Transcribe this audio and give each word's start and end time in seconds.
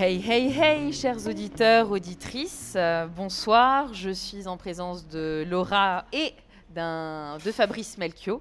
Hey, 0.00 0.22
hey, 0.24 0.52
hey, 0.56 0.92
chers 0.92 1.26
auditeurs, 1.26 1.90
auditrices, 1.90 2.74
euh, 2.76 3.08
bonsoir. 3.08 3.92
Je 3.92 4.10
suis 4.10 4.46
en 4.46 4.56
présence 4.56 5.08
de 5.08 5.44
Laura 5.50 6.04
et 6.12 6.34
de 6.72 7.50
Fabrice 7.50 7.98
Melchior. 7.98 8.40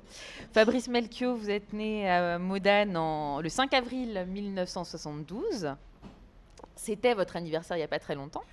Fabrice 0.54 0.88
Melchior, 0.88 1.36
vous 1.36 1.50
êtes 1.50 1.74
né 1.74 2.08
à 2.08 2.38
Modane 2.38 2.94
le 3.42 3.50
5 3.50 3.74
avril 3.74 4.24
1972. 4.30 5.74
C'était 6.76 7.16
votre 7.16 7.36
anniversaire 7.36 7.76
il 7.76 7.80
n'y 7.80 7.86
a 7.86 7.88
pas 7.88 7.98
très 7.98 8.14
longtemps. 8.14 8.44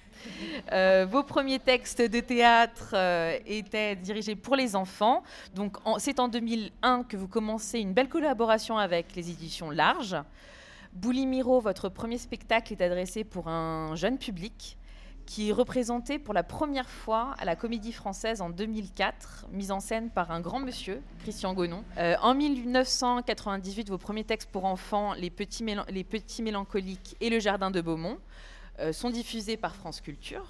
Euh, 0.72 1.06
vos 1.06 1.24
premiers 1.24 1.58
textes 1.58 2.00
de 2.00 2.20
théâtre 2.20 2.94
euh, 2.94 3.36
étaient 3.44 3.96
dirigés 3.96 4.34
pour 4.34 4.56
les 4.56 4.74
enfants. 4.74 5.22
Donc, 5.54 5.76
c'est 5.98 6.20
en 6.20 6.28
2001 6.28 7.02
que 7.02 7.18
vous 7.18 7.28
commencez 7.28 7.80
une 7.80 7.92
belle 7.92 8.08
collaboration 8.08 8.78
avec 8.78 9.14
les 9.14 9.28
éditions 9.28 9.68
Large. 9.68 10.16
Boulimiro, 10.94 11.60
votre 11.60 11.88
premier 11.88 12.18
spectacle 12.18 12.72
est 12.72 12.80
adressé 12.80 13.24
pour 13.24 13.48
un 13.48 13.96
jeune 13.96 14.16
public 14.16 14.78
qui 15.26 15.48
est 15.48 15.52
représenté 15.52 16.18
pour 16.20 16.34
la 16.34 16.42
première 16.42 16.88
fois 16.88 17.34
à 17.38 17.44
la 17.44 17.56
Comédie 17.56 17.92
Française 17.92 18.40
en 18.40 18.50
2004, 18.50 19.46
mise 19.50 19.72
en 19.72 19.80
scène 19.80 20.10
par 20.10 20.30
un 20.30 20.40
grand 20.40 20.60
monsieur, 20.60 21.00
Christian 21.22 21.52
Gonon. 21.54 21.82
Euh, 21.98 22.14
en 22.22 22.34
1998, 22.34 23.88
vos 23.88 23.98
premiers 23.98 24.24
textes 24.24 24.50
pour 24.50 24.66
enfants, 24.66 25.14
Les 25.14 25.30
Petits, 25.30 25.64
Mélancoliques 25.64 27.16
et 27.20 27.30
Le 27.30 27.40
Jardin 27.40 27.70
de 27.70 27.80
Beaumont, 27.80 28.18
euh, 28.78 28.92
sont 28.92 29.10
diffusés 29.10 29.56
par 29.56 29.74
France 29.74 30.00
Culture. 30.00 30.46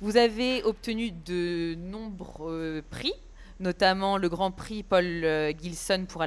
Vous 0.00 0.16
avez 0.16 0.62
obtenu 0.62 1.10
de 1.10 1.74
nombreux 1.76 2.82
prix, 2.90 3.14
notamment 3.60 4.18
le 4.18 4.28
Grand 4.28 4.50
Prix 4.50 4.82
Paul 4.82 5.04
euh, 5.04 5.52
Gilson 5.52 6.06
pour 6.06 6.24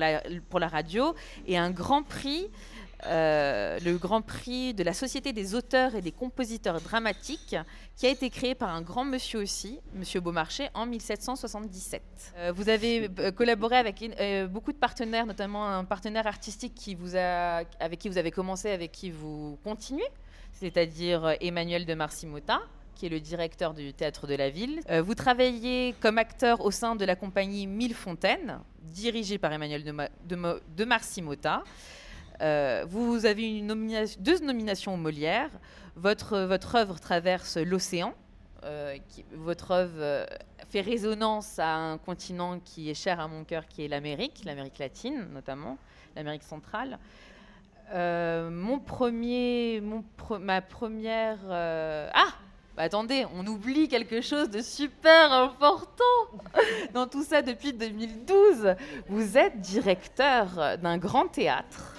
la 0.59 0.68
radio 0.68 1.16
et 1.47 1.58
un 1.58 1.72
Grand 1.72 2.03
Prix, 2.03 2.50
euh, 3.08 3.80
le 3.84 3.98
Grand 3.98 4.22
Prix 4.22 4.73
de 4.73 4.84
la 4.84 4.94
Société 4.94 5.34
des 5.34 5.56
auteurs 5.56 5.95
et 5.95 6.02
des 6.02 6.11
compositeurs 6.11 6.81
dramatiques, 6.81 7.56
qui 7.95 8.08
a 8.08 8.09
été 8.09 8.30
créé 8.30 8.56
par 8.56 8.70
un 8.70 8.81
grand 8.81 9.06
monsieur 9.06 9.39
aussi, 9.39 9.80
Monsieur 9.94 10.20
Beaumarchais, 10.20 10.70
en 10.73 10.86
1777. 10.86 12.02
Euh, 12.38 12.52
vous 12.56 12.70
avez 12.70 13.09
euh, 13.20 13.31
collaboré 13.31 13.78
avec 13.78 14.03
beaucoup 14.50 14.72
de 14.72 14.78
partenaires, 14.78 15.25
notamment 15.25 15.67
un 15.67 15.84
partenaire 15.86 16.28
artistique 16.28 16.73
avec 17.80 18.00
qui 18.00 18.09
vous 18.09 18.17
avez 18.17 18.31
commencé, 18.31 18.70
avec 18.72 18.92
qui 18.92 19.12
vous 19.12 19.58
continuez, 19.64 20.08
c'est-à-dire 20.53 21.36
Emmanuel 21.42 21.86
de 21.86 21.94
Marcimota 21.94 22.59
qui 22.95 23.08
est 23.08 23.09
le 23.09 23.19
directeur 23.19 23.73
du 23.73 23.94
théâtre 23.94 24.25
de 24.25 24.36
la 24.36 24.50
ville. 24.50 24.80
Vous 25.03 25.16
travaillez 25.16 25.94
comme 26.00 26.17
acteur 26.17 26.62
au 26.62 26.72
sein 26.72 26.95
de 26.95 27.03
la 27.03 27.17
compagnie 27.17 27.67
Mille 27.67 27.94
Fontaines, 27.94 28.62
dirigée 28.84 29.38
par 29.38 29.52
Emmanuel 29.52 29.84
de, 29.84 29.92
Ma- 29.92 30.08
de 30.25 30.86
Marcimota. 30.86 31.62
Euh, 32.41 32.86
vous 32.88 33.25
avez 33.25 33.58
une 33.59 33.67
deux 34.19 34.39
nominations 34.39 34.94
aux 34.94 34.97
Molières. 34.97 35.52
Votre, 35.95 36.39
votre 36.39 36.75
œuvre 36.75 37.00
traverse 37.00 37.58
l'océan. 37.58 38.14
Euh, 38.64 38.97
votre 39.33 39.72
œuvre 39.72 39.94
euh, 39.97 40.25
fait 40.69 40.81
résonance 40.81 41.59
à 41.59 41.75
un 41.75 41.97
continent 41.97 42.59
qui 42.59 42.89
est 42.89 42.95
cher 42.95 43.19
à 43.19 43.28
mon 43.28 43.44
cœur, 43.44 43.67
qui 43.67 43.86
est 43.86 43.88
l'Amérique, 43.88 44.41
l'Amérique 44.44 44.80
latine 44.80 45.28
notamment, 45.34 45.78
l'Amérique 46.16 46.44
centrale. 46.44 46.97
Euh, 47.94 48.50
mon 48.50 48.79
premier, 48.79 49.81
ma 50.41 50.62
première. 50.62 51.38
euh, 51.50 52.09
Ah 52.13 52.29
bah 52.75 52.84
attendez, 52.84 53.25
on 53.34 53.45
oublie 53.47 53.88
quelque 53.88 54.19
chose 54.19 54.50
de 54.50 54.59
super 54.62 55.31
important 55.31 56.03
dans 56.94 57.07
tout 57.07 57.24
ça 57.24 57.41
depuis 57.41 57.72
2012. 57.72 58.75
Vous 59.07 59.38
êtes 59.38 59.62
directeur 59.62 60.78
d'un 60.79 60.97
grand 60.97 61.28
théâtre, 61.28 61.94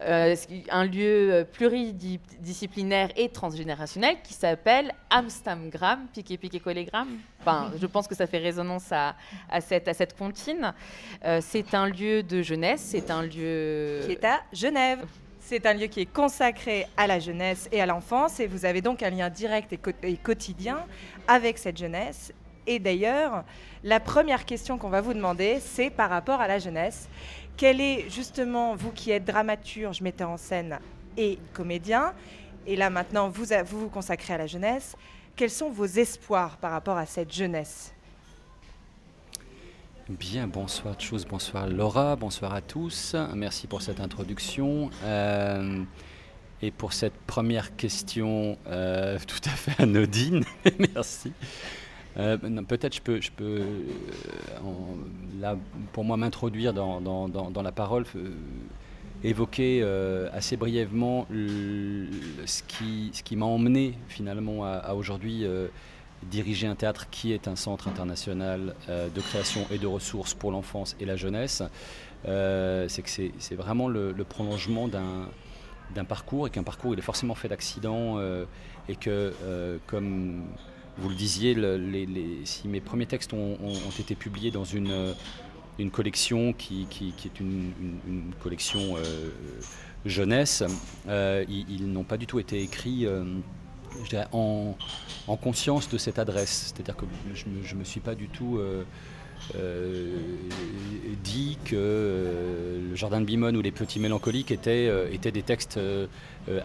euh, 0.00 0.34
un 0.70 0.84
lieu 0.84 1.46
pluridisciplinaire 1.52 3.10
et 3.16 3.28
transgénérationnel 3.28 4.16
qui 4.22 4.34
s'appelle 4.34 4.92
Amstamgram, 5.10 6.06
piqué 6.12 6.36
piqué 6.36 6.60
collégramme. 6.60 7.18
Enfin, 7.40 7.70
je 7.80 7.86
pense 7.86 8.08
que 8.08 8.14
ça 8.14 8.26
fait 8.26 8.38
résonance 8.38 8.90
à, 8.92 9.14
à 9.50 9.60
cette, 9.60 9.88
à 9.88 9.94
cette 9.94 10.16
comptine. 10.16 10.72
Euh, 11.24 11.40
c'est 11.40 11.74
un 11.74 11.86
lieu 11.88 12.22
de 12.22 12.42
jeunesse, 12.42 12.80
c'est 12.82 13.10
un 13.10 13.22
lieu... 13.22 14.00
qui 14.06 14.12
est 14.12 14.24
à 14.24 14.40
Genève. 14.52 15.04
C'est 15.44 15.66
un 15.66 15.74
lieu 15.74 15.86
qui 15.86 16.00
est 16.00 16.06
consacré 16.12 16.86
à 16.96 17.06
la 17.08 17.18
jeunesse 17.18 17.68
et 17.72 17.82
à 17.82 17.86
l'enfance 17.86 18.38
et 18.40 18.46
vous 18.46 18.64
avez 18.64 18.80
donc 18.80 19.02
un 19.02 19.10
lien 19.10 19.28
direct 19.28 19.72
et, 19.72 19.76
co- 19.76 19.90
et 20.02 20.16
quotidien 20.16 20.78
avec 21.26 21.58
cette 21.58 21.76
jeunesse. 21.76 22.32
Et 22.64 22.78
d'ailleurs, 22.78 23.42
la 23.82 23.98
première 23.98 24.44
question 24.44 24.78
qu'on 24.78 24.88
va 24.88 25.00
vous 25.00 25.14
demander, 25.14 25.58
c'est 25.60 25.90
par 25.90 26.10
rapport 26.10 26.40
à 26.40 26.46
la 26.46 26.60
jeunesse. 26.60 27.08
Quel 27.56 27.80
est 27.80 28.08
justement, 28.10 28.74
vous 28.74 28.90
qui 28.90 29.10
êtes 29.10 29.24
dramaturge, 29.24 30.00
metteur 30.00 30.30
en 30.30 30.36
scène 30.36 30.78
et 31.16 31.38
comédien, 31.52 32.12
et 32.66 32.76
là 32.76 32.90
maintenant 32.90 33.28
vous 33.28 33.44
vous, 33.66 33.88
consacrez 33.88 34.34
à 34.34 34.38
la 34.38 34.46
jeunesse, 34.46 34.96
quels 35.36 35.50
sont 35.50 35.70
vos 35.70 35.86
espoirs 35.86 36.56
par 36.56 36.72
rapport 36.72 36.96
à 36.96 37.06
cette 37.06 37.32
jeunesse? 37.32 37.92
Bien, 40.08 40.46
bonsoir 40.46 40.94
Tchous, 40.96 41.24
bonsoir 41.28 41.68
Laura, 41.68 42.16
bonsoir 42.16 42.52
à 42.52 42.60
tous. 42.60 43.14
Merci 43.34 43.66
pour 43.66 43.82
cette 43.82 44.00
introduction. 44.00 44.90
Euh, 45.04 45.84
et 46.60 46.70
pour 46.70 46.92
cette 46.92 47.16
première 47.26 47.76
question 47.76 48.56
euh, 48.66 49.18
tout 49.26 49.40
à 49.44 49.50
fait 49.50 49.82
anodine, 49.82 50.44
merci. 50.94 51.32
Euh, 52.16 52.36
non, 52.42 52.64
Peut-être 52.64 52.94
je 52.94 53.00
peux, 53.00 53.20
je 53.20 53.30
peux 53.30 53.62
euh, 55.42 55.54
pour 55.92 56.04
moi, 56.04 56.16
m'introduire 56.16 56.72
dans, 56.72 57.62
la 57.62 57.72
parole, 57.72 58.04
euh, 58.16 58.30
évoquer 59.24 59.82
assez 60.32 60.56
brièvement 60.56 61.26
ce 61.30 62.62
qui, 63.22 63.36
m'a 63.36 63.46
emmené 63.46 63.94
finalement 64.08 64.64
à, 64.64 64.94
aujourd'hui 64.94 65.44
diriger 66.30 66.68
un 66.68 66.76
théâtre 66.76 67.10
qui 67.10 67.32
est 67.32 67.48
un 67.48 67.56
centre 67.56 67.88
international 67.88 68.74
de 68.88 69.20
création 69.20 69.66
et 69.70 69.78
de 69.78 69.86
ressources 69.86 70.34
pour 70.34 70.50
l'enfance 70.50 70.96
et 71.00 71.04
la 71.04 71.16
jeunesse. 71.16 71.62
C'est 72.24 73.02
que 73.02 73.10
c'est 73.10 73.54
vraiment 73.54 73.88
le, 73.88 74.24
prolongement 74.24 74.88
d'un 74.88 76.04
parcours 76.04 76.46
et 76.46 76.50
qu'un 76.50 76.62
parcours 76.62 76.94
il 76.94 76.98
est 76.98 77.02
forcément 77.02 77.34
fait 77.34 77.48
d'accidents 77.48 78.18
et 78.88 78.96
que 78.96 79.32
comme 79.86 80.42
vous 80.98 81.08
le 81.08 81.14
disiez, 81.14 81.56
si 82.44 82.68
mes 82.68 82.80
premiers 82.80 83.06
textes 83.06 83.32
ont, 83.32 83.56
été 83.98 84.14
publiés 84.14 84.50
dans 84.50 84.64
une, 84.64 84.90
euh, 84.90 85.14
collection 85.90 86.52
qui, 86.52 86.86
est 87.26 87.40
une, 87.40 87.72
collection 88.42 88.96
euh, 88.96 89.30
jeunesse, 90.04 90.62
euh, 91.08 91.44
ils, 91.48 91.90
n'ont 91.90 92.04
pas 92.04 92.16
du 92.16 92.26
tout 92.26 92.38
été 92.38 92.62
écrits 92.62 93.06
en, 94.32 94.76
en 95.26 95.36
conscience 95.36 95.88
de 95.88 95.98
cette 95.98 96.18
adresse. 96.18 96.72
C'est-à-dire 96.74 96.96
que 96.96 97.06
je 97.34 97.74
ne 97.74 97.78
me, 97.78 97.84
suis 97.84 98.00
pas 98.00 98.14
du 98.14 98.28
tout 98.28 98.60
dit 101.24 101.58
que 101.64 102.80
le 102.90 102.94
Jardin 102.94 103.20
de 103.20 103.24
Bimone 103.24 103.56
ou 103.56 103.62
les 103.62 103.72
Petits 103.72 103.98
Mélancoliques 103.98 104.50
étaient, 104.50 104.90
des 105.18 105.42
textes 105.42 105.80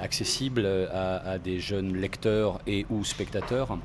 accessibles 0.01 0.65
à 0.93 1.39
des 1.39 1.61
jeunes 1.61 1.95
lecteurs 1.95 2.59
et 2.67 2.85
ou 2.89 3.05
spectateurs. 3.05 3.77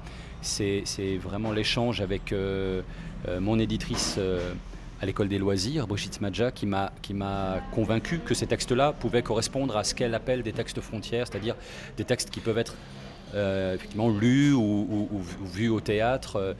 C'est 0.42 1.16
vraiment 1.18 1.52
l'échange 1.52 2.00
avec 2.00 2.32
euh, 2.32 2.82
euh, 3.28 3.40
mon 3.40 3.58
éditrice 3.60 4.16
euh, 4.18 4.52
à 5.00 5.06
l'école 5.06 5.28
des 5.28 5.38
loisirs, 5.38 5.86
Brigitte 5.86 6.20
Madja, 6.20 6.50
qui 6.50 6.66
m'a 6.66 7.60
convaincu 7.72 8.18
que 8.18 8.34
ces 8.34 8.46
textes-là 8.46 8.92
pouvaient 8.92 9.22
correspondre 9.22 9.76
à 9.76 9.84
ce 9.84 9.94
qu'elle 9.94 10.14
appelle 10.14 10.42
des 10.42 10.52
textes 10.52 10.80
frontières, 10.80 11.26
c'est-à-dire 11.28 11.54
des 11.96 12.04
textes 12.04 12.30
qui 12.30 12.40
peuvent 12.40 12.58
être 12.58 12.74
effectivement 13.34 14.10
lus 14.10 14.52
ou, 14.52 15.08
vus 15.42 15.70
au 15.70 15.80
théâtre 15.80 16.54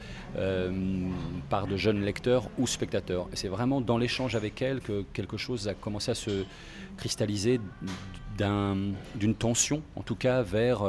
par 1.49 1.67
de 1.67 1.77
jeunes 1.77 2.03
lecteurs 2.03 2.49
ou 2.57 2.65
spectateurs. 2.67 3.27
C'est 3.33 3.47
vraiment 3.47 3.79
dans 3.79 3.97
l'échange 3.99 4.35
avec 4.35 4.61
elle 4.61 4.81
que 4.81 5.05
quelque 5.13 5.37
chose 5.37 5.67
a 5.67 5.75
commencé 5.75 6.11
à 6.11 6.15
se 6.15 6.43
cristalliser 6.97 7.61
d'un- 8.37 8.91
d'une 9.15 9.35
tension, 9.35 9.83
en 9.95 10.01
tout 10.01 10.15
cas 10.15 10.41
vers 10.41 10.79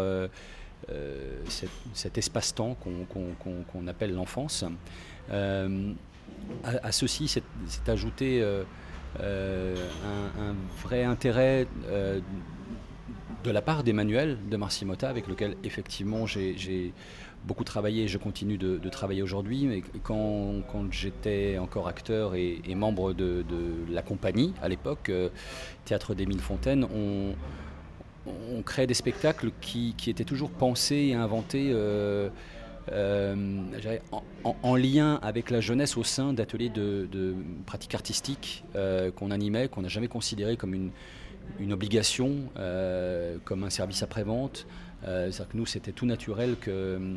cet, 1.49 1.71
cet 1.93 2.19
espace-temps 2.19 2.77
qu'on 2.83 3.87
appelle 3.87 4.15
l'enfance. 4.15 4.65
Euh, 5.31 5.93
à, 6.65 6.93
ceci 6.93 7.29
s'est 7.29 7.43
ajouté 7.87 8.43
euh, 8.43 8.65
euh, 9.21 9.77
un, 10.39 10.55
vrai 10.83 11.05
intérêt 11.05 11.67
euh, 11.87 12.21
de 13.45 13.51
la 13.51 13.63
part 13.63 13.85
d'Emmanuel 13.85 14.39
de 14.51 14.57
Marcimota, 14.57 15.09
avec 15.09 15.29
lequel 15.29 15.57
effectivement 15.65 16.27
j'ai 16.27 16.93
beaucoup 17.47 17.65
travaillé 17.65 18.05
et 18.05 18.09
je 18.09 18.19
continue 18.19 18.57
de, 18.57 18.89
travailler 18.89 19.23
aujourd'hui. 19.23 19.67
Mais 19.67 19.83
quand, 20.03 20.63
j'étais 20.91 21.59
encore 21.59 21.89
acteur 21.89 22.35
et, 22.35 22.63
membre 22.75 23.13
de, 23.13 23.45
la 23.91 24.03
compagnie 24.03 24.55
à 24.63 24.69
l'époque, 24.69 25.11
euh, 25.11 25.29
Théâtre 25.85 26.15
des 26.15 26.27
Mille 26.27 26.41
Fontaines, 26.41 26.85
on, 26.85 27.35
on 28.27 28.63
crée 28.63 28.87
des 28.87 28.95
spectacles 28.95 29.51
qui, 29.61 29.95
étaient 30.07 30.25
toujours 30.25 30.51
pensés 30.51 31.09
et 31.11 31.15
inventés. 31.15 31.71
Euh, 31.73 32.29
euh, 32.93 33.35
en, 34.63 34.77
lien 34.77 35.19
avec 35.23 35.49
la 35.51 35.63
jeunesse 35.63 35.97
au 35.97 36.05
sein 36.05 36.35
d'ateliers 36.35 36.69
de, 36.69 37.35
pratiques 37.65 37.95
artistiques 37.95 38.65
qu'on 39.17 39.31
animait, 39.31 39.69
qu'on 39.69 39.83
n'a 39.83 39.89
jamais 39.89 40.09
considéré 40.09 40.57
comme 40.59 40.75
une, 40.75 40.91
une 41.59 41.73
obligation, 41.73 42.51
comme 43.45 43.65
un 43.65 43.71
service 43.71 44.03
après-vente. 44.03 44.67
C'est-à-dire 45.03 45.49
que 45.49 45.57
nous, 45.57 45.67
c'était 45.67 45.93
tout 45.93 46.05
naturel 46.05 46.57
que 46.61 47.17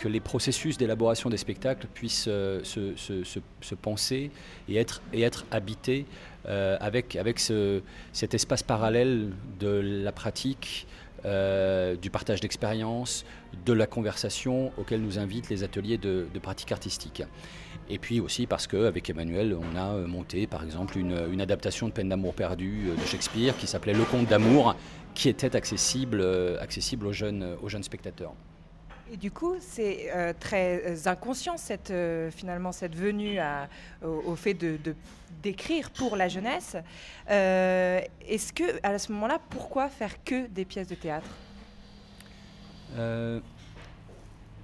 que 0.00 0.08
les 0.08 0.20
processus 0.20 0.78
d'élaboration 0.78 1.28
des 1.28 1.36
spectacles 1.36 1.86
puissent 1.92 2.24
euh, 2.26 2.64
se, 2.64 3.74
penser 3.74 4.30
et 4.66 4.76
être, 4.76 5.02
et 5.12 5.20
être 5.20 5.44
habités 5.50 6.06
euh, 6.46 6.78
avec, 6.80 7.16
avec 7.16 7.38
cet 7.38 8.34
espace 8.34 8.62
parallèle 8.62 9.32
de 9.58 9.68
la 9.68 10.10
pratique, 10.10 10.86
euh, 11.26 11.96
du 11.96 12.08
partage 12.08 12.40
d'expériences, 12.40 13.26
de 13.66 13.74
la 13.74 13.86
conversation 13.86 14.72
auquel 14.78 15.02
nous 15.02 15.18
invitent 15.18 15.50
les 15.50 15.64
ateliers 15.64 15.98
de, 15.98 16.26
pratique 16.40 16.72
artistique. 16.72 17.22
Et 17.90 17.98
puis 17.98 18.20
aussi 18.20 18.46
parce 18.46 18.66
qu'avec 18.66 19.10
Emmanuel, 19.10 19.54
on 19.54 19.76
a 19.76 19.92
monté 20.06 20.46
par 20.46 20.64
exemple 20.64 20.96
une, 20.96 21.40
adaptation 21.42 21.88
de 21.88 21.92
Peine 21.92 22.08
d'amour 22.08 22.32
perdue 22.32 22.88
de 22.98 23.06
Shakespeare 23.06 23.54
qui 23.58 23.66
s'appelait 23.66 23.92
Le 23.92 24.04
Conte 24.04 24.28
d'amour, 24.28 24.76
qui 25.12 25.28
était 25.28 25.54
accessible, 25.56 26.24
accessible 26.58 27.06
aux, 27.06 27.12
jeunes, 27.12 27.56
aux 27.60 27.68
jeunes 27.68 27.82
spectateurs. 27.82 28.32
Et 29.12 29.16
du 29.16 29.32
coup, 29.32 29.56
c'est 29.60 30.12
euh, 30.14 30.32
très 30.38 30.82
euh, 30.86 30.96
inconscient 31.06 31.56
cette, 31.56 31.90
euh, 31.90 32.30
finalement 32.30 32.70
cette 32.70 32.94
venue 32.94 33.40
au, 34.02 34.36
fait 34.36 34.56
d'écrire 35.42 35.90
pour 35.90 36.16
la 36.16 36.28
jeunesse. 36.28 36.76
est-ce 37.28 38.52
que 38.52 38.78
à 38.84 38.98
ce 38.98 39.10
moment-là, 39.12 39.40
pourquoi 39.50 39.88
faire 39.88 40.22
que 40.22 40.46
des 40.46 40.64
pièces 40.64 40.86
de 40.86 40.94
théâtre? 40.94 41.26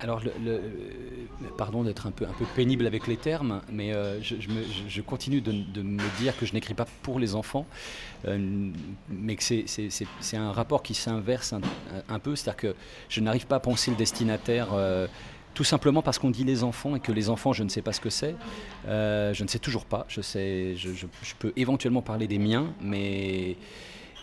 Alors, 0.01 0.21
le, 0.45 0.61
pardon 1.57 1.83
d'être 1.83 2.07
un 2.07 2.11
peu, 2.11 2.27
un 2.27 2.33
peu 2.33 2.45
pénible 2.55 2.87
avec 2.87 3.07
les 3.07 3.17
termes, 3.17 3.63
mais 3.71 3.95
euh, 3.95 4.21
je, 4.21 5.01
continue 5.01 5.41
de, 5.41 5.53
me 5.83 6.19
dire 6.19 6.37
que 6.37 6.45
je 6.45 6.53
n'écris 6.53 6.75
pas 6.75 6.87
pour 7.03 7.19
les 7.19 7.35
enfants, 7.35 7.67
euh, 8.27 8.71
mais 9.09 9.37
que 9.37 9.43
c'est 9.43 10.37
un 10.37 10.53
rapport 10.53 10.83
qui 10.83 10.93
s'inverse 10.93 11.55
un, 12.09 12.19
peu, 12.19 12.37
c'est-à-dire 12.37 12.57
que 12.57 12.75
je 13.09 13.21
n'arrive 13.21 13.47
pas 13.47 13.57
à 13.57 13.61
penser 13.61 13.91
le 13.91 13.97
destinataire. 13.97 14.69
Euh, 14.73 15.07
tout 15.55 15.65
simplement 15.65 16.03
parce 16.03 16.19
qu'on 16.19 16.29
dit 16.29 16.45
les 16.45 16.63
enfants 16.65 16.97
et 16.97 17.01
que 17.01 17.13
les 17.13 17.31
enfants, 17.31 17.55
je 17.55 17.63
ne 17.63 17.71
sais 17.71 17.81
pas 17.81 17.95
ce 17.95 18.01
que 18.03 18.11
c'est. 18.11 18.37
je 18.87 19.43
ne 19.43 19.49
sais 19.49 19.59
toujours 19.59 19.87
pas. 19.87 20.05
Je, 20.09 20.21
sais, 20.21 20.75
je, 20.77 21.07
peux 21.39 21.55
éventuellement 21.57 22.03
parler 22.03 22.27
des 22.27 22.39
miens, 22.39 22.75
mais, 22.83 23.57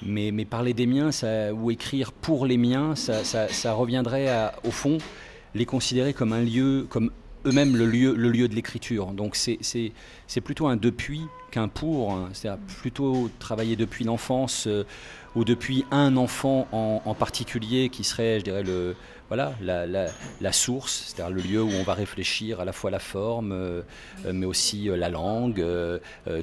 mais, 0.04 0.46
parler 0.46 0.76
des 0.76 0.86
miens 0.86 1.10
ou 1.54 1.72
écrire 1.72 2.12
pour 2.12 2.46
les 2.46 2.58
miens, 2.58 2.94
ça, 2.94 3.74
reviendrait 3.74 4.52
au 4.64 4.70
fond 4.70 5.00
les 5.56 5.66
considérer 5.66 6.14
comme 6.14 6.34
un 6.34 6.42
lieu, 6.42 6.86
comme 6.90 7.12
eux-mêmes 7.46 7.76
le 7.76 7.86
lieu, 7.86 8.14
le 8.16 8.30
lieu 8.30 8.48
de 8.48 8.56
l'écriture. 8.56 9.08
Donc 9.08 9.36
c'est 9.36 10.42
plutôt 10.44 10.68
un 10.68 10.76
depuis 10.76 11.22
qu'un 11.52 11.68
pour, 11.68 12.14
hein. 12.14 12.30
c'est-à-dire 12.34 12.64
plutôt 12.80 13.30
travailler 13.40 13.76
depuis 13.76 14.06
l'enfance 14.06 14.66
euh, 14.68 14.86
ou 15.36 15.44
depuis 15.44 15.86
un 15.92 16.16
enfant 16.18 16.68
en, 16.72 17.14
particulier 17.16 17.90
qui 17.90 18.04
serait, 18.04 18.40
je 18.40 18.44
dirais, 18.44 18.64
le, 18.64 18.96
voilà, 19.28 19.54
la, 19.62 19.86
la, 19.86 20.52
source, 20.52 21.06
c'est-à-dire 21.08 21.36
le 21.36 21.42
lieu 21.42 21.62
où 21.64 21.70
on 21.70 21.84
va 21.84 21.94
réfléchir 21.94 22.60
à 22.60 22.66
la 22.66 22.72
fois 22.72 22.92
la 22.92 23.00
forme, 23.00 23.52
euh, 23.52 23.82
euh, 24.26 24.34
mais 24.34 24.46
aussi 24.46 24.86
la 24.86 25.10
langue, 25.10 25.64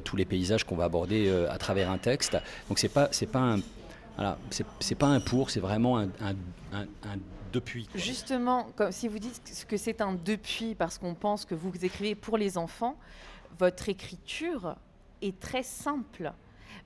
tous 0.03 0.15
les 0.17 0.25
paysages 0.25 0.65
qu'on 0.65 0.75
va 0.75 0.85
aborder 0.85 1.31
à 1.49 1.57
travers 1.57 1.89
un 1.89 1.97
texte. 1.97 2.37
Donc 2.67 2.79
c'est 2.79 2.89
pas, 2.89 3.09
pas 3.31 3.39
un, 3.39 3.59
voilà, 4.17 4.37
pas 4.99 5.07
un 5.07 5.19
pour, 5.21 5.51
c'est 5.51 5.61
vraiment 5.61 5.97
un, 5.97 6.09
un 6.73 6.85
depuis. 7.51 7.87
Justement, 7.95 8.67
comme 8.75 8.91
si 8.91 9.07
vous 9.07 9.19
dites 9.19 9.65
que 9.67 9.77
c'est 9.77 10.01
un 10.01 10.13
depuis 10.13 10.75
parce 10.75 10.97
qu'on 10.97 11.13
pense 11.13 11.45
que 11.45 11.55
vous 11.55 11.71
écrivez 11.83 12.15
pour 12.15 12.37
les 12.37 12.57
enfants, 12.57 12.95
votre 13.59 13.89
écriture 13.89 14.75
est 15.21 15.39
très 15.39 15.63
simple. 15.63 16.33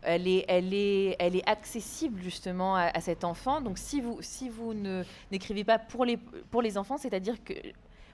Elle 0.01 0.27
est, 0.27 0.45
elle 0.47 0.73
est, 0.73 1.15
elle 1.19 1.35
est 1.35 1.47
accessible 1.47 2.21
justement 2.21 2.75
à, 2.75 2.99
cet 3.01 3.23
enfant. 3.23 3.61
Donc 3.61 3.77
si 3.77 4.01
vous, 4.01 4.17
si 4.21 4.49
vous 4.49 4.73
n'écrivez 5.31 5.63
pas 5.63 5.79
pour 5.79 6.05
les, 6.05 6.17
pour 6.17 6.61
les 6.61 6.77
enfants, 6.77 6.97
c'est-à-dire 6.97 7.43
que 7.43 7.53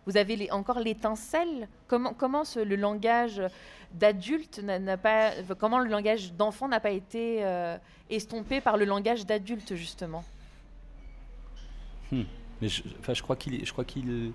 vous 0.05 0.17
avez 0.17 0.35
les, 0.35 0.51
encore 0.51 0.79
l'étincelle. 0.79 1.67
Comment, 1.87 2.13
comment 2.13 2.43
le 2.55 2.75
langage 2.75 3.41
d'adulte 3.93 4.59
n'a 4.59 4.97
pas, 4.97 5.31
comment 5.59 5.79
le 5.79 5.89
langage 5.89 6.33
d'enfant 6.33 6.67
n'a 6.67 6.79
pas 6.79 6.91
été 6.91 7.43
euh, 7.43 7.77
estompé 8.09 8.61
par 8.61 8.77
le 8.77 8.85
langage 8.85 9.25
d'adulte 9.25 9.75
justement? 9.75 10.23
Hmm. 12.11 12.23
Mais 12.61 12.67
je, 12.67 12.83
je 13.13 13.21
crois 13.21 13.35
qu'il, 13.35 13.65
je 13.65 13.71
crois 13.71 13.85
qu'il, 13.85 14.31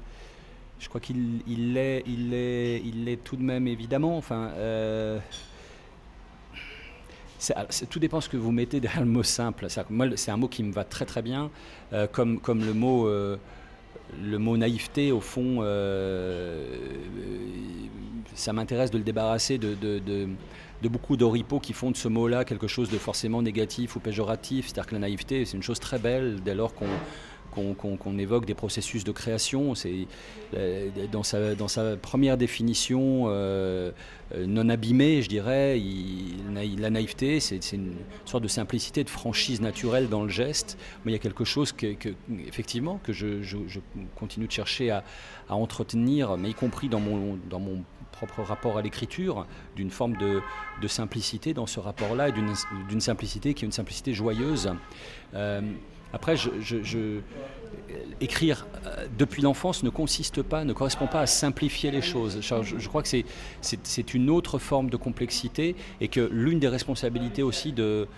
je 0.78 0.88
crois 0.88 1.00
qu'il, 1.00 1.40
il 1.46 1.75
l'est, 1.75 2.02
il 2.06 2.32
il 2.34 3.19
tout 3.19 3.37
de 3.37 3.43
même 3.43 3.67
évidemment. 3.69 4.17
Enfin, 4.17 4.50
euh, 4.56 5.19
tout 7.90 7.99
dépend 7.99 8.20
ce 8.20 8.28
que 8.28 8.37
vous 8.37 8.52
mettez 8.52 8.81
derrière 8.81 9.02
le 9.02 9.11
mot 9.11 9.23
simple. 9.23 9.67
C'est 9.69 10.31
un 10.31 10.37
mot 10.37 10.49
qui 10.49 10.62
me 10.62 10.73
va 10.73 10.84
très 10.84 11.05
très 11.05 11.23
bien, 11.23 11.50
euh, 11.93 12.06
comme, 12.06 12.40
comme 12.40 12.64
le 12.64 12.73
mot, 12.73 13.06
euh, 13.06 13.37
le 14.23 14.38
mot 14.38 14.56
naïveté. 14.56 15.12
Au 15.12 15.20
fond, 15.20 15.61
ça 18.34 18.52
m'intéresse 18.52 18.90
de 18.90 18.99
le 18.99 19.05
débarrasser 19.05 19.58
de, 19.58 19.75
de, 19.75 19.99
de, 19.99 20.28
de 20.82 20.88
beaucoup 20.88 21.17
d'oripeaux 21.17 21.61
qui 21.61 21.73
font 21.73 21.90
de 21.90 21.96
ce 21.96 22.08
mot-là 22.08 22.44
quelque 22.44 22.67
chose 22.67 22.90
de 22.90 22.99
forcément 22.99 23.40
négatif 23.40 23.96
ou 23.96 24.00
péjoratif. 24.00 24.67
C'est-à-dire 24.67 24.87
que 24.87 24.94
la 24.94 25.00
naïveté, 25.00 25.44
c'est 25.44 25.56
une 25.56 25.62
chose 25.62 25.81
très 25.81 25.99
belle 25.99 26.40
dès 26.44 26.55
lors 26.55 26.75
qu'on 26.75 26.88
qu'on 27.56 28.19
évoque 28.19 28.47
des 28.47 28.55
processus 28.55 29.05
de 29.05 29.12
création. 29.12 29.75
C'est 29.75 30.06
euh, 30.55 30.91
dans 31.11 31.23
sa, 31.23 31.55
dans 31.55 31.69
sa 31.69 31.97
première 31.97 32.37
définition 32.37 33.25
euh, 33.26 33.91
euh, 34.35 34.47
non 34.47 34.69
abîmée, 34.69 35.23
je 35.23 35.29
dirais, 35.29 35.81
la 36.79 36.91
naïveté, 36.91 37.41
c'est 37.41 37.73
une 37.73 37.94
sorte 38.25 38.43
de 38.43 38.49
simplicité, 38.49 39.05
de 39.05 39.11
franchise 39.11 39.61
naturelle 39.61 40.08
dans 40.08 40.23
le 40.23 40.29
geste. 40.29 40.79
Mais 41.05 41.12
il 41.12 41.14
y 41.14 41.19
a 41.19 41.20
quelque 41.20 41.44
chose 41.44 41.73
que, 41.73 41.94
effectivement 42.47 43.00
que 43.03 43.12
je, 43.12 43.38
continue 44.14 44.47
de 44.47 44.52
chercher 44.52 44.91
à, 44.91 45.05
entretenir, 45.49 46.37
mais 46.37 46.50
y 46.50 46.54
compris 46.54 46.88
dans 46.88 47.00
mon, 47.00 47.38
dans 47.49 47.61
mon 47.61 47.83
propre 48.12 48.42
rapport 48.42 48.78
à 48.78 48.83
l'écriture, 48.83 49.47
d'une 49.76 49.90
forme 49.90 50.16
de, 50.16 50.40
simplicité 50.88 51.54
dans 51.54 51.66
ce 51.66 51.80
rapport-là, 51.80 52.30
d'une 52.30 53.00
simplicité 53.00 53.54
qui 53.54 53.64
est 53.64 53.66
une 53.66 53.73
simplicité 53.73 54.14
joyeuse. 54.14 54.71
Après, 56.16 56.37
écrire 58.23 58.66
euh, 58.87 59.06
depuis 59.18 59.42
l'enfance 59.42 59.82
ne 59.82 59.90
consiste 59.90 60.40
pas, 60.40 60.64
ne 60.64 60.73
correspond 60.73 61.06
pas 61.06 61.20
à 61.20 61.26
simplifier 61.26 61.90
les 61.90 62.00
choses. 62.00 62.38
Je, 62.40 62.88
crois 62.88 63.02
que 63.02 63.08
c'est 63.61 64.14
une 64.14 64.30
autre 64.30 64.58
forme 64.58 64.88
de 64.88 64.96
complexité 64.96 65.76
et 66.00 66.08
que 66.08 66.26
l'une 66.32 66.58
des 66.58 66.68
responsabilités 66.68 67.42
aussi 67.42 67.75
de, 67.75 68.08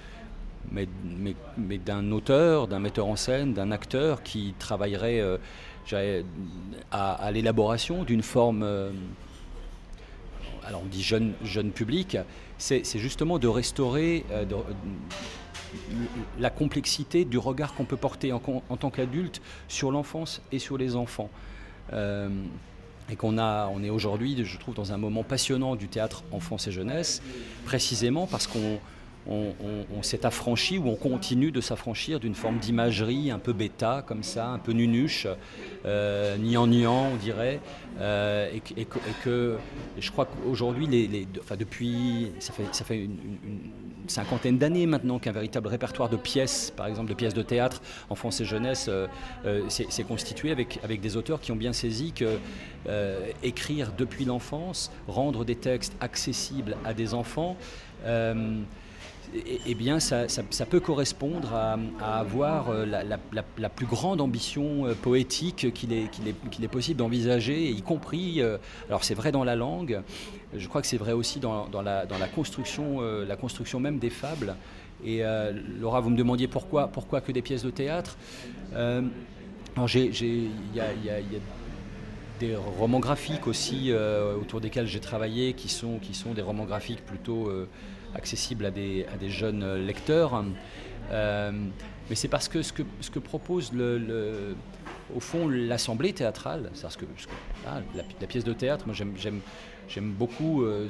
d'un 1.85 2.13
auteur, 2.13 2.69
d'un 2.69 2.79
metteur 2.79 3.09
en 3.09 3.17
scène, 3.17 3.53
d'un 3.53 3.73
acteur 3.73 4.23
qui 4.23 4.55
travaillerait 4.61 5.19
euh, 5.19 6.23
à, 6.93 7.33
l'élaboration 7.33 8.05
d'une 8.05 8.23
forme, 8.23 8.63
euh, 8.63 8.93
alors 10.65 10.83
on 10.85 10.89
dit 10.89 11.03
jeune, 11.03 11.33
jeune 11.43 11.73
public, 11.73 12.17
c'est 12.59 12.85
justement 12.95 13.41
de 13.41 13.49
restaurer, 13.49 14.25
la 16.39 16.51
complexité 16.51 17.25
du 17.25 17.39
regard 17.39 17.75
qu'on 17.75 17.85
peut 17.85 17.97
porter 17.97 18.33
en, 18.33 18.41
tant 18.41 18.91
qu'adulte 18.91 19.41
sur 19.69 19.91
l'enfance 19.91 20.43
et 20.53 20.59
sur 20.59 20.79
les 20.79 20.97
enfants. 20.97 21.31
Euh, 21.93 22.29
et 23.11 23.17
qu'on 23.17 23.39
a, 23.39 23.69
on 23.69 23.83
est 23.83 23.91
aujourd'hui, 23.91 24.37
je 24.45 24.59
trouve, 24.59 24.75
dans 24.75 24.93
un 24.93 24.99
moment 24.99 25.23
passionnant 25.23 25.77
du 25.77 25.89
théâtre 25.89 26.25
enfance 26.31 26.67
et 26.67 26.73
jeunesse, 26.73 27.23
précisément 27.65 28.27
parce 28.27 28.47
qu'on 28.47 28.79
on, 29.29 30.03
s'est 30.03 30.25
affranchi 30.25 30.79
ou 30.79 30.89
on 30.89 30.97
continue 30.97 31.51
de 31.51 31.61
s'affranchir 31.61 32.21
d'une 32.21 32.35
forme 32.35 32.59
d'imagerie 32.59 33.31
un 33.31 33.39
peu 33.39 33.53
bêta, 33.53 34.03
comme 34.07 34.23
ça, 34.23 34.49
un 34.49 34.59
peu 34.59 34.73
nunuche, 34.73 35.27
euh, 35.85 36.37
niant 36.39 36.67
on 37.13 37.17
dirait. 37.17 37.61
Euh, 38.01 38.51
et, 38.77 38.87
que 39.25 39.57
je 39.99 40.11
crois 40.11 40.27
qu'aujourd'hui, 40.27 40.87
depuis, 41.59 42.33
ça 42.39 42.85
fait 42.85 42.97
une, 42.97 43.17
cinquantaine 44.11 44.59
d'années 44.59 44.87
maintenant 44.87 45.19
qu'un 45.19 45.33
véritable 45.33 45.69
répertoire 45.69 46.09
de 46.09 46.17
pièces, 46.17 46.73
par 46.77 46.87
exemple 46.87 47.09
de 47.09 47.15
pièces 47.15 47.35
de 47.35 47.43
théâtre, 47.43 47.83
enfance 48.11 48.41
et 48.41 48.45
jeunesse, 48.45 48.87
euh, 48.89 49.07
euh, 49.45 49.69
s'est 49.69 50.05
constitué 50.05 50.51
avec, 50.51 50.81
avec 50.83 51.01
des 51.01 51.17
auteurs 51.17 51.41
qui 51.41 51.53
ont 51.53 51.57
bien 51.57 51.73
saisi 51.73 52.13
que 52.13 52.39
écrire 53.43 53.93
depuis 53.99 54.25
l'enfance, 54.25 54.91
rendre 55.09 55.45
des 55.45 55.57
textes 55.57 55.95
accessibles 56.01 56.75
à 56.87 56.95
des 56.95 57.13
enfants, 57.13 57.57
eh, 59.35 59.61
eh 59.67 59.75
bien, 59.75 60.01
ça, 60.01 60.27
peut 60.69 60.81
correspondre 60.81 61.53
à, 61.55 61.79
avoir 62.19 62.71
euh, 62.71 62.87
la, 62.87 63.69
plus 63.69 63.87
grande 63.87 64.21
ambition 64.21 64.87
euh, 64.87 64.95
poétique 64.95 65.73
qu'il 65.73 65.93
est, 65.93 66.69
possible 66.69 66.99
d'envisager, 66.99 67.69
y 67.69 67.83
compris, 67.83 68.41
euh, 68.41 68.57
alors 68.89 69.05
c'est 69.05 69.15
vrai 69.15 69.31
dans 69.33 69.45
la 69.45 69.57
langue, 69.57 70.01
je 70.57 70.67
crois 70.67 70.81
que 70.81 70.87
c'est 70.87 70.97
vrai 70.97 71.13
aussi 71.13 71.41
dans, 71.41 71.69
la, 71.83 72.07
construction, 72.35 73.01
la 73.01 73.37
construction 73.37 73.81
même 73.81 73.99
des 73.99 74.11
fables. 74.11 74.57
Et 75.05 75.23
Laura, 75.79 76.01
vous 76.01 76.11
me 76.11 76.17
demandiez 76.17 76.49
pourquoi, 76.49 76.89
pourquoi 76.89 77.21
que 77.21 77.31
des 77.31 77.43
pièces 77.43 77.63
de 77.63 77.71
théâtre. 77.71 78.17
il 78.73 78.79
y 80.75 80.81
a, 80.81 80.87
des 82.41 82.57
romans 82.57 83.01
graphiques 83.01 83.47
aussi 83.47 83.93
autour 84.41 84.61
desquels 84.63 84.87
j'ai 84.87 85.01
travaillé, 85.01 85.53
qui 85.53 85.69
sont 85.69 86.01
des 86.35 86.43
romans 86.43 86.65
graphiques 86.65 87.05
plutôt 87.05 87.51
accessible 88.15 88.67
à 88.67 88.71
des, 88.71 89.07
jeunes 89.29 89.87
lecteurs. 89.87 90.45
Euh, 91.11 91.53
mais 92.09 92.15
c'est 92.15 92.29
parce 92.29 92.49
que 92.49 92.63
ce 92.63 92.73
que, 92.73 93.19
propose 93.19 93.73
le, 93.73 94.55
au 95.15 95.21
fond 95.21 95.49
l'assemblée 95.49 96.13
théâtrale, 96.13 96.71
c'est 96.75 96.97
que, 96.97 97.05
la, 97.65 98.27
pièce 98.27 98.45
de 98.45 98.53
théâtre, 98.53 98.87
moi 98.87 98.95
j'aime 98.95 100.13
beaucoup 100.13 100.63
euh, 100.63 100.89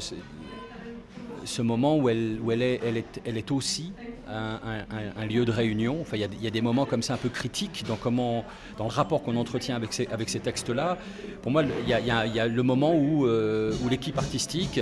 ce 1.44 1.62
moment 1.62 1.96
où 1.96 2.08
elle, 2.08 2.38
est, 2.62 3.50
aussi 3.50 3.92
un, 4.28 5.26
lieu 5.26 5.44
de 5.44 5.50
réunion. 5.50 6.00
Enfin, 6.00 6.16
il 6.16 6.42
y, 6.42 6.46
a 6.46 6.50
des 6.50 6.60
moments 6.60 6.84
comme 6.84 7.02
ça 7.02 7.14
un 7.14 7.18
peu 7.18 7.28
critiques 7.28 7.84
dans, 7.88 7.96
comment, 7.96 8.44
dans 8.76 8.84
le 8.84 8.90
rapport 8.90 9.22
qu'on 9.22 9.36
entretient 9.36 9.74
avec 9.76 9.92
ces, 9.92 10.40
textes-là. 10.40 10.98
Pour 11.42 11.50
moi, 11.50 11.62
il 11.64 11.88
y, 11.88 11.92
a, 12.40 12.46
le 12.46 12.62
moment 12.62 12.94
où, 12.94 13.26
euh, 13.26 13.72
où 13.82 13.88
l'équipe 13.88 14.18
artistique 14.18 14.80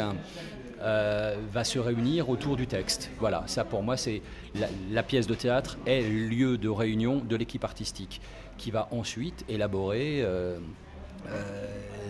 euh, 0.80 1.36
va 1.52 1.64
se 1.64 1.78
réunir 1.78 2.28
autour 2.28 2.56
du 2.56 2.66
texte. 2.66 3.10
Voilà, 3.18 3.44
ça 3.46 3.64
pour 3.64 3.82
moi, 3.82 3.96
c'est 3.96 4.20
la, 4.90 5.02
pièce 5.02 5.26
de 5.26 5.34
théâtre 5.34 5.78
est 5.86 6.02
lieu 6.02 6.58
de 6.58 6.68
réunion 6.68 7.18
de 7.18 7.34
l'équipe 7.36 7.64
artistique 7.64 8.20
qui 8.58 8.70
va 8.70 8.88
ensuite 8.90 9.44
élaborer 9.48 10.22
euh, 10.22 10.58
euh, 11.28 11.66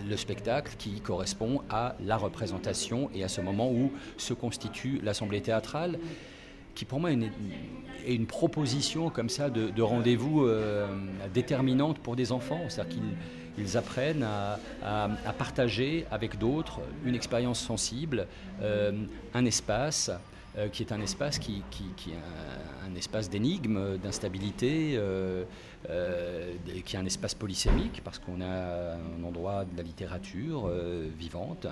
le 0.07 0.17
spectacle 0.17 0.73
qui 0.77 0.99
correspond 1.01 1.61
à 1.69 1.95
la 2.03 2.17
représentation 2.17 3.09
et 3.13 3.23
à 3.23 3.27
ce 3.27 3.41
moment 3.41 3.71
où 3.71 3.91
se 4.17 4.33
constitue 4.33 4.99
l'assemblée 5.03 5.41
théâtrale 5.41 5.99
qui 6.77 6.85
pour 6.85 6.99
moi 6.99 7.11
est 7.11 7.17
une, 8.07 8.27
proposition 8.27 9.09
comme 9.09 9.29
ça 9.29 9.49
de, 9.49 9.81
rendez-vous 9.81 10.47
déterminante 11.33 11.97
pour 11.99 12.15
des 12.15 12.31
enfants. 12.31 12.61
C'est-à-dire 12.69 12.93
qu'ils 12.93 13.17
ils 13.57 13.77
apprennent 13.77 14.23
à, 14.23 14.59
partager 15.37 16.05
avec 16.11 16.37
d'autres 16.37 16.79
une 17.05 17.15
expérience 17.15 17.59
sensible, 17.59 18.27
euh, 18.61 18.91
un 19.33 19.45
espace 19.45 20.11
euh, 20.57 20.69
qui 20.69 20.83
est 20.83 20.91
un 20.91 21.01
espace 21.01 21.39
qui, 21.39 21.63
est 21.81 22.13
un, 22.85 22.95
espace 22.95 23.29
d'énigme, 23.29 23.97
d'instabilité, 23.97 24.93
euh, 24.95 25.43
qui 26.85 26.95
est 26.95 26.99
un 26.99 27.05
espace 27.05 27.35
polysémique 27.35 28.01
parce 28.03 28.19
qu'on 28.19 28.41
a 28.41 28.95
un 28.95 29.23
endroit 29.23 29.65
de 29.65 29.77
la 29.77 29.83
littérature 29.83 30.69
vivante. 31.17 31.67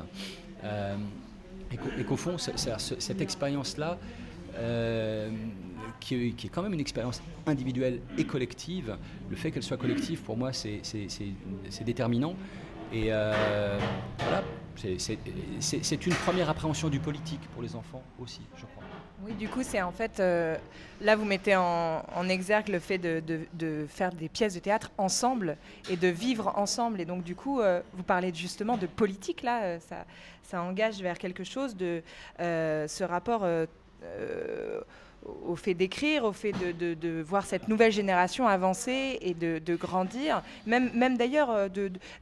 et 1.71 2.03
qu'au 2.03 2.17
fond, 2.17 2.37
cette 2.37 3.21
expérience-là, 3.21 3.97
qui 5.99 6.15
est, 6.15 6.49
quand 6.49 6.61
même 6.61 6.73
une 6.73 6.79
expérience 6.79 7.21
individuelle 7.45 8.01
et 8.17 8.25
collective. 8.25 8.97
Le 9.29 9.35
fait 9.35 9.51
qu'elle 9.51 9.63
soit 9.63 9.77
collective, 9.77 10.21
pour 10.21 10.37
moi, 10.37 10.51
c'est 10.53 10.81
déterminant. 11.85 12.35
Et 12.93 13.07
euh, 13.09 13.79
voilà, 14.19 14.43
c'est 15.59 16.05
une 16.05 16.13
première 16.13 16.49
appréhension 16.49 16.89
du 16.89 16.99
politique 16.99 17.41
pour 17.53 17.63
les 17.63 17.75
enfants 17.75 18.03
aussi, 18.21 18.41
je 18.55 18.65
crois. 18.65 18.83
Oui, 19.23 19.33
du 19.33 19.47
coup, 19.47 19.63
c'est 19.63 19.81
en 19.81 19.91
fait, 19.91 20.19
euh, 20.19 20.55
là, 21.01 21.15
vous 21.15 21.25
mettez 21.25 21.55
en, 21.55 22.29
exergue 22.29 22.67
le 22.67 22.79
fait 22.79 22.97
de, 22.97 23.85
faire 23.87 24.13
des 24.13 24.29
pièces 24.29 24.53
de 24.53 24.59
théâtre 24.59 24.91
ensemble 24.97 25.57
et 25.89 25.95
de 25.95 26.09
vivre 26.09 26.53
ensemble. 26.57 27.01
Et 27.01 27.05
donc, 27.05 27.23
du 27.23 27.35
coup, 27.35 27.61
euh, 27.61 27.81
vous 27.93 28.03
parlez 28.03 28.33
justement 28.33 28.77
de 28.77 28.87
politique, 28.87 29.41
là, 29.41 29.79
ça 30.43 30.61
engage 30.61 31.01
vers 31.01 31.17
quelque 31.17 31.43
chose 31.43 31.75
de 31.75 32.03
ce 32.37 33.03
rapport 33.03 33.45
au 35.45 35.55
fait 35.55 35.73
d'écrire, 35.73 36.25
au 36.25 36.33
fait 36.33 36.51
de, 36.51 37.21
voir 37.21 37.45
cette 37.45 37.67
nouvelle 37.67 37.91
génération 37.91 38.47
avancer 38.47 39.17
et 39.21 39.33
de, 39.33 39.75
grandir, 39.75 40.43
même, 40.65 40.91
même 40.93 41.17
d'ailleurs 41.17 41.49
euh, 41.51 41.67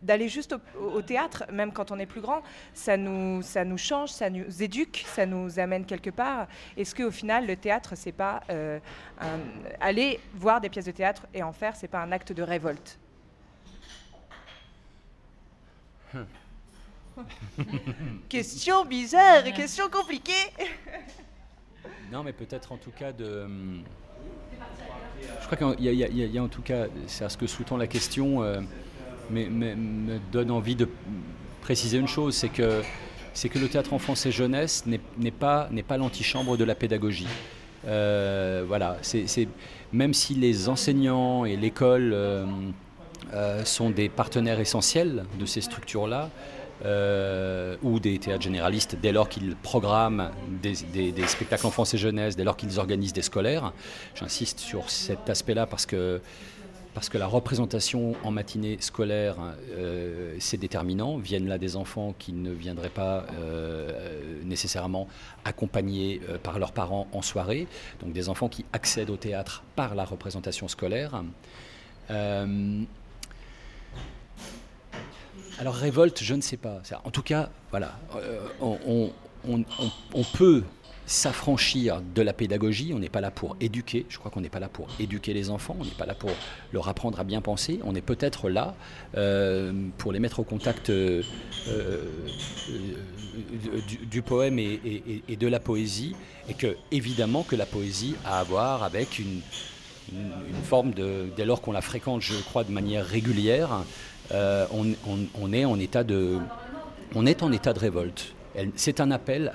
d'aller 0.01 0.29
juste 0.29 0.55
au, 0.79 1.01
théâtre, 1.01 1.43
même 1.51 1.71
quand 1.73 1.91
on 1.91 1.99
est 1.99 2.05
plus 2.05 2.21
grand, 2.21 2.41
ça 2.73 2.95
nous, 2.97 3.41
ça 3.41 3.65
nous 3.65 3.77
change, 3.77 4.09
ça 4.09 4.29
nous 4.29 4.63
éduque, 4.63 5.03
ça 5.07 5.25
nous 5.25 5.59
amène 5.59 5.85
quelque 5.85 6.09
part. 6.09 6.47
Est-ce 6.77 6.95
qu'au 6.95 7.11
final, 7.11 7.45
le 7.45 7.55
théâtre, 7.55 7.93
c'est 7.95 8.11
pas 8.11 8.41
euh, 8.49 8.79
aller 9.79 10.19
voir 10.35 10.61
des 10.61 10.69
pièces 10.69 10.85
de 10.85 10.91
théâtre 10.91 11.27
et 11.33 11.43
en 11.43 11.53
faire, 11.53 11.75
c'est 11.75 11.87
pas 11.87 11.99
un 11.99 12.11
acte 12.11 12.31
de 12.31 12.43
révolte? 12.43 12.99
Question 18.29 18.85
bizarre, 18.85 19.43
question 19.53 19.87
compliquée. 19.89 20.31
Non, 22.11 22.23
mais 22.23 22.33
peut-être 22.33 22.71
en 22.71 22.77
tout 22.77 22.91
cas 22.91 23.11
de. 23.11 23.43
Hum, 23.45 23.83
je 25.41 25.45
crois 25.45 25.75
qu'il 25.75 25.85
y, 25.85 26.37
a 26.37 26.43
en 26.43 26.47
tout 26.47 26.61
cas, 26.61 26.85
c'est 27.07 27.23
à 27.25 27.29
ce 27.29 27.37
que 27.37 27.47
sous-tend 27.47 27.77
la 27.77 27.87
question, 27.87 28.43
euh, 28.43 28.59
mais, 29.29 29.47
me 29.49 30.19
donne 30.31 30.51
envie 30.51 30.75
de 30.75 30.87
préciser 31.61 31.97
une 31.97 32.07
chose, 32.07 32.35
c'est 32.35 32.49
que, 32.49 32.81
c'est 33.33 33.49
que 33.49 33.59
le 33.59 33.67
théâtre 33.67 33.93
enfance 33.93 34.25
et 34.25 34.31
jeunesse 34.31 34.85
n'est 34.85 35.31
pas, 35.31 35.69
pas 35.87 35.97
l'antichambre 35.97 36.57
de 36.57 36.63
la 36.63 36.75
pédagogie. 36.75 37.27
Euh, 37.85 38.63
voilà, 38.67 38.97
c'est 39.01 39.47
même 39.91 40.13
si 40.13 40.35
les 40.35 40.69
enseignants 40.69 41.45
et 41.45 41.55
l'école 41.55 42.11
euh, 42.13 42.45
sont 43.65 43.89
des 43.89 44.09
partenaires 44.09 44.59
essentiels 44.59 45.25
de 45.39 45.45
ces 45.45 45.61
structures-là, 45.61 46.29
euh, 46.85 47.77
ou 47.81 47.99
des 47.99 48.19
théâtres 48.19 48.43
généralistes 48.43 48.97
dès 49.01 49.13
lors 49.13 49.29
qu'ils 49.29 49.55
programment 49.55 50.31
des, 50.61 50.75
spectacles 51.27 51.65
enfants 51.65 51.85
et 51.85 51.97
jeunesse, 51.97 52.35
dès 52.35 52.43
lors 52.43 52.57
qu'ils 52.57 52.79
organisent 52.79 53.13
des 53.13 53.21
scolaires. 53.21 53.71
J'insiste 54.15 54.59
sur 54.59 54.89
cet 54.89 55.29
aspect-là 55.29 55.65
parce 55.65 55.85
que, 55.85 56.19
parce 56.93 57.07
que 57.07 57.17
la 57.17 57.27
représentation 57.27 58.15
en 58.23 58.31
matinée 58.31 58.77
scolaire, 58.81 59.37
euh, 59.71 60.35
c'est 60.39 60.57
déterminant. 60.57 61.17
Viennent 61.17 61.47
là 61.47 61.57
des 61.57 61.77
enfants 61.77 62.13
qui 62.19 62.33
ne 62.33 62.51
viendraient 62.51 62.89
pas 62.89 63.27
euh, 63.39 64.41
nécessairement 64.43 65.07
accompagnés 65.45 66.19
par 66.43 66.59
leurs 66.59 66.73
parents 66.73 67.07
en 67.13 67.21
soirée, 67.21 67.67
donc 68.01 68.11
des 68.11 68.27
enfants 68.27 68.49
qui 68.49 68.65
accèdent 68.73 69.09
au 69.09 69.17
théâtre 69.17 69.63
par 69.77 69.95
la 69.95 70.03
représentation 70.03 70.67
scolaire. 70.67 71.23
Alors 75.59 75.75
révolte, 75.75 76.23
je 76.23 76.33
ne 76.33 76.41
sais 76.41 76.57
pas. 76.57 76.81
En 77.03 77.11
tout 77.11 77.21
cas, 77.21 77.49
voilà, 77.71 77.97
euh, 78.15 78.39
on, 78.61 80.23
peut 80.33 80.63
s'affranchir 81.05 82.01
de 82.15 82.21
la 82.21 82.33
pédagogie. 82.33 82.91
On 82.93 82.99
n'est 82.99 83.09
pas 83.09 83.21
là 83.21 83.29
pour 83.29 83.55
éduquer. 83.61 84.05
Je 84.09 84.17
crois 84.17 84.31
qu'on 84.31 84.41
n'est 84.41 84.49
pas 84.49 84.59
là 84.59 84.69
pour 84.69 84.87
éduquer 84.99 85.33
les 85.33 85.49
enfants. 85.49 85.75
On 85.79 85.85
n'est 85.85 85.91
pas 85.91 86.05
là 86.05 86.15
pour 86.15 86.31
leur 86.71 86.87
apprendre 86.89 87.19
à 87.19 87.23
bien 87.23 87.41
penser. 87.41 87.79
On 87.83 87.93
est 87.93 88.01
peut-être 88.01 88.49
là 88.49 88.75
euh, 89.15 89.71
pour 89.97 90.11
les 90.11 90.19
mettre 90.19 90.39
au 90.39 90.43
contact 90.43 90.89
euh, 90.89 91.21
du, 94.09 94.21
poème 94.21 94.57
et, 94.57 95.35
de 95.35 95.47
la 95.47 95.59
poésie. 95.59 96.15
Et 96.49 96.55
que, 96.55 96.75
évidemment, 96.91 97.43
que 97.43 97.55
la 97.55 97.65
poésie 97.65 98.15
a 98.25 98.39
à 98.39 98.43
voir 98.43 98.83
avec 98.83 99.19
une, 99.19 99.41
une 100.11 100.63
forme 100.63 100.93
de, 100.93 101.27
dès 101.35 101.45
lors 101.45 101.61
qu'on 101.61 101.71
la 101.71 101.81
fréquente, 101.81 102.21
je 102.21 102.35
crois, 102.41 102.63
de 102.63 102.71
manière 102.71 103.05
régulière, 103.05 103.83
euh, 104.31 104.65
on, 105.39 105.53
est 105.53 105.65
en 105.65 105.79
état 105.79 106.03
de, 106.03 106.39
révolte. 107.77 108.33
C'est 108.75 108.99
un 108.99 109.11
appel 109.11 109.51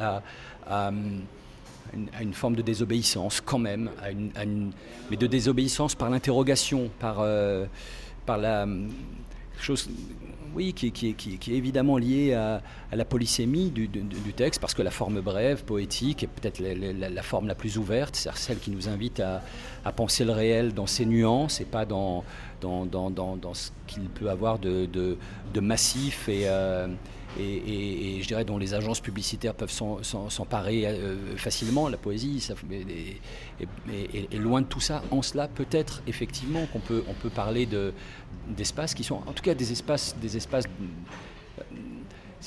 à, 0.69 0.91
une, 2.21 2.35
forme 2.35 2.57
de 2.57 2.63
désobéissance 2.63 3.41
quand 3.41 3.59
même, 3.59 3.91
mais 5.11 5.17
de 5.17 5.27
désobéissance 5.27 5.95
par 5.95 6.11
l'interrogation, 6.11 6.91
par, 6.99 7.19
euh, 7.21 7.67
par 8.27 8.39
la 8.39 8.67
chose 9.61 9.89
oui, 10.55 10.73
qui, 10.73 10.89
est 11.09 11.49
évidemment 11.49 11.99
liée 11.99 12.35
à, 12.35 12.63
la 12.93 13.05
polysémie 13.05 13.71
du, 13.71 13.89
texte, 14.35 14.61
parce 14.61 14.75
que 14.75 14.83
la 14.83 14.91
forme 14.91 15.21
brève, 15.21 15.65
poétique, 15.65 16.23
est 16.23 16.27
peut-être 16.27 16.61
la, 16.61 17.23
forme 17.23 17.47
la 17.47 17.55
plus 17.55 17.79
ouverte, 17.79 18.17
c'est 18.17 18.35
celle 18.37 18.59
qui 18.59 18.71
nous 18.71 18.89
invite 18.89 19.21
à, 19.21 19.43
penser 19.93 20.25
le 20.25 20.33
réel 20.33 20.75
dans 20.75 20.87
ses 20.87 21.07
nuances 21.07 21.61
et 21.61 21.65
pas 21.65 21.85
dans, 21.87 22.25
ce 22.63 23.71
qu'il 23.87 24.05
peut 24.05 24.31
avoir 24.31 24.59
de, 24.59 24.87
de, 24.87 25.61
massif 25.61 26.29
et, 26.29 26.43
euh, 26.47 26.89
et, 27.39 28.19
je 28.21 28.27
dirais 28.27 28.45
dont 28.45 28.59
les 28.59 28.75
agences 28.75 29.01
publicitaires 29.01 29.55
peuvent 29.55 29.73
s'emparer 30.03 30.87
euh, 30.87 31.37
facilement. 31.37 31.89
La 31.89 31.97
poésie 31.97 32.47
est, 33.91 34.39
loin 34.39 34.61
de 34.63 34.67
tout 34.67 34.81
ça. 34.81 35.03
En 35.11 35.23
cela, 35.23 35.49
peut-être 35.49 36.03
effectivement 36.07 36.67
qu'on 36.73 36.81
peut, 36.81 37.05
on 37.09 37.15
peut 37.15 37.31
parler 37.31 37.69
d'espaces 38.49 38.95
qui 38.95 39.05
sont 39.05 39.21
en 39.27 39.33
tout 39.33 39.43
cas 39.43 39.55
des 39.55 39.73
espaces, 39.73 40.17
des 40.21 40.37
espaces 40.37 40.65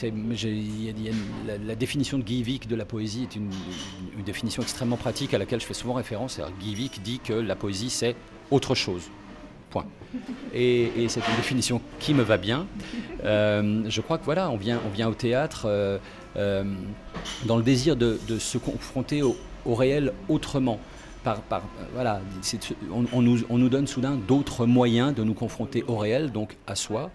une- 0.04 0.36
la, 1.46 1.76
définition 1.76 2.18
de 2.18 2.24
Guy 2.24 2.60
de 2.68 2.76
la 2.76 2.86
poésie 2.86 3.24
est 3.24 3.36
une, 3.36 3.50
définition 4.26 4.62
extrêmement 4.62 4.98
pratique 4.98 5.34
à 5.34 5.38
laquelle 5.38 5.60
je 5.60 5.66
fais 5.66 5.74
souvent 5.74 5.94
référence. 5.94 6.40
Guy 6.60 6.90
dit 7.04 7.20
que 7.20 7.34
la 7.34 7.56
poésie, 7.56 7.90
c'est 7.90 8.16
autre 8.50 8.76
chose. 8.76 9.10
Point. 9.72 9.86
Et, 10.54 11.08
c'est 11.08 11.22
une 11.22 11.36
définition 11.38 11.82
qui 12.00 12.14
me 12.14 12.22
va 12.22 12.38
bien. 12.38 12.68
Euh, 13.24 13.84
je 13.88 14.02
crois 14.02 14.18
que 14.18 14.26
voilà, 14.26 14.50
on 14.50 14.58
vient, 14.58 14.80
on 14.86 14.90
vient 14.90 15.08
au 15.08 15.14
théâtre 15.14 15.64
euh, 15.66 15.98
euh, 16.36 16.64
dans 17.46 17.58
le 17.58 17.64
désir 17.64 17.96
de, 17.96 18.20
se 18.38 18.58
confronter 18.58 19.24
au, 19.24 19.36
réel 19.66 20.14
autrement. 20.30 20.80
Par, 21.24 21.40
par, 21.42 21.62
voilà, 21.94 22.20
on, 22.92 23.22
nous, 23.22 23.44
on 23.50 23.58
nous 23.60 23.70
donne 23.70 23.86
soudain 23.86 24.18
d'autres 24.28 24.66
moyens 24.66 25.14
de 25.14 25.24
nous 25.24 25.36
confronter 25.36 25.84
au 25.88 25.96
réel, 25.96 26.32
donc 26.32 26.58
à 26.66 26.76
soi, 26.76 27.12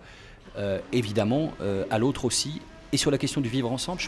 évidemment, 0.93 1.53
à 1.91 1.99
l'autre 1.99 2.25
aussi. 2.25 2.61
Et 2.93 2.97
sur 2.97 3.11
la 3.11 3.19
question 3.19 3.41
du 3.41 3.49
vivre 3.49 3.71
ensemble, 3.71 4.01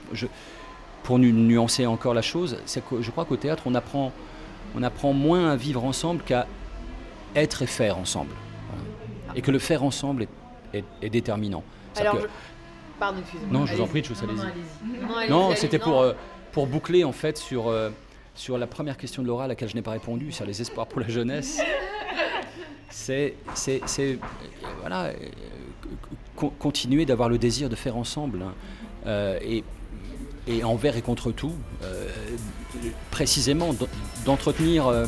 pour 1.03 1.19
nu- 1.19 1.33
nuancer 1.33 1.85
encore 1.85 2.15
la 2.15 2.23
chose, 2.23 2.59
c'est 2.65 2.85
que 2.85 3.03
je 3.03 3.11
crois 3.11 3.25
qu'au 3.25 3.37
théâtre, 3.37 3.65
on 3.67 3.75
apprend, 3.75 4.13
on 4.77 4.85
apprend 4.85 5.13
moins 5.13 5.51
à 5.51 5.57
vivre 5.57 5.85
ensemble 5.85 6.23
qu'à 6.23 6.47
être 7.35 7.63
et 7.63 7.67
faire 7.67 7.99
ensemble. 7.99 8.31
Voilà. 8.71 9.39
Et 9.39 9.43
que 9.43 9.51
le 9.51 9.59
faire 9.59 9.83
ensemble 9.85 10.25
est, 10.25 10.79
est- 10.79 10.85
est 11.03 11.11
déterminant. 11.11 11.63
Alors, 11.97 12.17
que- 12.17 12.23
je- 12.23 12.27
pardon, 12.99 13.21
excusez-moi. 13.21 13.59
Non, 13.61 13.67
je 13.67 13.75
vous 13.75 13.81
en 13.83 13.87
prie, 13.87 14.03
Non, 14.03 14.33
non, 14.35 15.17
allez-y. 15.17 15.31
Non, 15.31 15.55
c'était 15.57 15.79
pour, 15.79 16.01
euh, 16.01 16.13
pour 16.53 16.67
boucler 16.67 17.05
en 17.05 17.13
fait 17.13 17.37
sur, 17.39 17.69
euh, 17.69 17.91
sur 18.35 18.59
la 18.59 18.67
première 18.67 18.97
question 18.97 19.23
de 19.23 19.29
Laura 19.29 19.45
à 19.45 19.49
laquelle 19.49 19.69
je 19.69 19.75
n'ai 19.75 19.83
pas 19.83 19.91
répondu, 19.93 20.33
sur 20.33 20.45
les 20.47 20.61
espoirs 20.61 20.87
pour 20.87 21.01
la 21.01 21.09
jeunesse. 21.09 21.61
C'est, 22.91 23.35
euh, 23.99 24.17
voilà, 24.81 25.05
euh, 25.07 25.13
co- 26.37 26.53
continuer 26.59 27.05
d'avoir 27.05 27.29
le 27.29 27.39
désir 27.39 27.69
de 27.69 27.77
faire 27.77 27.97
ensemble 27.97 28.43
hein, 29.07 29.35
et, 29.43 29.63
et 30.47 30.65
envers 30.65 30.97
et 30.97 31.03
contre 31.03 31.31
tout, 31.31 31.53
euh, 31.83 32.09
précisément 33.11 33.73
d'en- 33.73 33.87
d'entretenir. 34.25 34.87
euh, 34.87 35.07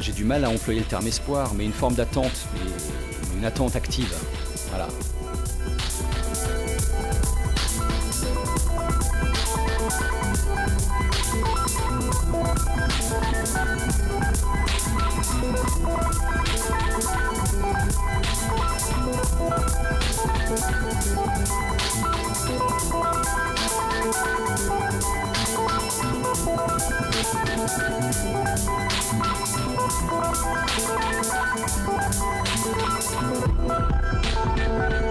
j'ai 0.00 0.12
du 0.12 0.24
mal 0.24 0.44
à 0.44 0.50
employer 0.50 0.80
le 0.80 0.86
terme 0.86 1.06
espoir, 1.06 1.52
mais 1.54 1.64
une 1.64 1.72
forme 1.72 1.94
d'attente, 1.94 2.46
une 3.36 3.44
attente 3.44 3.76
active. 3.76 4.14
Voilà. 4.70 4.88
Thank 29.90 30.12
you. 35.02 35.07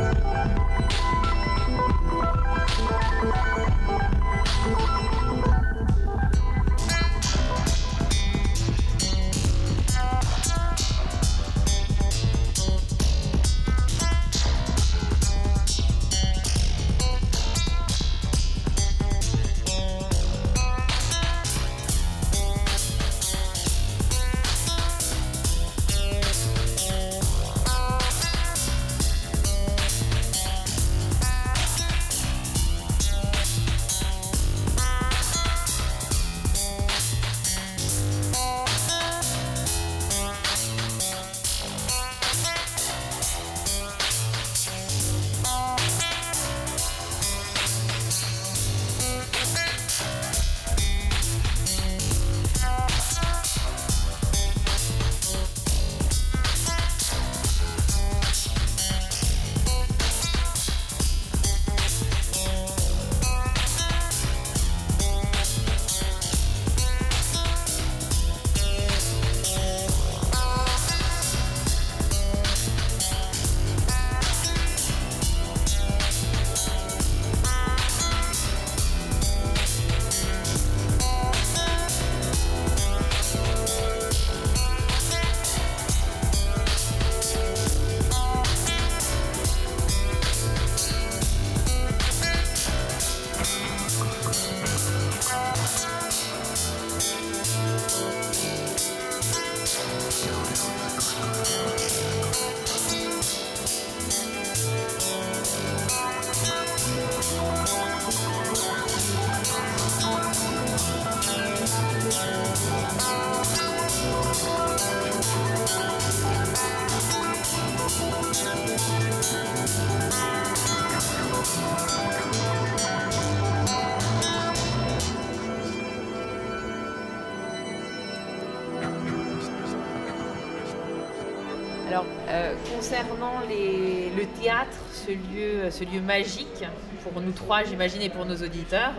Théâtre, 134.40 134.78
ce 134.94 135.12
lieu, 135.12 135.72
ce 135.72 135.84
lieu 135.84 136.02
magique, 136.02 136.64
pour 137.04 137.22
nous 137.22 137.32
trois, 137.32 137.64
j'imagine, 137.64 138.02
et 138.02 138.10
pour 138.10 138.26
nos 138.26 138.36
auditeurs, 138.36 138.94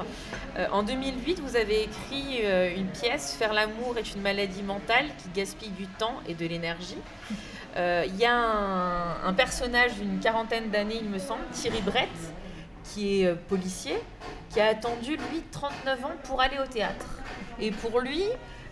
euh, 0.56 0.66
en 0.72 0.82
2008, 0.82 1.40
vous 1.40 1.56
avez 1.56 1.82
écrit 1.82 2.40
euh, 2.44 2.74
une 2.76 2.88
pièce, 2.88 3.34
Faire 3.38 3.52
l'amour 3.52 3.96
est 3.98 4.14
une 4.14 4.22
maladie 4.22 4.62
mentale 4.62 5.06
qui 5.18 5.28
gaspille 5.40 5.70
du 5.70 5.86
temps 5.86 6.14
et 6.28 6.34
de 6.34 6.46
l'énergie. 6.46 6.98
Euh, 7.76 8.04
Il 8.06 8.16
y 8.16 8.24
a 8.24 8.34
un, 8.34 9.24
un 9.24 9.32
personnage 9.32 9.94
d'une 9.94 10.18
quarantaine 10.18 10.70
d'années, 10.70 10.98
il 11.00 11.08
me 11.08 11.18
semble, 11.18 11.42
Thierry 11.52 11.82
Brett, 11.82 12.08
qui 12.84 13.22
est 13.22 13.34
policier, 13.48 13.96
qui 14.50 14.60
a 14.60 14.68
attendu, 14.68 15.16
lui, 15.16 15.42
39 15.52 16.04
ans 16.04 16.10
pour 16.24 16.40
aller 16.40 16.58
au 16.58 16.66
théâtre. 16.66 17.06
Et 17.60 17.70
pour 17.70 18.00
lui, 18.00 18.24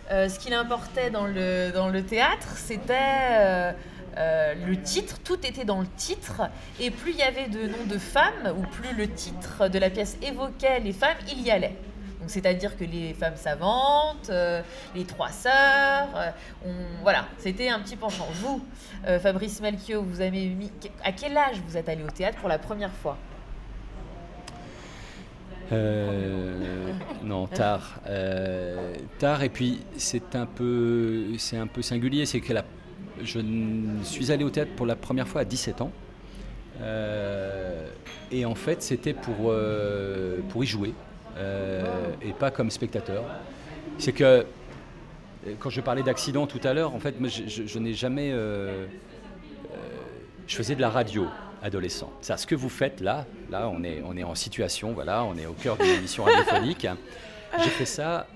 ce 0.09 0.39
qu'il 0.39 0.53
importait 0.53 1.11
dans 1.11 1.27
le, 1.27 1.71
dans 1.71 1.89
le 1.89 2.03
théâtre, 2.03 2.47
c'était 2.55 3.75
euh, 4.17 4.55
le 4.65 4.81
titre, 4.81 5.19
tout 5.23 5.45
était 5.45 5.65
dans 5.65 5.79
le 5.79 5.87
titre, 5.95 6.41
et 6.79 6.89
plus 6.89 7.11
il 7.11 7.17
y 7.17 7.21
avait 7.21 7.47
de 7.47 7.67
noms 7.67 7.85
de 7.87 7.99
femmes, 7.99 8.53
ou 8.57 8.63
plus 8.63 8.95
le 8.95 9.07
titre 9.07 9.67
de 9.67 9.77
la 9.77 9.91
pièce 9.91 10.17
évoquait 10.23 10.79
les 10.79 10.91
femmes, 10.91 11.17
il 11.31 11.41
y 11.41 11.51
allait. 11.51 11.75
Donc 12.19 12.31
c'est-à-dire 12.31 12.75
que 12.75 12.83
les 12.83 13.13
femmes 13.13 13.35
savantes, 13.35 14.29
euh, 14.31 14.63
les 14.95 15.05
trois 15.05 15.29
sœurs, 15.29 16.09
euh, 16.15 16.31
voilà, 17.03 17.27
c'était 17.37 17.69
un 17.69 17.79
petit 17.79 17.95
penchant. 17.95 18.27
Vous, 18.41 18.65
Fabrice 19.19 19.61
Melchior, 19.61 20.03
vous 20.03 20.19
avez 20.19 20.47
mis, 20.47 20.71
à 21.03 21.11
quel 21.11 21.37
âge 21.37 21.61
vous 21.67 21.77
êtes 21.77 21.87
allé 21.87 22.03
au 22.03 22.09
théâtre 22.09 22.39
pour 22.39 22.49
la 22.49 22.57
première 22.57 22.91
fois? 22.91 23.17
Non, 27.23 27.45
tard. 27.45 27.99
Tard, 29.19 29.43
et 29.43 29.49
puis 29.49 29.81
c'est 29.97 30.35
un 30.35 30.47
peu, 30.47 31.37
c'est 31.37 31.57
un 31.57 31.67
peu 31.67 31.81
singulier, 31.83 32.25
c'est 32.25 32.39
que 32.39 32.53
la, 32.53 32.63
je 33.23 33.39
suis 34.03 34.31
allé 34.31 34.43
au 34.43 34.49
théâtre 34.49 34.71
pour 34.75 34.85
la 34.85 34.95
première 34.95 35.27
fois 35.27 35.41
à 35.41 35.45
17 35.45 35.81
ans. 35.81 35.91
Euh, 36.81 37.87
et 38.31 38.45
en 38.45 38.55
fait, 38.55 38.81
c'était 38.81 39.13
pour, 39.13 39.47
euh, 39.47 40.39
pour 40.49 40.63
y 40.63 40.67
jouer 40.67 40.93
euh, 41.37 41.83
et 42.21 42.33
pas 42.33 42.51
comme 42.51 42.69
spectateur. 42.69 43.23
C'est 43.97 44.11
que 44.11 44.45
quand 45.59 45.69
je 45.69 45.81
parlais 45.81 46.03
d'accident 46.03 46.45
tout 46.45 46.59
à 46.63 46.73
l'heure, 46.73 46.93
en 46.93 46.99
fait, 46.99 47.15
je, 47.25 47.79
n'ai 47.79 47.93
jamais. 47.93 48.31
je 48.31 50.55
faisais 50.55 50.75
de 50.75 50.81
la 50.81 50.89
radio 50.89 51.25
adolescent. 51.63 52.11
C'est 52.21 52.37
ce 52.37 52.45
que 52.45 52.55
vous 52.55 52.69
faites 52.69 53.01
là. 53.01 53.25
Là, 53.49 53.69
on 53.69 53.83
est, 53.83 54.03
on 54.05 54.15
est 54.17 54.23
en 54.23 54.35
situation, 54.35 54.91
voilà, 54.91 55.23
on 55.23 55.35
est 55.35 55.45
au 55.45 55.53
cœur 55.53 55.77
d'une 55.77 55.87
émission 55.87 56.25
radiophonique. 56.25 56.87
J'ai 57.63 57.69
fait 57.69 57.85
ça 57.85 58.27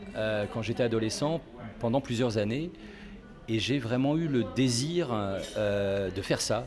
quand 0.54 0.62
j'étais 0.62 0.84
adolescent 0.84 1.42
pendant 1.80 2.02
plusieurs 2.02 2.38
années. 2.38 2.72
Et 3.50 3.60
j'ai 3.60 3.80
vraiment 3.80 4.16
eu 4.18 4.28
le 4.28 4.44
désir 4.56 5.10
euh, 5.12 6.10
de 6.12 6.22
faire 6.22 6.42
ça, 6.42 6.66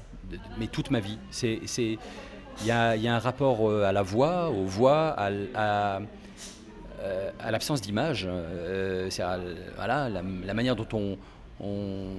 mais 0.59 0.67
toute 0.67 0.91
ma 0.91 1.01
vie. 1.01 1.19
Il 1.43 2.67
y 2.67 2.71
a, 2.71 2.95
y 2.97 3.09
a 3.09 3.15
un 3.15 3.19
rapport 3.19 3.69
euh, 3.71 3.85
à 3.85 3.93
la 3.93 4.03
voix, 4.03 4.51
aux 4.51 4.65
voix, 4.65 5.09
à, 5.19 5.31
à, 5.55 6.01
euh, 7.01 7.31
l'absence 7.51 7.81
d'image. 7.81 8.27
euh, 8.29 9.09
voilà, 9.77 10.09
la, 10.09 10.23
manière 10.55 10.77
dont 10.77 10.87
on, 10.93 11.17
on- 11.61 12.17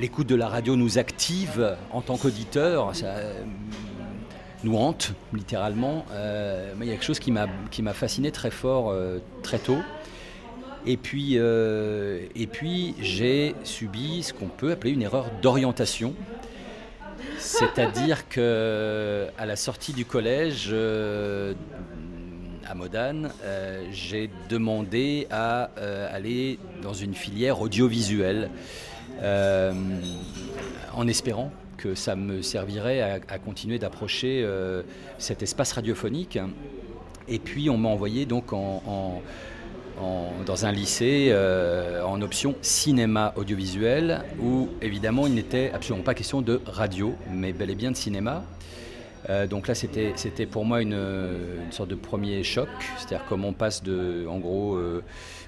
l'écoute 0.00 0.26
de 0.26 0.34
la 0.34 0.48
radio 0.48 0.74
nous 0.76 0.98
active 0.98 1.76
en 1.92 2.00
tant 2.02 2.16
qu'auditeur. 2.16 2.94
Ça, 2.94 3.06
euh, 3.06 3.42
nous 4.64 4.76
hante 4.76 5.12
littéralement. 5.34 6.04
Euh, 6.12 6.72
mais 6.76 6.86
il 6.86 6.88
y 6.88 6.92
a 6.92 6.94
quelque 6.94 7.04
chose 7.04 7.18
qui 7.20 7.30
m'a 7.30 7.46
qui 7.70 7.82
m'a 7.82 7.92
fasciné 7.92 8.32
très 8.32 8.50
fort 8.50 8.90
euh, 8.90 9.18
très 9.42 9.58
tôt. 9.58 9.78
Et 10.88 10.96
puis, 10.96 11.32
euh, 11.34 12.20
puis 12.52 12.94
j'ai 13.00 13.54
subi 13.64 14.22
ce 14.22 14.32
qu'on 14.32 14.46
peut 14.46 14.70
appeler 14.70 14.92
une 14.92 15.02
erreur 15.02 15.26
d'orientation. 15.42 16.14
C'est-à-dire 17.38 18.28
que 18.28 19.26
à 19.36 19.46
la 19.46 19.56
sortie 19.56 19.92
du 19.92 20.04
collège 20.04 20.68
euh, 20.70 21.54
à 22.68 22.74
Modane, 22.74 23.30
euh, 23.42 23.84
j'ai 23.90 24.30
demandé 24.48 25.26
à 25.30 25.70
aller 26.12 26.58
dans 26.82 26.94
une 26.94 27.14
filière 27.14 27.60
audiovisuelle 27.60 28.50
en 29.22 31.08
espérant 31.08 31.50
que 31.78 31.94
ça 31.94 32.16
me 32.16 32.42
servirait 32.42 33.00
à, 33.00 33.38
continuer 33.38 33.78
d'approcher 33.78 34.46
cet 35.18 35.42
espace 35.42 35.72
radiophonique. 35.72 36.38
Et 37.28 37.38
puis 37.40 37.70
on 37.70 37.76
m'a 37.76 37.88
envoyé 37.88 38.24
donc 38.24 38.52
en- 38.52 39.20
dans 40.44 40.66
un 40.66 40.72
lycée 40.72 41.28
euh, 41.30 42.02
en 42.02 42.20
option 42.20 42.54
cinéma 42.60 43.32
audiovisuel 43.36 44.22
où 44.40 44.68
évidemment 44.82 45.26
il 45.26 45.34
n'était 45.34 45.70
absolument 45.72 46.04
pas 46.04 46.14
question 46.14 46.42
de 46.42 46.60
radio 46.66 47.14
mais 47.30 47.52
bel 47.52 47.70
et 47.70 47.74
bien 47.74 47.90
de 47.90 47.96
cinéma. 47.96 48.44
Euh, 49.28 49.46
donc 49.46 49.66
là 49.68 49.74
c'était 49.74 50.46
pour 50.46 50.64
moi 50.64 50.82
une, 50.82 50.98
sorte 51.70 51.88
de 51.88 51.94
premier 51.94 52.44
choc, 52.44 52.68
c'est-à-dire 52.98 53.26
comment 53.28 53.48
on 53.48 53.52
passe 53.52 53.82
de 53.82 54.26
en 54.28 54.38
gros 54.38 54.76
euh, 54.76 55.02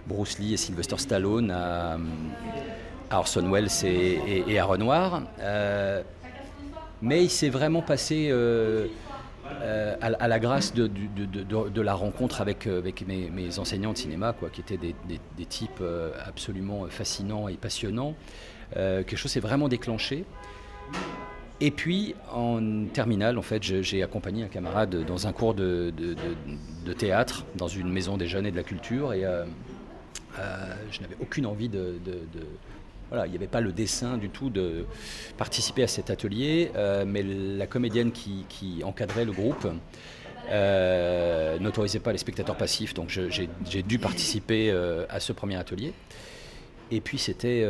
Bruce 0.06 0.38
Lee 0.38 0.54
et 0.54 0.56
Sylvester 0.56 0.96
Stallone 0.98 1.50
à, 1.50 1.98
Orson 3.10 3.50
Welles 3.50 3.68
et, 3.84 4.58
à 4.58 4.64
Renoir. 4.64 5.22
Mais 7.00 7.22
il 7.22 7.30
s'est 7.30 7.48
vraiment 7.48 7.82
passé 7.82 8.32
euh, 9.62 9.96
à, 10.00 10.28
la 10.28 10.38
grâce 10.38 10.74
de, 10.74 11.80
la 11.80 11.94
rencontre 11.94 12.40
avec, 12.40 12.66
euh, 12.66 12.82
mes, 13.06 13.58
enseignants 13.58 13.92
de 13.92 13.98
cinéma, 13.98 14.32
quoi, 14.32 14.50
qui 14.50 14.60
étaient 14.60 14.78
des, 14.78 15.46
types 15.46 15.80
euh, 15.80 16.12
absolument 16.24 16.86
fascinants 16.88 17.48
et 17.48 17.54
passionnants. 17.54 18.14
Quelque 18.74 19.16
chose 19.16 19.30
s'est 19.30 19.40
vraiment 19.40 19.68
déclenché. 19.68 20.24
Et 21.60 21.70
puis, 21.70 22.14
en 22.30 22.86
terminale, 22.92 23.38
en 23.38 23.42
fait, 23.42 23.62
j'ai 23.62 24.02
accompagné 24.02 24.44
un 24.44 24.48
camarade 24.48 25.04
dans 25.04 25.26
un 25.26 25.32
cours 25.32 25.54
de, 25.54 25.92
théâtre 26.96 27.44
dans 27.56 27.68
une 27.68 27.90
maison 27.90 28.16
des 28.16 28.26
jeunes 28.26 28.46
et 28.46 28.50
de 28.50 28.56
la 28.56 28.62
culture. 28.62 29.12
Et 29.14 29.22
je 29.22 31.00
n'avais 31.00 31.16
aucune 31.20 31.46
envie 31.46 31.68
de- 31.68 31.98
voilà, 33.10 33.26
il 33.26 33.30
n'y 33.30 33.36
avait 33.36 33.46
pas 33.46 33.60
le 33.60 33.72
dessin 33.72 34.18
du 34.18 34.28
tout 34.28 34.50
de 34.50 34.84
participer 35.36 35.82
à 35.82 35.86
cet 35.86 36.10
atelier, 36.10 36.70
euh, 36.76 37.04
mais 37.06 37.22
la 37.22 37.66
comédienne 37.66 38.12
qui, 38.12 38.82
encadrait 38.84 39.24
le 39.24 39.32
groupe 39.32 39.66
euh, 40.50 41.58
n'autorisait 41.58 42.00
pas 42.00 42.12
les 42.12 42.18
spectateurs 42.18 42.56
passifs, 42.56 42.94
donc 42.94 43.08
j'ai 43.08 43.82
dû 43.82 43.98
participer 43.98 44.70
euh, 44.70 45.04
à 45.08 45.20
ce 45.20 45.32
premier 45.32 45.56
atelier. 45.56 45.92
Et 46.90 47.00
puis 47.02 47.18
c'était 47.18 47.66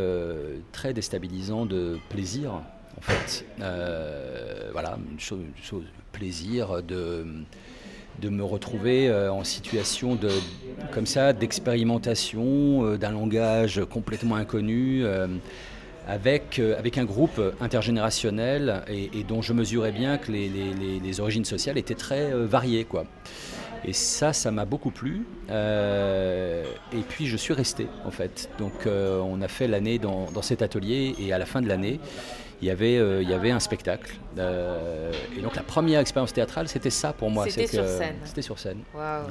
très 0.71 0.93
déstabilisant 0.93 1.67
de 1.67 1.99
plaisir, 2.09 2.53
en 2.53 3.01
fait. 3.01 3.45
Voilà, 4.73 4.99
une 5.11 5.21
chose, 5.21 5.41
une 5.41 5.65
chose- 5.65 5.85
plaisir 6.13 6.83
de, 6.83 7.27
de 8.21 8.29
me 8.29 8.43
retrouver 8.45 9.09
euh, 9.09 9.33
en 9.33 9.45
situation 9.45 10.15
de, 10.15 10.29
comme 10.93 11.07
ça, 11.07 11.33
d'expérimentation 11.33 12.85
euh, 12.85 12.97
d'un 12.99 13.13
langage 13.13 13.81
complètement 13.91 14.37
inconnu. 14.37 15.05
euh, 15.05 15.27
avec, 16.11 16.59
avec 16.79 16.97
un 16.97 17.05
groupe 17.05 17.39
intergénérationnel 17.61 18.83
et, 18.89 19.25
dont 19.25 19.43
je 19.43 19.53
mesurais 19.53 19.93
bien 19.93 20.17
que 20.17 20.33
les, 20.33 20.49
les- 20.49 21.01
les- 21.05 21.21
origines 21.21 21.45
sociales 21.45 21.77
étaient 21.77 21.95
très 21.95 22.33
variées. 22.33 22.85
Quoi. 22.85 23.05
Et 23.85 23.93
ça, 23.93 24.33
ça 24.33 24.51
m'a 24.51 24.65
beaucoup 24.65 24.91
plu. 24.91 25.27
Et 25.51 27.03
puis 27.11 27.27
je 27.27 27.37
suis 27.37 27.53
resté 27.53 27.89
en 28.07 28.11
fait. 28.11 28.49
Donc 28.59 28.73
on 28.87 29.43
a 29.43 29.49
fait 29.49 29.69
l'année 29.69 29.99
dans, 29.99 30.31
dans 30.33 30.41
cet 30.41 30.63
atelier 30.63 31.15
et 31.21 31.35
à 31.35 31.39
la 31.39 31.45
fin 31.45 31.61
de 31.61 31.69
l'année, 31.69 32.01
il 32.61 32.69
y 32.69 32.71
avait, 32.71 32.97
euh, 32.99 33.23
il 33.23 33.29
y 33.31 33.35
avait 33.35 33.51
un 33.51 33.61
spectacle. 33.61 34.17
Euh, 34.39 35.13
et 35.37 35.41
donc 35.41 35.55
la 35.57 35.63
première 35.63 36.01
expérience 36.01 36.33
théâtrale, 36.33 36.69
c'était 36.69 36.91
ça 36.91 37.13
pour 37.13 37.31
moi. 37.31 37.45
C'était 37.49 37.67
sur 37.67 37.87
scène. 37.87 38.17
C'était 38.25 38.43
sur 38.43 38.59
scène. 38.59 38.83
Voilà. 38.93 39.27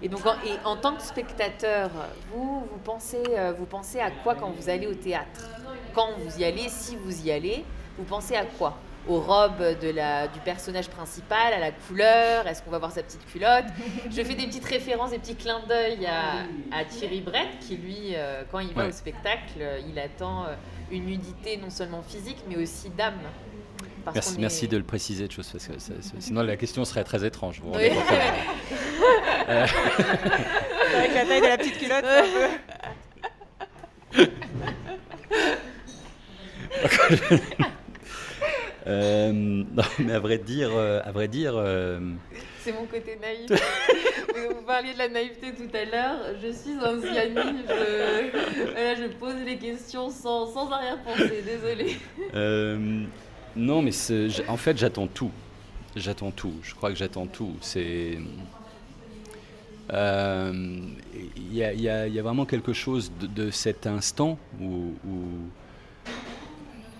Et 0.00 0.08
donc, 0.08 0.24
en, 0.26 0.34
et 0.46 0.54
en 0.64 0.76
tant 0.76 0.94
que 0.94 1.02
spectateur, 1.02 1.90
vous, 2.32 2.60
vous 2.60 2.78
pensez, 2.84 3.22
euh, 3.30 3.52
vous 3.58 3.66
pensez 3.66 3.98
à 3.98 4.10
quoi 4.12 4.36
quand 4.36 4.50
vous 4.50 4.68
allez 4.68 4.86
au 4.86 4.94
théâtre? 4.94 5.48
Quand 5.92 6.10
vous 6.18 6.38
y 6.40 6.44
allez, 6.44 6.68
si 6.68 6.94
vous 6.96 7.26
y 7.26 7.32
allez, 7.32 7.64
vous 7.96 8.04
pensez 8.04 8.36
à 8.36 8.44
quoi? 8.44 8.76
Aux 9.08 9.20
robes 9.20 9.78
de 9.80 9.90
la, 9.90 10.28
du 10.28 10.38
personnage 10.40 10.88
principal, 10.88 11.52
à 11.54 11.58
la 11.58 11.72
couleur 11.72 12.46
Est-ce 12.46 12.62
qu'on 12.62 12.70
va 12.70 12.78
voir 12.78 12.92
sa 12.92 13.02
petite 13.02 13.24
culotte? 13.32 13.64
Je 14.10 14.22
fais 14.22 14.34
des 14.34 14.46
petites 14.46 14.66
références, 14.66 15.10
des 15.10 15.18
petits 15.18 15.34
clins 15.34 15.62
d'œil 15.68 16.06
à, 16.06 16.42
à 16.78 16.84
Thierry 16.84 17.20
Brett, 17.20 17.58
qui 17.60 17.76
lui, 17.76 18.12
euh, 18.14 18.42
quand 18.52 18.58
il 18.60 18.74
va 18.74 18.82
Ouais. 18.82 18.88
au 18.90 18.92
spectacle, 18.92 19.60
il 19.88 19.98
attend 19.98 20.44
euh, 20.44 20.54
une 20.90 21.06
nudité 21.06 21.56
non 21.56 21.70
seulement 21.70 22.02
physique, 22.02 22.38
mais 22.48 22.56
aussi 22.56 22.90
d'âme. 22.90 23.14
Merci, 24.38 24.68
de 24.68 24.78
le 24.78 24.84
préciser, 24.84 25.26
de 25.28 25.32
choses, 25.32 25.50
parce 25.52 25.66
que 25.66 25.78
ça- 25.78 25.92
sinon 26.18 26.40
la 26.42 26.56
question 26.56 26.82
serait 26.86 27.04
très 27.04 27.26
étrange. 27.26 27.60
Vous 27.62 27.72
Oui. 27.76 27.90
hein. 27.90 27.94
Avec 30.96 31.14
la 31.14 31.24
taille 31.26 31.40
de 31.42 31.46
la 31.46 31.58
petite 31.58 31.76
culotte, 31.78 32.04
c'est 32.06 32.20
un 32.20 32.26
peu- 34.26 34.30
Euh, 38.86 39.32
non, 39.32 39.82
mais 39.98 40.12
à 40.14 40.18
vrai 40.18 40.38
dire, 40.38 40.70
euh, 40.72 41.00
à 41.04 41.12
vrai 41.12 41.28
dire, 41.28 41.52
euh, 41.56 42.00
C'est 42.68 42.74
mon 42.74 42.84
côté 42.84 43.16
naïf. 43.18 43.48
Vous 44.58 44.62
parliez 44.66 44.92
de 44.92 44.98
la 44.98 45.08
naïveté 45.08 45.52
tout 45.54 45.74
à 45.74 45.84
l'heure. 45.86 46.18
Je 46.42 46.52
suis 46.52 46.72
un 46.72 47.00
Ziani. 47.00 47.62
Je, 47.66 48.62
voilà, 48.72 48.94
je 48.94 49.06
pose 49.18 49.36
les 49.46 49.56
questions 49.56 50.10
sans, 50.10 50.46
sans 50.52 50.70
arrière-pensée. 50.70 51.42
Désolée. 51.46 51.96
euh, 52.34 53.04
non, 53.56 53.80
mais 53.80 53.90
en 54.48 54.56
fait, 54.58 54.76
j'attends 54.76 55.06
tout. 55.06 55.30
J'attends 55.96 56.30
tout. 56.30 56.52
Je 56.62 56.74
crois 56.74 56.90
que 56.90 56.96
j'attends 56.96 57.24
tout. 57.26 57.54
C'est 57.62 58.18
euh, 59.90 60.52
il 61.38 61.54
y, 61.54 61.64
a- 61.64 61.72
il 61.72 61.80
y 61.80 61.88
il 62.08 62.14
y 62.14 62.18
a 62.18 62.22
vraiment 62.22 62.44
quelque 62.44 62.74
chose 62.74 63.10
de, 63.18 63.26
de 63.46 63.50
cet 63.50 63.86
instant 63.86 64.38
où, 64.60 64.92
où- 65.06 66.10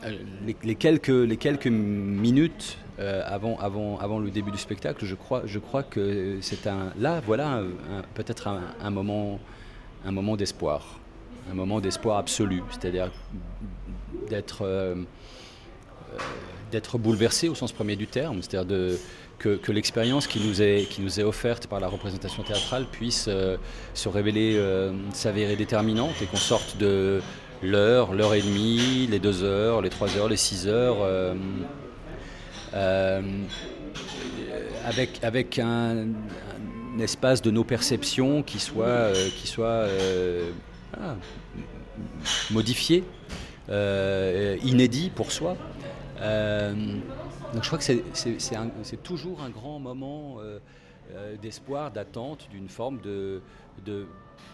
euh, 0.04 0.16
les, 0.46 0.56
les 0.64 0.74
quelques, 0.76 1.08
les 1.08 1.36
quelques 1.36 1.66
minutes 1.66 2.78
euh, 3.00 3.22
avant, 3.24 3.56
avant, 3.60 3.96
avant 4.00 4.18
le 4.18 4.28
début 4.28 4.50
du 4.50 4.58
spectacle, 4.58 5.04
je 5.04 5.14
crois, 5.14 5.42
je 5.44 5.60
crois 5.60 5.84
que 5.84 6.38
c'est 6.40 6.66
un 6.66 6.92
là, 6.98 7.20
voilà, 7.24 7.62
peut-être 8.14 8.48
un, 8.48 8.90
moment, 8.90 9.38
un 10.04 10.10
moment 10.10 10.36
d'espoir, 10.36 10.98
un 11.48 11.54
moment 11.54 11.80
d'espoir 11.80 12.18
absolu, 12.18 12.60
c'est-à-dire 12.70 13.12
d'être 14.28 14.62
euh, 14.62 14.96
euh, 14.96 16.18
d'être 16.72 16.98
bouleversé 16.98 17.48
au 17.48 17.54
sens 17.54 17.70
premier 17.70 17.94
du 17.94 18.08
terme, 18.08 18.42
c'est-à-dire 18.42 18.98
que, 19.38 19.70
l'expérience 19.70 20.26
qui 20.26 20.40
nous, 20.40 20.60
est, 20.60 20.88
qui 20.90 21.00
nous 21.00 21.20
est 21.20 21.22
offerte 21.22 21.68
par 21.68 21.78
la 21.78 21.86
représentation 21.86 22.42
théâtrale 22.42 22.84
puisse 22.90 23.30
se 23.94 24.08
révéler, 24.08 24.60
s'avérer 25.14 25.56
déterminante 25.56 26.20
et 26.20 26.26
qu'on 26.26 26.36
sorte 26.36 26.76
de 26.76 27.22
l'heure, 27.62 28.12
l'heure 28.12 28.34
et 28.34 28.42
demie, 28.42 29.06
les 29.06 29.18
deux 29.18 29.44
heures, 29.44 29.80
les 29.80 29.88
trois 29.88 30.14
heures, 30.18 30.28
les 30.28 30.36
six 30.36 30.66
heures, 30.68 30.98
avec, 34.84 35.22
avec 35.22 35.58
un, 35.58 36.08
espace 37.00 37.42
de 37.42 37.50
nos 37.50 37.64
perceptions 37.64 38.42
qui 38.42 38.58
soit, 38.58 38.86
euh, 38.86 39.28
qui 39.36 39.46
soit 39.46 39.66
euh, 39.66 40.50
voilà, 40.92 41.16
modifié, 42.50 43.04
euh, 43.68 44.56
inédit 44.64 45.10
pour 45.10 45.32
soi. 45.32 45.56
Euh, 46.20 46.74
donc 47.54 47.62
je 47.62 47.68
crois 47.68 47.78
que 47.78 47.84
c'est- 47.84 49.02
toujours 49.02 49.42
un 49.42 49.50
grand 49.50 49.78
moment 49.78 50.36
euh, 50.40 50.58
euh, 51.14 51.36
d'espoir, 51.36 51.90
d'attente, 51.90 52.48
d'une 52.50 52.68
forme 52.68 53.00
de, 53.00 53.40
de, 53.84 54.06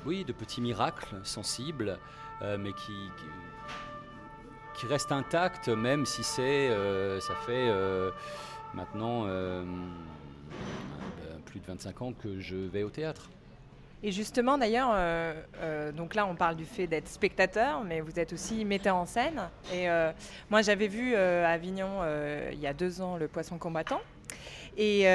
oui, 0.07 0.25
de 0.25 0.33
petits 0.33 0.61
miracles 0.61 1.17
sensibles, 1.23 1.99
euh, 2.43 2.59
mais 2.59 2.73
qui, 2.73 2.93
qui 4.75 4.87
restent 4.87 5.13
intacts, 5.13 5.69
même 5.69 6.07
si 6.07 6.23
c'est, 6.23 6.69
euh, 6.69 7.21
ça 7.21 7.35
fait 7.47 7.69
euh, 7.69 8.11
maintenant 8.75 9.25
euh, 9.27 9.63
ben, 9.63 11.41
plus 11.45 11.61
de 11.61 11.67
25 11.67 12.03
ans 12.03 12.13
que 12.13 12.41
je 12.41 12.57
vais 12.57 12.83
au 12.83 12.91
théâtre. 12.91 13.31
Et 14.03 14.13
justement, 14.13 14.59
d'ailleurs, 14.59 14.95
donc 15.95 16.15
là, 16.15 16.27
on 16.27 16.35
parle 16.35 16.57
du 16.57 16.67
fait 16.67 16.87
d'être 16.87 17.09
spectateur, 17.09 17.83
mais 17.85 18.03
vous 18.03 18.21
êtes 18.21 18.35
aussi 18.35 18.63
metteur 18.67 18.97
en 18.97 19.07
scène. 19.07 19.49
Et 19.73 19.87
moi, 20.51 20.61
j'avais 20.61 20.89
vu 20.89 21.17
à 21.17 21.49
Avignon 21.49 22.03
il 22.53 22.61
y 22.61 22.67
a 22.67 22.75
deux 22.75 23.01
ans 23.01 23.17
le 23.17 23.29
Poisson 23.29 23.57
combattant, 23.57 24.03
et 24.77 25.07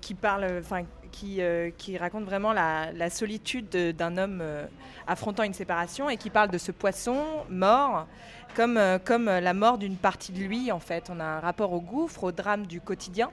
qui 0.00 0.14
parle, 0.14 0.58
enfin, 0.58 0.82
qui, 1.16 1.40
euh, 1.40 1.70
qui 1.78 1.96
raconte 1.96 2.24
vraiment 2.24 2.52
la, 2.52 3.10
solitude 3.10 3.68
de- 3.70 3.90
d'un 3.92 4.18
homme 4.18 4.40
euh, 4.42 4.66
affrontant 5.06 5.44
une 5.44 5.54
séparation, 5.54 6.10
et 6.10 6.16
qui 6.18 6.28
parle 6.30 6.50
de 6.50 6.58
ce 6.58 6.72
poisson 6.72 7.16
mort 7.48 8.06
comme 8.54 8.76
euh, 8.76 8.98
comme 8.98 9.26
la 9.26 9.54
mort 9.54 9.78
d'une 9.78 9.96
partie 9.96 10.32
de 10.32 10.38
lui. 10.40 10.70
En 10.72 10.80
fait, 10.80 11.04
on 11.10 11.18
a 11.20 11.24
un 11.24 11.40
rapport 11.40 11.72
au 11.72 11.80
gouffre, 11.80 12.24
au 12.24 12.32
drame 12.32 12.66
du 12.66 12.80
quotidien. 12.80 13.30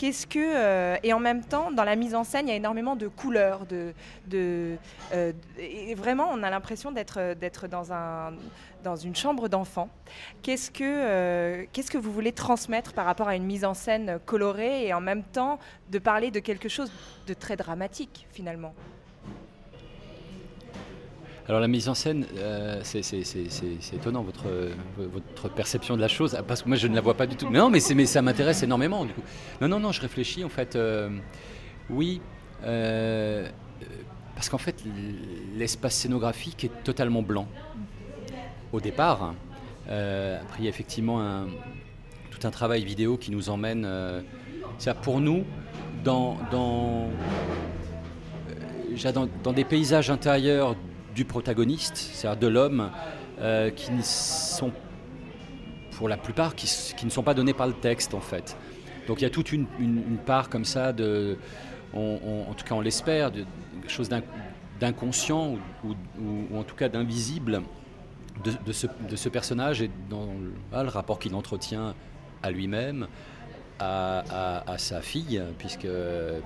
Qu'est-ce 0.00 0.26
que 0.26 0.38
euh, 0.38 0.96
et 1.02 1.12
en 1.12 1.18
même 1.18 1.44
temps 1.44 1.70
dans 1.70 1.84
la 1.84 1.94
mise 1.94 2.14
en 2.14 2.24
scène 2.24 2.46
il 2.46 2.50
y 2.52 2.54
a 2.54 2.56
énormément 2.56 2.96
de 2.96 3.06
couleurs 3.06 3.66
de, 3.66 3.92
euh, 4.32 5.32
et 5.58 5.94
vraiment 5.94 6.30
on 6.32 6.42
a 6.42 6.48
l'impression 6.48 6.90
d'être 6.90 7.34
d'être 7.34 7.68
dans 7.68 7.92
un 7.92 8.32
dans 8.82 8.96
une 8.96 9.14
chambre 9.14 9.50
d'enfant. 9.50 9.90
Qu'est-ce 10.40 10.70
que 10.70 10.84
euh, 10.84 11.66
qu'est-ce 11.74 11.90
que 11.90 11.98
vous 11.98 12.12
voulez 12.12 12.32
transmettre 12.32 12.94
par 12.94 13.04
rapport 13.04 13.28
à 13.28 13.36
une 13.36 13.44
mise 13.44 13.62
en 13.62 13.74
scène 13.74 14.18
colorée 14.24 14.86
et 14.86 14.94
en 14.94 15.02
même 15.02 15.22
temps 15.22 15.58
de 15.90 15.98
parler 15.98 16.30
de 16.30 16.40
quelque 16.40 16.70
chose 16.70 16.90
de 17.26 17.34
très 17.34 17.56
dramatique 17.56 18.26
finalement? 18.32 18.72
Alors 21.50 21.58
la 21.60 21.66
mise 21.66 21.88
en 21.88 21.94
scène, 21.94 22.26
euh, 22.36 22.78
c'est 22.84 23.92
étonnant 23.92 24.22
votre, 24.22 24.46
euh, 24.46 24.70
votre 24.96 25.52
perception 25.52 25.96
de 25.96 26.00
la 26.00 26.06
chose, 26.06 26.36
ah, 26.38 26.44
parce 26.44 26.62
que 26.62 26.68
moi 26.68 26.76
je 26.76 26.86
ne 26.86 26.94
la 26.94 27.00
vois 27.00 27.14
pas 27.14 27.26
du 27.26 27.34
tout. 27.34 27.48
Mais 27.50 27.58
non, 27.58 27.70
mais, 27.70 27.80
mais 27.96 28.06
ça 28.06 28.22
m'intéresse 28.22 28.62
énormément 28.62 29.04
du 29.04 29.12
coup. 29.12 29.22
Non, 29.60 29.66
non, 29.66 29.80
non, 29.80 29.90
je 29.90 30.00
réfléchis 30.00 30.44
en 30.44 30.48
fait. 30.48 30.76
euh, 30.76 31.10
oui, 31.90 32.20
parce 32.62 34.48
qu'en 34.48 34.58
fait 34.58 34.84
l'espace 35.56 35.96
scénographique 35.96 36.62
est 36.62 36.84
totalement 36.84 37.22
blanc 37.22 37.48
au 38.72 38.80
départ. 38.80 39.34
Après 39.88 40.60
il 40.60 40.64
y 40.66 40.68
a 40.68 40.70
effectivement 40.70 41.46
tout 42.30 42.46
un 42.46 42.52
travail 42.52 42.84
vidéo 42.84 43.16
qui 43.16 43.32
nous 43.32 43.50
emmène, 43.50 43.88
c'est-à-dire 44.78 45.02
pour 45.02 45.20
nous, 45.20 45.44
dans 46.04 46.36
des 49.52 49.64
paysages 49.64 50.10
intérieurs 50.10 50.76
du 51.14 51.24
protagoniste, 51.24 51.96
c'est-à-dire 51.96 52.40
de 52.40 52.46
l'homme, 52.46 52.90
euh, 53.40 53.70
qui 53.70 53.92
ne 53.92 54.02
sont, 54.02 54.72
pour 55.92 56.08
la 56.08 56.16
plupart, 56.16 56.54
qui, 56.54 57.04
ne 57.04 57.10
sont 57.10 57.22
pas 57.22 57.34
donnés 57.34 57.54
par 57.54 57.66
le 57.66 57.72
texte 57.72 58.14
en 58.14 58.20
fait. 58.20 58.56
Donc 59.06 59.20
il 59.20 59.24
y 59.24 59.26
a 59.26 59.30
toute 59.30 59.52
une, 59.52 59.66
part 60.24 60.48
comme 60.48 60.64
ça 60.64 60.92
de, 60.92 61.36
en 61.94 62.54
tout 62.56 62.64
cas 62.64 62.74
on 62.74 62.80
l'espère, 62.80 63.30
de 63.30 63.44
quelque 63.80 63.90
chose 63.90 64.08
d'in- 64.08 64.22
d'inconscient 64.80 65.56
ou, 65.84 66.56
en 66.56 66.62
tout 66.64 66.74
cas 66.74 66.88
d'invisible 66.88 67.62
de, 68.42 68.72
ce, 68.72 69.28
personnage 69.28 69.82
et 69.82 69.90
dans 70.08 70.28
voilà, 70.70 70.84
le 70.84 70.90
rapport 70.90 71.18
qu'il 71.18 71.34
entretient 71.34 71.94
à 72.42 72.50
lui-même, 72.50 73.06
à, 73.80 74.74
sa 74.76 75.00
fille, 75.00 75.42
puisque, 75.58 75.88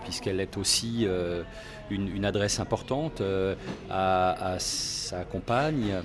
puisqu'elle 0.04 0.40
est 0.40 0.56
aussi 0.56 1.04
euh, 1.04 1.42
une, 1.90 2.24
adresse 2.24 2.60
importante, 2.60 3.20
euh, 3.20 3.54
à, 3.90 4.56
sa 4.58 5.24
compagne, 5.24 6.02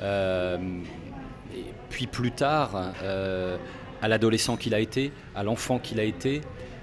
euh, 0.00 0.58
et 1.54 1.64
puis 1.90 2.06
plus 2.06 2.32
tard 2.32 2.92
à 4.00 4.08
l'adolescent 4.08 4.56
qu'il 4.56 4.74
a 4.74 4.80
été, 4.80 5.12
à 5.34 5.42
l'enfant 5.42 5.78
qu'il 5.78 6.00
a 6.00 6.04
été. 6.04 6.40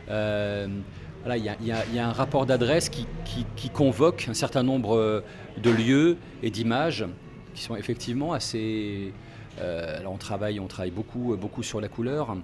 Voilà, 0.08 1.36
il 1.36 1.44
y, 1.44 2.00
a- 2.00 2.08
un 2.08 2.14
rapport 2.14 2.46
d'adresse 2.46 2.90
qui, 2.90 3.70
convoque 3.74 4.28
un 4.30 4.34
certain 4.34 4.64
nombre 4.64 5.24
de 5.58 5.70
lieux 5.70 6.18
et 6.44 6.50
d'images 6.50 7.06
qui 7.54 7.64
sont 7.64 7.76
effectivement 7.76 8.32
assez. 8.32 9.12
alors 9.60 10.14
on 10.14 10.18
travaille, 10.18 10.60
on 10.60 10.68
travaille 10.68 10.92
beaucoup, 10.92 11.36
beaucoup 11.36 11.64
sur 11.64 11.82
la 11.82 11.90
couleur. 11.90 12.38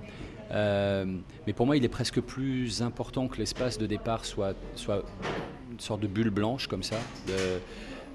Euh, 0.51 1.05
mais 1.47 1.53
pour 1.53 1.65
moi, 1.65 1.75
il 1.77 1.83
est 1.83 1.89
presque 1.89 2.21
plus 2.21 2.81
important 2.81 3.27
que 3.27 3.37
l'espace 3.37 3.77
de 3.77 3.85
départ 3.87 4.25
soit, 4.25 4.53
une 5.71 5.79
sorte 5.79 6.01
de 6.01 6.07
bulle 6.07 6.29
blanche 6.29 6.67
comme 6.67 6.83
ça, 6.83 6.97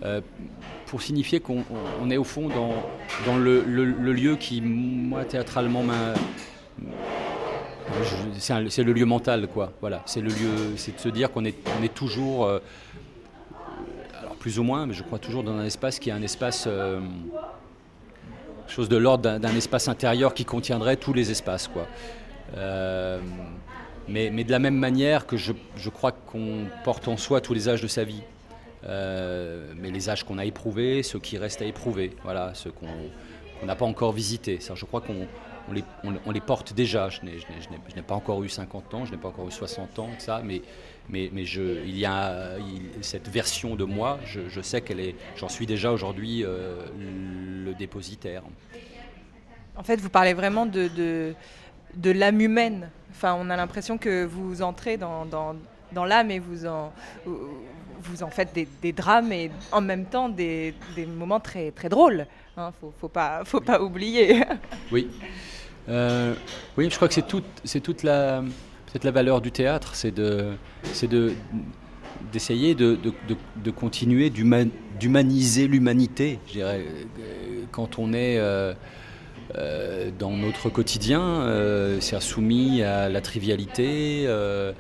euh, 0.05 0.21
pour 0.87 1.03
signifier 1.03 1.41
qu'on 1.41 1.59
on- 1.59 2.05
on 2.05 2.11
est 2.11 2.17
au 2.17 2.25
fond 2.25 2.49
dans, 2.49 3.37
le, 3.37 3.61
lieu 4.13 4.37
qui, 4.37 4.61
moi, 4.63 5.25
théâtralement, 5.25 5.83
c'est 8.39 8.83
le 8.85 8.93
lieu 8.93 9.05
mental, 9.05 9.49
quoi. 9.49 9.73
Voilà, 9.81 10.03
c'est 10.07 10.21
le 10.21 10.29
lieu, 10.29 10.77
c'est 10.77 10.95
de 10.95 11.01
se 11.01 11.09
dire 11.09 11.31
qu'on 11.33 11.45
est, 11.45 11.55
toujours, 11.95 12.47
euh, 12.47 12.61
plus 14.39 14.59
ou 14.59 14.63
moins, 14.63 14.87
mais 14.87 14.95
je 14.95 15.03
crois 15.03 15.19
toujours 15.19 15.43
dans 15.43 15.53
un 15.53 15.65
espace 15.65 15.99
qui 15.99 16.09
est 16.11 16.13
un 16.13 16.23
espace, 16.23 16.67
chose 18.69 18.89
de 18.89 18.97
l'ordre 18.97 19.25
d'un- 19.25 19.41
d'un 19.41 19.55
espace 19.57 19.89
intérieur 19.89 20.33
qui 20.33 20.45
contiendrait 20.45 20.97
tous 20.97 21.13
les 21.13 21.31
espaces, 21.33 21.67
quoi. 21.69 21.87
Euh, 22.57 23.21
mais, 24.09 24.31
de 24.31 24.51
la 24.51 24.59
même 24.59 24.77
manière 24.77 25.27
que 25.27 25.37
je, 25.37 25.53
crois 25.93 26.13
qu'on 26.13 26.67
porte 26.85 27.07
en 27.09 27.17
soi 27.17 27.41
tous 27.41 27.55
les 27.55 27.69
âges 27.69 27.83
de 27.83 27.89
sa 27.89 28.05
vie. 28.05 28.23
Euh, 28.85 29.73
mais 29.77 29.91
les 29.91 30.09
âges 30.09 30.25
qu'on 30.25 30.39
a 30.39 30.45
éprouvés, 30.45 31.03
ceux 31.03 31.19
qui 31.19 31.39
restent 31.39 31.63
à 31.63 31.67
éprouver, 31.67 32.17
voilà, 32.25 32.53
ceux 32.55 32.73
qu'on 32.73 33.67
n'a 33.67 33.77
pas 33.77 33.85
encore 33.85 34.13
visités. 34.13 34.59
Je 34.75 34.85
crois 34.85 35.01
qu'on 35.01 35.27
on 36.05 36.31
les, 36.33 36.41
porte 36.41 36.73
déjà. 36.73 37.09
Je 37.09 37.21
n'ai- 37.23 38.03
pas 38.03 38.15
encore 38.15 38.43
eu 38.43 38.49
50 38.49 38.95
ans, 38.95 39.05
je 39.05 39.13
n'ai 39.13 39.17
pas 39.17 39.29
encore 39.29 39.49
eu 39.49 39.53
60 39.53 39.99
ans, 39.99 40.11
ça, 40.19 40.43
mais, 40.45 40.63
il 41.13 41.99
y 41.99 42.05
a 42.05 42.57
cette 43.01 43.29
version 43.29 43.77
de 43.77 43.85
moi, 43.85 44.19
je, 44.25 44.61
sais 44.61 44.81
qu'elle 44.81 45.01
est, 45.01 45.15
j'en 45.37 45.49
suis 45.49 45.67
déjà 45.67 45.93
aujourd'hui 45.93 46.45
euh, 46.45 46.87
le 47.65 47.75
dépositaire. 47.75 48.43
En 49.77 49.83
fait, 49.83 49.97
vous 49.97 50.11
parlez 50.11 50.35
vraiment 50.35 50.67
de, 50.67 51.35
de 51.97 52.11
l'âme 52.11 52.41
humaine. 52.41 52.89
Enfin, 53.13 53.37
on 53.39 53.51
a 53.51 53.57
l'impression 53.57 53.99
que 53.99 54.25
vous 54.25 54.63
entrez 54.63 54.97
dans, 54.97 55.27
dans, 55.27 55.55
dans 55.93 56.05
l'âme 56.05 56.31
et 56.31 56.39
vous 56.39 56.67
en, 56.67 56.93
vous 57.27 58.23
en 58.23 58.31
faites 58.31 58.55
des, 58.55 58.93
drames 58.93 59.33
et 59.33 59.51
en 59.73 59.81
même 59.81 60.05
temps 60.07 60.29
des, 60.29 60.75
des 60.97 61.07
moments 61.07 61.41
très, 61.41 61.71
très 61.71 61.89
drôles. 61.89 62.27
Hein, 62.57 62.73
faut, 62.81 62.93
faut 63.01 63.09
pas, 63.09 63.43
faut 63.45 63.61
pas 63.61 63.81
oublier. 63.83 64.43
Oui. 64.93 65.09
Euh, 65.89 66.35
oui, 66.77 66.89
je 66.91 66.97
crois 66.97 67.09
que 67.09 67.15
c'est 67.15 67.27
toute, 67.27 67.45
c'est 67.65 67.81
toute 67.81 68.03
la, 68.03 68.43
peut-être 68.87 69.05
la 69.05 69.11
valeur 69.11 69.41
du 69.41 69.51
théâtre, 69.51 69.95
c'est 69.95 70.15
de, 70.15 70.53
de, 71.03 71.33
d'essayer 72.33 72.75
de, 72.75 72.97
de, 72.97 73.13
de- 73.65 73.71
continuer 73.71 74.31
d'huma- 74.31 74.69
d'humaniser 74.99 75.67
l'humanité. 75.69 76.39
Je 76.47 76.53
dirais, 76.53 76.85
Euh, 77.19 77.65
quand 77.73 77.99
on 77.99 78.13
est 78.13 78.39
euh, 78.39 78.75
euh, 79.57 80.11
dans 80.19 80.31
notre 80.31 80.69
quotidien, 80.71 81.21
euh, 81.21 81.99
c'est 82.01 82.21
soumis 82.21 82.83
à 82.83 83.09
la 83.09 83.21
trivialité. 83.21 84.25
euh, 84.27 84.73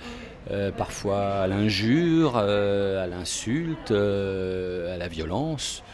parfois 0.77 1.43
à 1.43 1.47
l'injure, 1.47 2.37
à 2.37 3.07
l'insulte, 3.07 3.91
à 3.93 4.97
la 4.97 5.09
violence. 5.09 5.85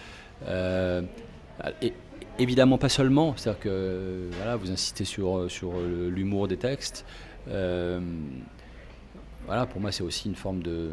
Et, 1.83 1.93
évidemment 2.39 2.79
pas 2.79 2.89
seulement, 2.89 3.35
c'est-à-dire 3.37 3.61
que 3.61 4.29
voilà, 4.37 4.57
vous 4.57 4.71
insistez 4.71 5.05
sur, 5.05 5.51
sur 5.51 5.73
l'humour 5.79 6.49
des 6.49 6.57
textes. 6.57 7.05
Voilà, 9.47 9.67
pour 9.67 9.81
moi 9.81 9.93
c'est 9.93 10.03
aussi 10.03 10.29
une 10.29 10.37
forme 10.37 10.63
de 10.63 10.93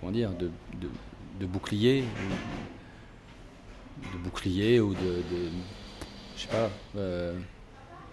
comment 0.00 0.12
dire 0.12 0.30
de, 0.30 0.50
de, 1.40 1.46
bouclier, 1.46 2.04
de 4.12 4.18
bouclier 4.18 4.80
ou 4.80 4.94
de- 4.94 5.22
je 6.40 6.46
sais 6.46 6.48
pas, 6.56 6.70
euh, 6.96 7.34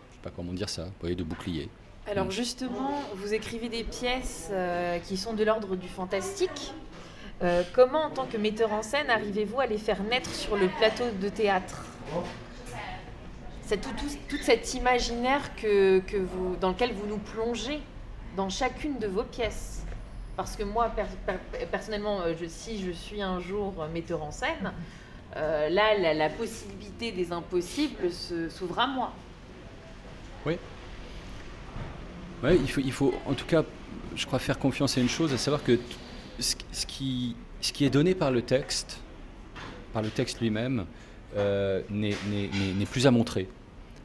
je 0.10 0.16
sais 0.16 0.22
pas 0.22 0.32
comment 0.36 0.52
dire 0.54 0.70
ça, 0.70 0.84
vous 0.86 0.92
voyez, 1.00 1.16
de 1.16 1.24
bouclier. 1.24 1.70
Alors 2.10 2.30
justement, 2.32 3.02
vous 3.16 3.34
écrivez 3.34 3.70
des 3.70 3.84
pièces 3.84 4.50
euh, 4.52 4.98
qui 5.00 5.16
sont 5.18 5.34
de 5.34 5.44
l'ordre 5.44 5.76
du 5.76 5.88
fantastique. 5.88 6.74
Euh, 7.44 7.64
comment, 7.74 8.04
en 8.06 8.10
tant 8.10 8.26
que 8.26 8.38
metteur 8.38 8.74
en 8.74 8.82
scène, 8.82 9.10
arrivez-vous 9.10 9.60
à 9.60 9.66
les 9.68 9.78
faire 9.78 10.02
naître 10.04 10.34
sur 10.34 10.58
le 10.58 10.68
plateau 10.68 11.06
de 11.22 11.30
théâtre? 11.30 11.86
C'est 13.64 13.80
tout, 13.82 13.92
tout- 13.98 14.18
tout 14.30 14.38
cet 14.42 14.74
imaginaire 14.74 15.56
que, 15.56 16.00
que 16.00 16.18
vous, 16.18 16.56
dans 16.56 16.70
lequel 16.70 16.94
vous 16.94 17.06
nous 17.08 17.18
plongez 17.20 17.80
dans 18.36 18.50
chacune 18.50 18.98
de 19.00 19.08
vos 19.08 19.24
pièces. 19.24 19.84
Parce 20.38 20.56
que 20.56 20.64
moi, 20.64 20.90
per- 20.90 21.04
per- 21.26 21.66
personnellement, 21.70 22.22
je- 22.40 22.46
si 22.48 22.82
je 22.82 22.92
suis 22.92 23.22
un 23.22 23.40
jour 23.40 23.74
metteur 23.94 24.24
en 24.24 24.32
scène, 24.32 24.72
euh, 25.36 25.70
là, 25.70 26.14
la, 26.14 26.30
possibilité 26.30 27.12
des 27.12 27.32
impossibles 27.32 28.12
s'ouvre 28.50 28.80
à 28.80 28.88
moi. 28.88 29.14
Oui. 30.46 30.58
Ouais, 32.44 32.56
il, 32.56 32.70
faut, 32.70 32.82
il 32.82 32.92
faut 32.92 33.14
en 33.26 33.34
tout 33.34 33.46
cas, 33.46 33.64
je 34.16 34.26
crois, 34.26 34.40
faire 34.40 34.58
confiance 34.58 34.98
à 34.98 35.02
une 35.02 35.10
chose, 35.10 35.34
à 35.34 35.38
savoir 35.38 35.64
que 35.64 35.80
ce, 36.40 36.56
qui, 36.86 37.36
ce 37.62 37.74
qui 37.74 37.86
est 37.86 37.90
donné 37.90 38.16
par 38.16 38.32
le 38.32 38.42
texte, 38.42 39.00
par 39.94 40.02
le 40.02 40.10
texte 40.10 40.40
lui-même, 40.40 40.86
euh, 41.36 41.82
n'est 41.90 42.86
plus 42.90 43.06
à 43.06 43.12
montrer, 43.12 43.50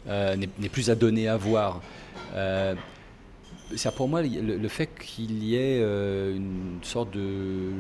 euh, 0.09 0.37
n'est 0.37 0.69
plus 0.69 0.91
à 0.91 0.95
donner, 0.95 1.29
à 1.29 1.37
voir. 1.37 1.81
Ça 3.75 3.91
pour 3.91 4.07
moi 4.07 4.21
le, 4.23 4.69
fait 4.69 4.91
qu'il 4.99 5.43
y 5.45 5.57
ait 5.57 5.81
une 5.81 6.81
sorte 6.83 7.11
de 7.13 7.71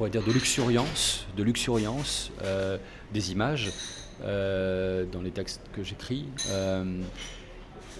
pourrait 0.00 0.08
dire 0.08 0.24
de 0.24 0.32
luxuriance 0.32 1.26
de 1.36 1.42
luxuriance 1.42 2.30
euh, 2.42 2.78
des 3.12 3.32
images 3.32 3.70
euh, 4.24 5.04
dans 5.04 5.20
les 5.20 5.30
textes 5.30 5.60
que 5.74 5.84
j'écris 5.84 6.24
euh, 6.48 7.02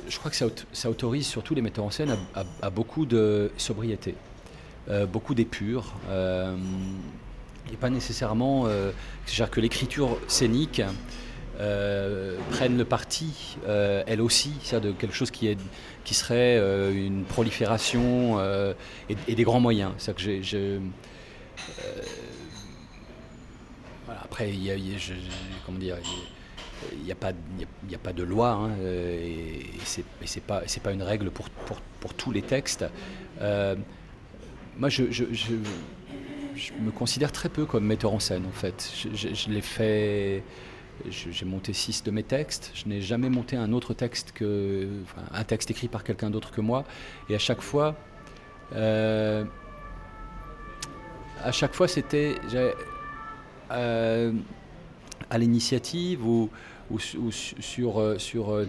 je 0.08 0.18
crois 0.18 0.30
que 0.30 0.36
ça, 0.38 0.46
aut- 0.46 0.64
ça 0.72 0.88
autorise 0.88 1.26
surtout 1.26 1.54
les 1.54 1.60
metteurs 1.60 1.84
en 1.84 1.90
scène 1.90 2.16
à, 2.62 2.70
beaucoup 2.70 3.04
de 3.04 3.52
sobriété 3.58 4.14
beaucoup 5.12 5.34
d'épure 5.34 5.92
et 7.70 7.76
pas 7.78 7.90
nécessairement 7.90 8.66
c'est-à-dire 9.26 9.50
que 9.50 9.60
l'écriture 9.60 10.18
scénique 10.26 10.80
euh, 11.60 12.38
prenne 12.52 12.78
le 12.78 12.86
parti, 12.86 13.58
euh, 13.68 14.02
elle 14.06 14.22
aussi, 14.22 14.54
de 14.72 14.92
quelque 14.92 15.14
chose 15.14 15.30
qui, 15.30 15.54
serait 16.14 16.56
une 16.94 17.24
prolifération 17.24 18.40
et, 19.10 19.34
des 19.34 19.44
grands 19.44 19.60
moyens. 19.60 19.92
C'est 19.98 20.14
que 20.16 20.22
j'ai, 20.22 20.80
voilà, 24.06 24.22
après, 24.24 24.50
il 24.50 24.60
n'y 24.60 24.70
a, 27.12 27.14
pas- 27.14 27.32
de 28.12 28.22
loi 28.22 28.50
hein, 28.50 28.70
euh, 28.80 29.18
et, 29.22 29.60
et 29.60 30.26
c'est, 30.26 30.42
pas, 30.42 30.92
une 30.92 31.02
règle 31.02 31.30
pour, 31.30 32.14
tous 32.14 32.32
les 32.32 32.42
textes. 32.42 32.84
Euh, 33.40 33.76
moi, 34.78 34.88
je, 34.88 35.04
me 36.80 36.90
considère 36.90 37.32
très 37.32 37.48
peu 37.48 37.66
comme 37.66 37.84
metteur 37.86 38.12
en 38.12 38.18
scène 38.18 38.46
en 38.46 38.52
fait. 38.52 38.92
Je, 39.14 39.50
l'ai 39.50 39.60
fait. 39.60 40.42
J'ai 41.08 41.44
monté 41.46 41.72
six 41.72 42.02
de 42.02 42.10
mes 42.10 42.22
textes. 42.22 42.72
Je 42.74 42.88
n'ai 42.88 43.00
jamais 43.00 43.30
monté 43.30 43.56
un 43.56 43.72
autre 43.72 43.94
texte 43.94 44.32
que 44.32 44.88
un 45.32 45.44
texte 45.44 45.70
écrit 45.70 45.88
par 45.88 46.04
quelqu'un 46.04 46.30
d'autre 46.30 46.50
que 46.50 46.60
moi. 46.60 46.84
Et 47.28 47.34
à 47.34 47.38
chaque 47.38 47.62
fois, 47.62 47.96
euh, 48.74 49.44
à 51.42 51.52
chaque 51.52 51.74
fois, 51.74 51.88
c'était 51.88 52.36
euh, 53.70 54.32
à 55.30 55.38
l'initiative 55.38 56.26
ou, 56.26 56.50
ou 56.90 56.98
su- 56.98 57.16
ou 57.18 57.30
su- 57.30 57.54
sur, 57.60 58.00
euh, 58.00 58.16
euh, 58.34 58.64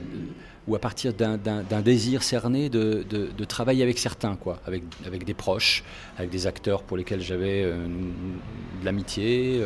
ou 0.68 0.76
à 0.76 0.80
partir 0.80 1.14
d'un- 1.14 1.38
désir 1.82 2.22
cerné 2.24 2.70
de, 2.70 3.04
de- 3.10 3.46
travailler 3.46 3.84
avec 3.84 3.98
certains, 3.98 4.36
quoi, 4.36 4.60
avec, 4.68 4.84
avec 5.06 5.26
des 5.26 5.34
proches, 5.34 5.84
avec 6.18 6.30
des 6.30 6.46
acteurs 6.46 6.84
pour 6.84 6.98
lesquels 6.98 7.22
j'avais 7.22 7.64
de 7.64 8.86
l'amitié, 8.86 9.60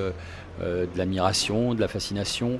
de 0.61 0.97
l'admiration, 0.97 1.73
de 1.73 1.81
la 1.81 1.89
fascination. 1.89 2.59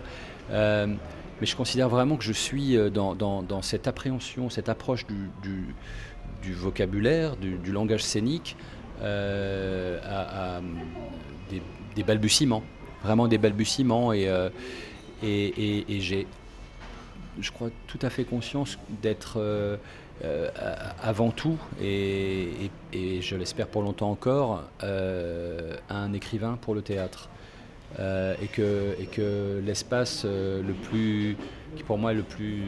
Mais 0.52 1.46
je 1.46 1.56
considère 1.56 1.88
vraiment 1.90 2.18
que 2.18 2.26
je 2.26 2.34
suis 2.34 2.78
dans, 2.92 3.16
dans- 3.16 3.42
dans 3.42 3.62
cette 3.62 3.88
appréhension, 3.88 4.50
cette 4.50 4.68
approche 4.68 5.06
du, 5.08 5.16
du- 5.42 6.54
vocabulaire, 6.54 7.38
du 7.38 7.72
langage 7.72 8.04
scénique, 8.04 8.58
euh, 9.02 10.00
à, 10.04 10.62
des, 11.96 12.04
balbutiements, 12.04 12.64
vraiment 13.04 13.28
des 13.28 13.38
balbutiements. 13.38 14.14
Et, 14.14 14.28
euh, 14.28 14.50
et, 15.24 16.00
j'ai, 16.00 16.28
je 17.40 17.52
crois, 17.52 17.70
tout 17.88 18.00
à 18.02 18.10
fait 18.10 18.24
conscience 18.24 18.78
d'être 19.02 19.38
euh, 19.38 19.78
avant 21.02 21.32
tout, 21.32 21.58
et, 21.82 22.70
je 22.94 23.36
l'espère 23.36 23.68
pour 23.68 23.82
longtemps 23.82 24.12
encore, 24.12 24.64
un 24.82 26.14
écrivain 26.14 26.58
pour 26.62 26.76
le 26.76 26.82
théâtre. 26.82 27.30
Et, 27.98 28.48
que, 28.48 28.96
et 29.00 29.06
que 29.06 29.62
l'espace 29.66 30.26
le 30.26 30.74
plus, 30.74 31.38
qui 31.76 31.84
pour 31.84 31.98
moi 31.98 32.12
est 32.12 32.16
le 32.16 32.24
plus... 32.24 32.64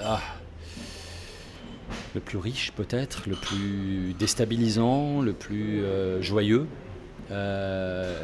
Ah, 0.00 0.20
le 2.14 2.20
plus 2.20 2.38
riche 2.38 2.72
peut-être, 2.72 3.28
le 3.28 3.34
plus 3.34 4.14
déstabilisant, 4.18 5.20
le 5.20 5.32
plus 5.32 5.82
euh, 5.82 6.22
joyeux. 6.22 6.66
Euh, 7.30 8.22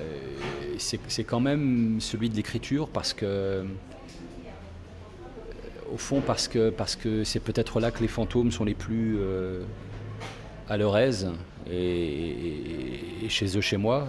c'est 0.79 1.25
quand 1.25 1.41
même 1.41 1.99
celui 2.01 2.31
de 2.31 2.37
l'écriture 2.37 2.89
parce 2.89 3.13
que, 3.13 3.27
euh, 3.27 3.65
au 5.93 5.97
fond, 5.97 6.23
parce 6.25 6.49
que 6.49 6.71
parce 6.71 6.97
que 6.97 7.25
c'est 7.25 7.41
peut-être 7.41 7.81
là 7.81 7.91
que 7.91 8.01
les 8.01 8.09
fantômes 8.09 8.53
sont 8.53 8.65
les 8.65 8.75
plus 8.75 9.19
à 10.69 10.77
leur 10.77 10.97
aise 10.97 11.31
et, 11.71 13.29
chez 13.29 13.57
eux, 13.59 13.61
chez 13.61 13.77
moi. 13.77 14.07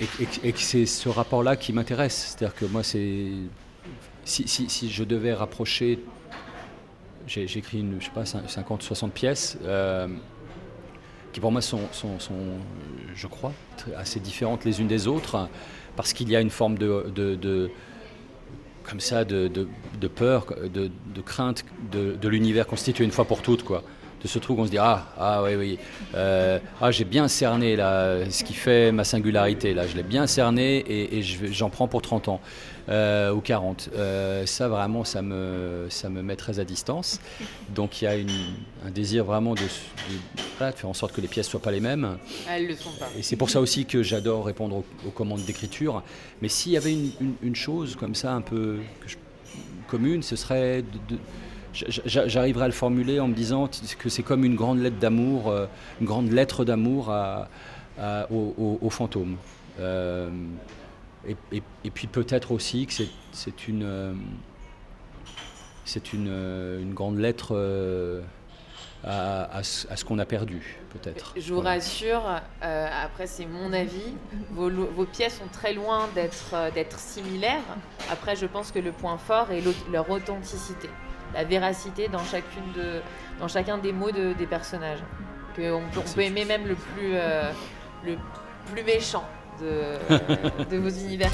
et, 0.00 0.52
que 0.52 0.58
c'est 0.58 0.86
ce 0.86 1.08
rapport-là 1.08 1.56
qui 1.56 1.72
m'intéresse. 1.72 2.36
C'est-à-dire 2.36 2.54
que 2.54 2.66
moi, 2.66 2.82
c'est 2.82 3.28
si- 4.24 4.46
si 4.46 4.90
je 4.90 5.04
devais 5.04 5.32
rapprocher 5.32 5.98
j'ai 7.26 7.44
écrit 7.58 7.80
une, 7.80 8.00
je 8.00 8.06
sais 8.06 8.10
pas, 8.10 8.24
50-60 8.24 9.10
pièces 9.10 9.58
euh, 9.64 10.08
qui 11.32 11.40
pour 11.40 11.52
moi 11.52 11.60
sont, 11.60 11.80
je 13.14 13.26
crois, 13.26 13.52
assez 13.96 14.20
différentes 14.20 14.64
les 14.64 14.80
unes 14.80 14.88
des 14.88 15.06
autres 15.06 15.48
parce 15.96 16.12
qu'il 16.12 16.30
y 16.30 16.36
a 16.36 16.40
une 16.40 16.50
forme 16.50 16.78
de, 16.78 17.70
comme 18.84 19.00
ça, 19.00 19.24
de, 19.24 19.48
peur, 20.14 20.46
de, 20.72 20.90
crainte 21.24 21.64
de, 21.92 22.16
de 22.16 22.28
l'univers 22.28 22.66
constitué 22.66 23.04
une 23.04 23.12
fois 23.12 23.24
pour 23.24 23.42
toutes, 23.42 23.62
quoi. 23.62 23.82
De 24.22 24.28
ce 24.28 24.38
truc 24.38 24.58
on 24.58 24.66
se 24.66 24.70
dit 24.70 24.76
ah 24.78 25.06
ah 25.18 25.42
oui 25.42 25.54
oui 25.54 25.78
euh, 26.14 26.58
ah 26.82 26.90
j'ai 26.90 27.04
bien 27.06 27.26
cerné 27.26 27.74
là 27.74 28.30
ce 28.30 28.44
qui 28.44 28.52
fait 28.52 28.92
ma 28.92 29.02
singularité 29.04 29.72
là 29.72 29.86
je 29.86 29.96
l'ai 29.96 30.02
bien 30.02 30.26
cerné 30.26 30.84
et, 31.18 31.22
j'en 31.22 31.70
prends 31.70 31.88
pour 31.88 32.02
30 32.02 32.28
ans 32.28 32.40
euh, 32.90 33.32
ou 33.32 33.40
40 33.40 33.88
Euh, 33.96 34.44
ça 34.44 34.68
vraiment 34.68 35.04
ça 35.04 35.22
me 35.22 35.86
ça 35.88 36.10
me 36.10 36.20
met 36.22 36.36
très 36.36 36.60
à 36.60 36.64
distance 36.64 37.18
donc 37.74 38.02
il 38.02 38.04
y 38.04 38.08
a 38.08 38.16
une- 38.16 38.28
un 38.86 38.90
désir 38.90 39.24
vraiment 39.24 39.54
de, 39.54 39.60
de- 39.60 39.66
voilà, 40.58 40.72
de 40.72 40.76
faire 40.78 40.90
en 40.90 40.94
sorte 40.94 41.12
que 41.14 41.22
les 41.22 41.28
pièces 41.28 41.48
soient 41.48 41.62
pas 41.62 41.70
les 41.70 41.80
mêmes 41.80 42.18
Elles 42.50 42.66
le 42.66 42.74
sont 42.76 42.90
pas. 42.98 43.08
et 43.18 43.22
c'est 43.22 43.36
pour 43.36 43.48
ça 43.48 43.60
aussi 43.60 43.86
que 43.86 44.02
j'adore 44.02 44.44
répondre 44.44 44.76
aux, 44.76 44.84
aux 45.06 45.10
commandes 45.12 45.44
d'écriture. 45.46 46.02
Mais 46.42 46.48
s'il 46.48 46.72
y 46.72 46.76
avait 46.76 46.92
une, 46.92 47.10
une- 47.22 47.34
une 47.42 47.56
chose 47.56 47.96
comme 47.96 48.14
ça, 48.14 48.32
un 48.34 48.42
peu 48.42 48.80
que 49.00 49.08
je- 49.08 49.16
commune, 49.88 50.22
ce 50.22 50.36
serait. 50.36 50.82
de- 50.82 51.14
de- 51.16 51.20
j'a- 51.72 51.86
j'a- 52.06 52.28
J'arriverais 52.28 52.64
à 52.64 52.68
le 52.68 52.72
formuler 52.74 53.20
en 53.20 53.28
me 53.28 53.34
disant 53.34 53.68
que 53.98 54.08
c'est 54.08 54.22
comme 54.22 54.44
une 54.44 54.56
grande 54.56 54.78
lettre 54.80 54.98
d'amour, 54.98 55.48
euh, 55.48 55.66
une 56.00 56.06
grande 56.06 56.30
lettre 56.32 56.64
d'amour 56.64 57.10
à, 57.10 57.48
à- 57.98 58.26
aux, 58.30 58.54
aux- 58.58 58.78
aux 58.82 58.90
fantômes. 58.90 59.36
Euh, 59.78 60.30
et, 61.26 61.36
et- 61.52 61.62
et 61.84 61.90
puis 61.90 62.06
peut-être 62.06 62.50
aussi 62.52 62.86
que 62.86 62.92
c'est- 62.94 63.68
une. 63.68 63.82
euh, 63.84 64.12
c'est 65.84 66.12
une, 66.12 66.28
une 66.28 66.94
grande 66.94 67.18
lettre 67.18 67.48
euh, 67.52 68.20
à, 69.02 69.56
à 69.56 69.62
ce 69.62 69.88
à 69.90 69.96
ce 69.96 70.04
qu'on 70.04 70.18
a 70.18 70.26
perdu, 70.26 70.76
peut-être. 70.90 71.32
Je 71.36 71.48
vous 71.48 71.60
Voilà. 71.60 71.70
rassure, 71.76 72.22
après 72.60 73.26
c'est 73.26 73.46
mon 73.46 73.72
avis, 73.72 74.14
vos, 74.52 74.70
pièces 75.06 75.38
sont 75.38 75.48
très 75.52 75.72
loin 75.72 76.08
d'être 76.14 76.98
similaires. 76.98 77.62
Après, 78.10 78.36
je 78.36 78.46
pense 78.46 78.70
que 78.72 78.78
le 78.78 78.92
point 78.92 79.16
fort 79.18 79.50
est 79.50 79.62
leur 79.90 80.08
authenticité, 80.10 80.90
la 81.34 81.44
véracité 81.44 82.08
dans, 82.08 82.24
chacune 82.24 82.72
de, 82.74 83.00
dans 83.38 83.48
chacun 83.48 83.78
des 83.78 83.92
mots 83.92 84.10
de- 84.10 84.32
des 84.32 84.46
personnages. 84.46 85.00
Que 85.56 85.72
on, 85.72 85.80
peut, 85.90 86.00
on 86.06 86.14
peut 86.14 86.20
aimer 86.22 86.44
même 86.44 86.66
le 86.66 86.74
plus, 86.74 87.10
euh, 87.14 87.50
le 88.04 88.16
plus 88.72 88.84
méchant 88.84 89.24
de, 89.60 90.64
de 90.70 90.76
vos 90.78 90.88
univers. 90.88 91.30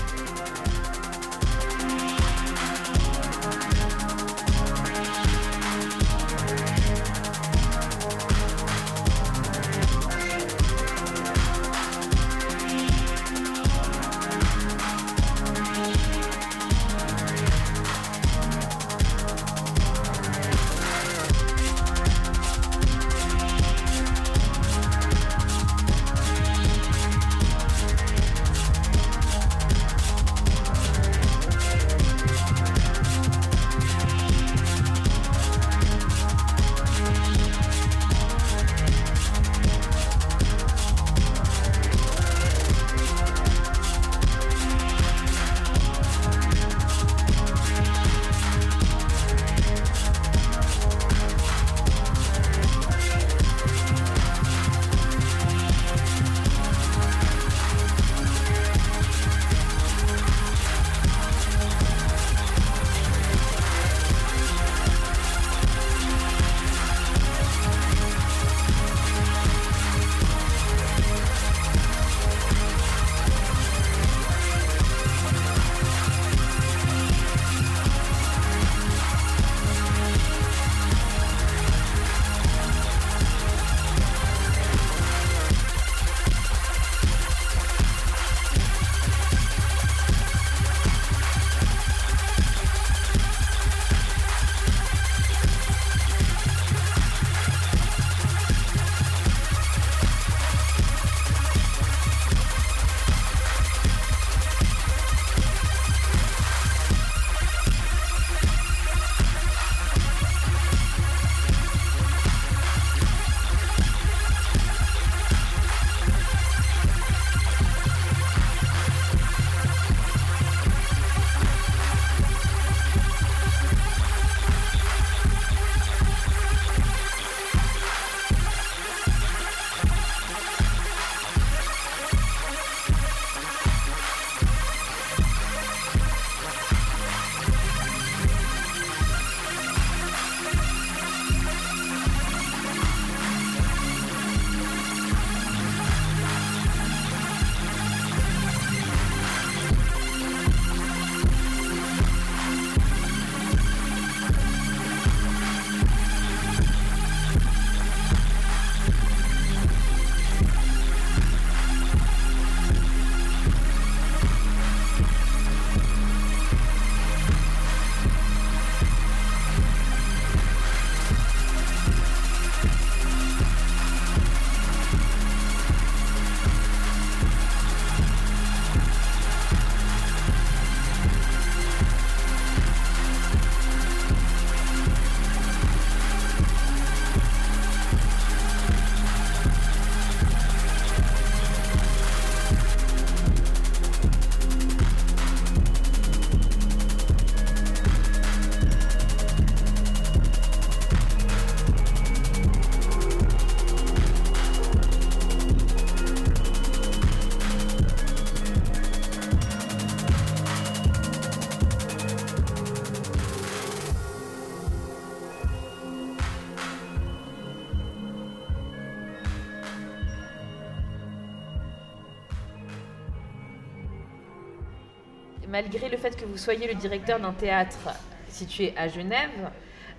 Malgré 225.49 225.89
le 225.89 225.97
fait 225.97 226.17
que 226.17 226.25
vous 226.25 226.37
soyez 226.37 226.67
le 226.67 226.75
directeur 226.75 227.21
d'un 227.21 227.33
théâtre 227.33 227.89
situé 228.29 228.75
à 228.77 228.89
Genève, 228.89 229.51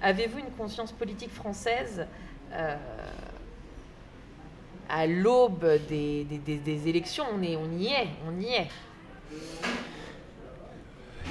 avez-vous 0.01 0.39
une 0.39 0.51
conscience 0.57 0.91
politique 0.91 1.31
française 1.33 2.05
euh, 2.53 2.75
à 4.89 5.07
l'aube 5.07 5.65
des, 5.89 6.23
des- 6.25 6.37
des- 6.37 6.57
des 6.57 6.87
élections? 6.87 7.25
On, 7.33 7.41
est, 7.41 7.55
on 7.55 7.71
y 7.77 7.87
est, 7.87 8.07
on 8.27 8.39
y 8.39 8.53
est. 8.53 8.67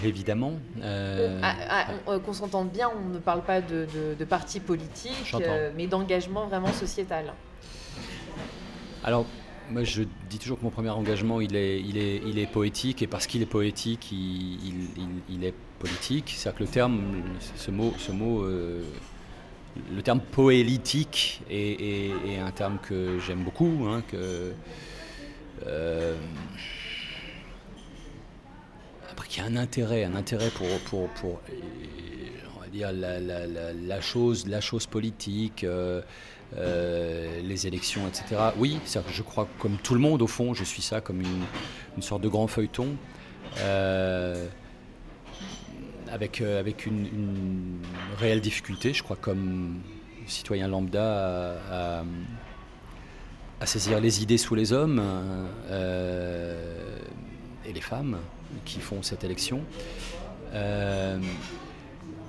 Évidemment. 0.04 0.52
euh, 0.82 1.40
Ah, 1.42 1.54
ah, 1.70 1.86
on- 2.06 2.12
euh, 2.12 2.18
Qu'on 2.18 2.34
s'entende 2.34 2.68
bien, 2.70 2.90
on 2.94 3.08
ne 3.08 3.18
parle 3.18 3.42
pas 3.42 3.60
de, 3.62 3.86
de, 3.94 4.14
de 4.18 4.24
parti 4.26 4.60
politique, 4.60 5.34
euh, 5.40 5.70
mais 5.74 5.86
d'engagement 5.86 6.46
vraiment 6.46 6.72
sociétal. 6.72 7.32
Alors, 9.02 9.24
moi, 9.70 9.84
je 9.84 10.02
dis 10.30 10.38
toujours 10.38 10.58
que 10.58 10.64
mon 10.64 10.70
premier 10.70 10.90
engagement, 10.90 11.40
il 11.40 11.56
est, 11.56 11.80
il 11.80 11.98
est, 11.98 12.22
il 12.26 12.38
est 12.38 12.46
poétique, 12.46 13.02
et 13.02 13.06
parce 13.06 13.26
qu'il 13.26 13.42
est 13.42 13.46
poétique, 13.46 14.12
il, 14.12 15.44
est 15.44 15.54
politique. 15.78 16.34
C'est-à-dire 16.36 16.58
que 16.58 16.64
le 16.64 16.70
terme, 16.70 17.02
ce 17.56 17.70
mot, 17.70 17.92
ce 17.98 18.12
mot 18.12 18.42
euh, 18.42 18.82
le 19.94 20.02
terme 20.02 20.20
poélitique 20.20 21.42
est, 21.50 22.38
un 22.38 22.50
terme 22.50 22.78
que 22.82 23.18
j'aime 23.18 23.42
beaucoup, 23.42 23.86
hein, 23.86 24.02
que, 24.08 24.52
euh, 25.66 26.16
après 29.10 29.28
qu'il 29.28 29.42
y 29.42 29.46
a 29.46 29.48
un 29.48 29.56
intérêt, 29.56 30.04
un 30.04 30.14
intérêt 30.14 30.50
pour, 30.50 30.68
pour, 30.86 31.08
pour, 31.10 31.40
on 32.56 32.60
va 32.60 32.68
dire 32.68 32.92
la 32.92 34.00
chose, 34.00 34.46
la 34.46 34.60
chose 34.60 34.86
politique. 34.86 35.64
euh, 35.64 36.02
euh, 36.54 37.40
les 37.42 37.66
élections, 37.66 38.06
etc. 38.06 38.40
Oui, 38.56 38.78
je 39.10 39.22
crois 39.22 39.48
comme 39.58 39.76
tout 39.78 39.94
le 39.94 40.00
monde 40.00 40.22
au 40.22 40.28
fond, 40.28 40.54
je 40.54 40.62
suis 40.64 40.80
ça 40.80 41.00
comme 41.00 41.20
une, 41.20 42.02
sorte 42.02 42.22
de 42.22 42.28
grand 42.28 42.46
feuilleton, 42.46 42.96
euh, 43.58 44.46
avec, 46.08 46.40
euh, 46.40 46.62
une, 46.86 47.80
réelle 48.18 48.40
difficulté, 48.40 48.94
je 48.94 49.02
crois 49.02 49.16
comme 49.16 49.80
citoyen 50.26 50.68
lambda, 50.68 51.56
à, 53.60 53.66
saisir 53.66 53.98
les 54.00 54.22
idées 54.22 54.38
sous 54.38 54.54
les 54.54 54.72
hommes 54.72 55.02
et 57.66 57.72
les 57.72 57.80
femmes 57.80 58.18
qui 58.64 58.78
font 58.78 59.02
cette 59.02 59.24
élection. 59.24 59.62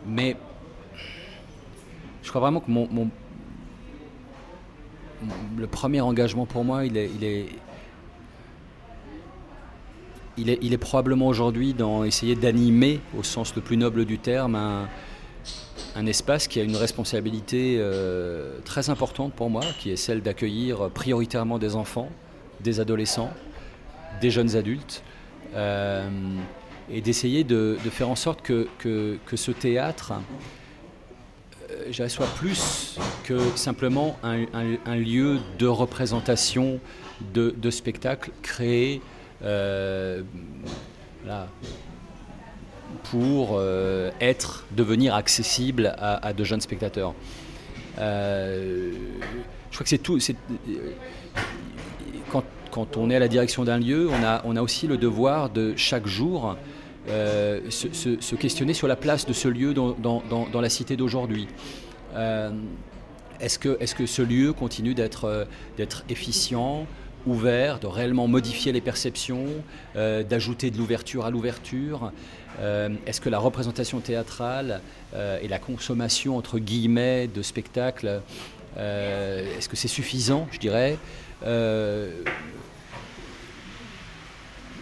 Mais 0.07 0.36
je 2.24 2.30
crois 2.30 2.41
vraiment 2.41 2.59
que 2.59 2.72
mon- 2.72 3.09
le 5.57 5.68
premier 5.68 6.01
engagement 6.01 6.45
pour 6.45 6.63
moi, 6.63 6.86
il 6.86 6.97
est, 6.97 7.09
probablement 10.78 11.28
aujourd'hui 11.28 11.74
dans 11.74 12.03
essayer 12.03 12.36
d'animer, 12.36 12.99
au 13.18 13.24
sens 13.24 13.55
le 13.55 13.61
plus 13.61 13.78
noble 13.78 14.05
du 14.05 14.20
terme, 14.20 14.55
un, 14.55 14.88
espace 16.05 16.47
qui 16.47 16.59
a 16.59 16.63
une 16.63 16.76
responsabilité 16.76 17.78
euh, 17.80 18.59
très 18.63 18.91
importante 18.91 19.34
pour 19.34 19.49
moi, 19.49 19.63
qui 19.80 19.89
est 19.89 19.95
celle 19.95 20.22
d'accueillir 20.22 20.91
prioritairement 20.91 21.57
des 21.57 21.76
enfants, 21.76 22.09
des 22.59 22.80
adolescents, 22.80 23.32
des 24.22 24.30
jeunes 24.30 24.55
adultes, 24.55 25.01
euh, 25.55 26.07
et 26.91 27.01
d'essayer 27.01 27.43
de, 27.43 27.78
faire 27.89 28.09
en 28.09 28.15
sorte 28.15 28.43
que 28.43 28.68
ce 29.36 29.51
théâtre 29.51 30.13
soit 32.08 32.28
plus 32.36 32.98
que 33.24 33.40
simplement 33.56 34.18
un, 34.24 34.96
lieu 34.96 35.40
de 35.60 35.68
représentation 35.68 36.80
de, 37.34 37.54
de 37.58 37.70
spectacles 37.72 38.32
créés 38.42 39.02
euh, 39.44 40.22
pour 43.12 43.52
euh, 43.54 44.12
être, 44.22 44.66
devenir 44.72 45.14
accessible 45.16 45.94
à, 45.98 46.34
de 46.34 46.44
jeunes 46.44 46.62
spectateurs. 46.62 47.14
Euh, 48.00 48.92
je 49.72 49.76
crois 49.76 49.84
que 49.84 49.90
c'est 49.90 49.98
tout. 49.98 50.20
Quand, 52.72 52.98
on 52.98 53.10
est 53.10 53.16
à 53.16 53.20
la 53.20 53.28
direction 53.28 53.64
d'un 53.64 53.80
lieu, 53.80 54.10
on 54.44 54.56
a 54.56 54.62
aussi 54.62 54.88
le 54.88 54.98
devoir 54.98 55.50
de 55.50 55.74
chaque 55.76 56.08
jour 56.08 56.56
euh, 57.10 57.62
se, 57.70 58.36
questionner 58.36 58.74
sur 58.74 58.88
la 58.88 58.95
place 58.95 59.26
de 59.26 59.34
ce 59.34 59.47
lieu 59.47 59.74
dans, 59.74 60.62
la 60.62 60.70
cité 60.70 60.97
d'aujourd'hui. 60.97 61.47
Euh, 62.16 62.51
est-ce 63.39 63.60
que, 63.60 64.05
ce 64.05 64.22
lieu 64.22 64.51
continue 64.53 64.93
d'être, 64.93 65.26
euh, 65.26 65.45
d'être 65.78 66.03
efficient, 66.10 66.86
ouvert, 67.26 67.80
de 67.80 67.88
réellement 67.88 68.28
modifier 68.28 68.72
les 68.72 68.82
perceptions, 68.82 69.45
d'ajouter 69.95 70.72
de 70.72 70.78
l'ouverture 70.78 71.26
à 71.26 71.32
l'ouverture 71.32 72.14
Est-ce 72.62 73.20
que 73.20 73.28
la 73.28 73.39
représentation 73.39 73.99
théâtrale 73.99 74.80
et 75.14 75.47
la 75.49 75.60
consommation, 75.60 76.38
entre 76.38 76.58
guillemets, 76.58 77.28
de 77.28 77.41
spectacles, 77.41 78.22
est-ce 78.78 79.68
que 79.68 79.76
c'est 79.76 79.89
suffisant, 79.89 80.47
je 80.51 80.60
dirais? 80.60 80.97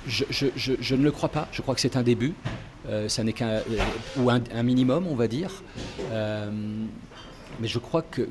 Je, 0.07 0.95
ne 0.95 1.03
le 1.03 1.11
crois 1.11 1.29
pas. 1.29 1.47
Je 1.51 1.61
crois 1.61 1.75
que 1.75 1.81
c'est 1.81 1.97
un 1.97 2.03
début. 2.03 2.33
Euh, 2.87 3.09
ça 3.09 3.23
n'est 3.23 3.33
qu'un 3.33 3.47
euh, 3.47 3.61
ou 4.17 4.29
un, 4.29 4.63
minimum, 4.63 5.07
on 5.07 5.15
va 5.15 5.27
dire. 5.27 5.63
Euh, 6.11 6.49
mais 7.59 7.67
je 7.67 7.79
crois 7.79 8.01
que, 8.01 8.27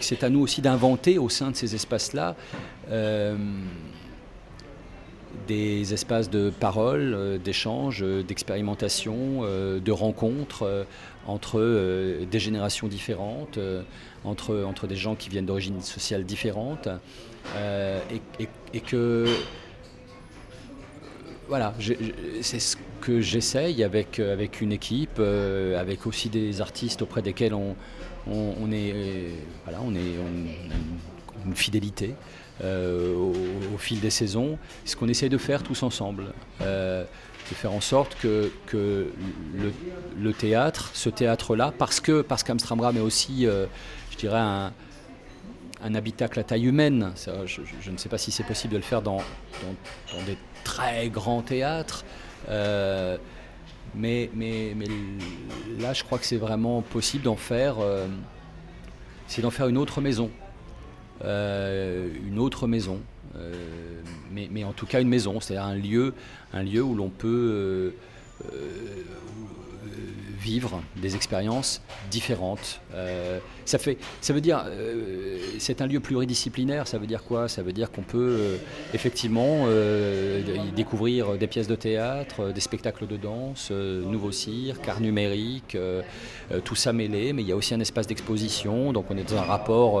c'est 0.00 0.22
à 0.22 0.28
nous 0.28 0.40
aussi 0.40 0.60
d'inventer 0.60 1.18
au 1.18 1.28
sein 1.28 1.50
de 1.50 1.56
ces 1.56 1.74
espaces-là 1.74 2.36
des 5.48 5.92
espaces 5.92 6.28
de 6.28 6.50
parole, 6.50 7.38
d'échange, 7.44 8.02
d'expérimentation, 8.26 9.42
de 9.42 9.92
rencontres 9.92 10.86
entre 11.26 12.24
des 12.24 12.38
générations 12.38 12.88
différentes, 12.88 13.58
entre, 14.24 14.64
entre 14.64 14.86
des 14.86 14.96
gens 14.96 15.14
qui 15.14 15.28
viennent 15.28 15.46
d'origines 15.46 15.82
sociales 15.82 16.24
différentes, 16.24 16.88
et 18.74 18.80
que 18.80 19.26
voilà, 21.48 21.74
c'est 22.42 22.58
ce 22.58 22.76
que 23.00 23.20
j'essaye 23.20 23.84
avec, 23.84 24.18
euh, 24.18 24.32
avec 24.32 24.60
une 24.60 24.72
équipe, 24.72 25.18
euh, 25.18 25.80
avec 25.80 26.06
aussi 26.06 26.28
des 26.28 26.60
artistes 26.60 27.02
auprès 27.02 27.22
desquels 27.22 27.54
on, 27.54 27.76
on, 28.26 28.72
est, 28.72 28.92
euh, 28.92 29.28
est 29.68 29.74
on 29.80 29.94
a 29.94 29.98
une, 29.98 31.54
fidélité 31.54 32.14
au, 32.62 33.32
fil 33.78 34.00
des 34.00 34.10
saisons. 34.10 34.58
Ce 34.84 34.96
qu'on 34.96 35.08
essaye 35.08 35.28
de 35.28 35.38
faire 35.38 35.62
tous 35.62 35.82
ensemble, 35.84 36.32
de 36.60 37.06
faire 37.54 37.72
en 37.72 37.80
sorte 37.80 38.16
que, 38.20 38.50
le, 40.18 40.32
théâtre, 40.32 40.90
ce 40.94 41.08
théâtre-là, 41.08 41.72
parce 41.78 42.00
que 42.00 42.22
parce 42.22 42.42
qu'Amstramgram 42.42 42.96
est 42.96 43.00
aussi, 43.00 43.44
je 43.44 44.16
dirais, 44.16 44.40
un, 44.40 44.72
un 45.82 45.94
habitacle 45.94 46.38
à 46.40 46.44
taille 46.44 46.66
humaine. 46.66 47.12
Je, 47.16 47.90
ne 47.90 47.96
sais 47.96 48.08
pas 48.08 48.18
si 48.18 48.30
c'est 48.30 48.44
possible 48.44 48.72
de 48.72 48.78
le 48.78 48.84
faire 48.84 49.02
dans, 49.02 49.22
des 50.26 50.38
très 50.64 51.08
grands 51.08 51.42
théâtres. 51.42 52.04
euh, 52.48 53.16
mais, 53.94 54.30
là, 55.78 55.92
je 55.92 56.04
crois 56.04 56.18
que 56.18 56.26
c'est 56.26 56.36
vraiment 56.36 56.82
possible 56.82 57.24
d'en 57.24 57.36
faire, 57.36 57.76
euh, 57.80 58.06
une 59.38 59.78
autre 59.78 60.00
maison. 60.00 60.30
Euh, 61.24 62.08
une 62.26 62.38
autre 62.38 62.66
maison. 62.66 63.00
Mais, 64.32 64.64
en 64.64 64.72
tout 64.72 64.86
cas 64.86 65.00
une 65.00 65.08
maison, 65.08 65.40
c'est-à-dire 65.40 65.64
un 66.52 66.62
lieu, 66.62 66.82
où 66.82 66.94
l'on 66.94 67.10
peut 67.10 67.94
vivre 70.46 70.80
des 71.04 71.16
expériences 71.16 71.82
différentes. 72.10 72.80
Euh, 72.94 73.40
ça, 73.64 73.78
fait, 73.78 73.98
ça 74.20 74.32
veut 74.32 74.40
dire, 74.40 74.64
euh, 74.68 75.38
c'est 75.58 75.80
un 75.80 75.88
lieu 75.88 75.98
pluridisciplinaire, 75.98 76.86
ça 76.86 76.98
veut 76.98 77.08
dire 77.08 77.24
quoi? 77.24 77.48
Ça 77.48 77.62
veut 77.62 77.72
dire 77.72 77.90
qu'on 77.90 78.02
peut 78.02 78.36
euh, 78.38 78.56
effectivement 78.94 79.66
découvrir 80.76 81.36
des 81.36 81.48
pièces 81.48 81.66
de 81.66 81.74
théâtre, 81.74 82.52
des 82.52 82.60
spectacles 82.60 83.06
de 83.08 83.16
danse, 83.16 83.68
euh, 83.72 84.04
nouveau 84.04 84.30
cirque, 84.30 84.88
art 84.88 85.00
numérique, 85.00 85.76
tout 86.64 86.76
ça 86.76 86.92
mêlé, 86.92 87.32
mais 87.32 87.42
il 87.42 87.48
y 87.48 87.52
a 87.52 87.56
aussi 87.56 87.74
un 87.74 87.80
espace 87.80 88.06
d'exposition, 88.06 88.92
donc 88.92 89.06
on 89.10 89.16
est 89.16 89.28
dans 89.28 89.38
un 89.38 89.48
rapport... 89.56 90.00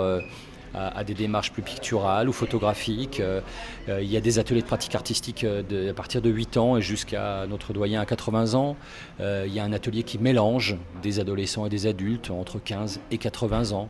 à, 0.76 0.98
à 0.98 1.04
des 1.04 1.14
démarches 1.14 1.50
plus 1.52 1.62
picturales 1.62 2.28
ou 2.28 2.32
photographiques. 2.32 3.20
Euh, 3.20 3.40
euh, 3.88 4.02
il 4.02 4.08
y 4.10 4.16
a 4.16 4.20
des 4.20 4.38
ateliers 4.38 4.60
de 4.62 4.66
pratique 4.66 4.94
artistique 4.94 5.42
euh, 5.44 5.62
de- 5.62 5.90
à 5.90 5.94
partir 5.94 6.20
de 6.22 6.30
8 6.30 6.56
ans 6.58 6.76
et 6.76 6.82
jusqu'à 6.82 7.46
notre 7.48 7.72
doyen 7.72 8.00
à 8.00 8.06
80 8.06 8.54
ans. 8.54 8.76
Il 9.20 9.52
y 9.52 9.58
a 9.60 9.64
un 9.64 9.72
atelier 9.72 10.02
qui 10.02 10.18
mélange 10.18 10.76
des 11.02 11.18
adolescents 11.20 11.66
et 11.66 11.70
des 11.70 11.86
adultes 11.86 12.30
entre 12.30 12.58
15 12.58 13.00
et 13.10 13.18
80 13.18 13.72
ans. 13.72 13.88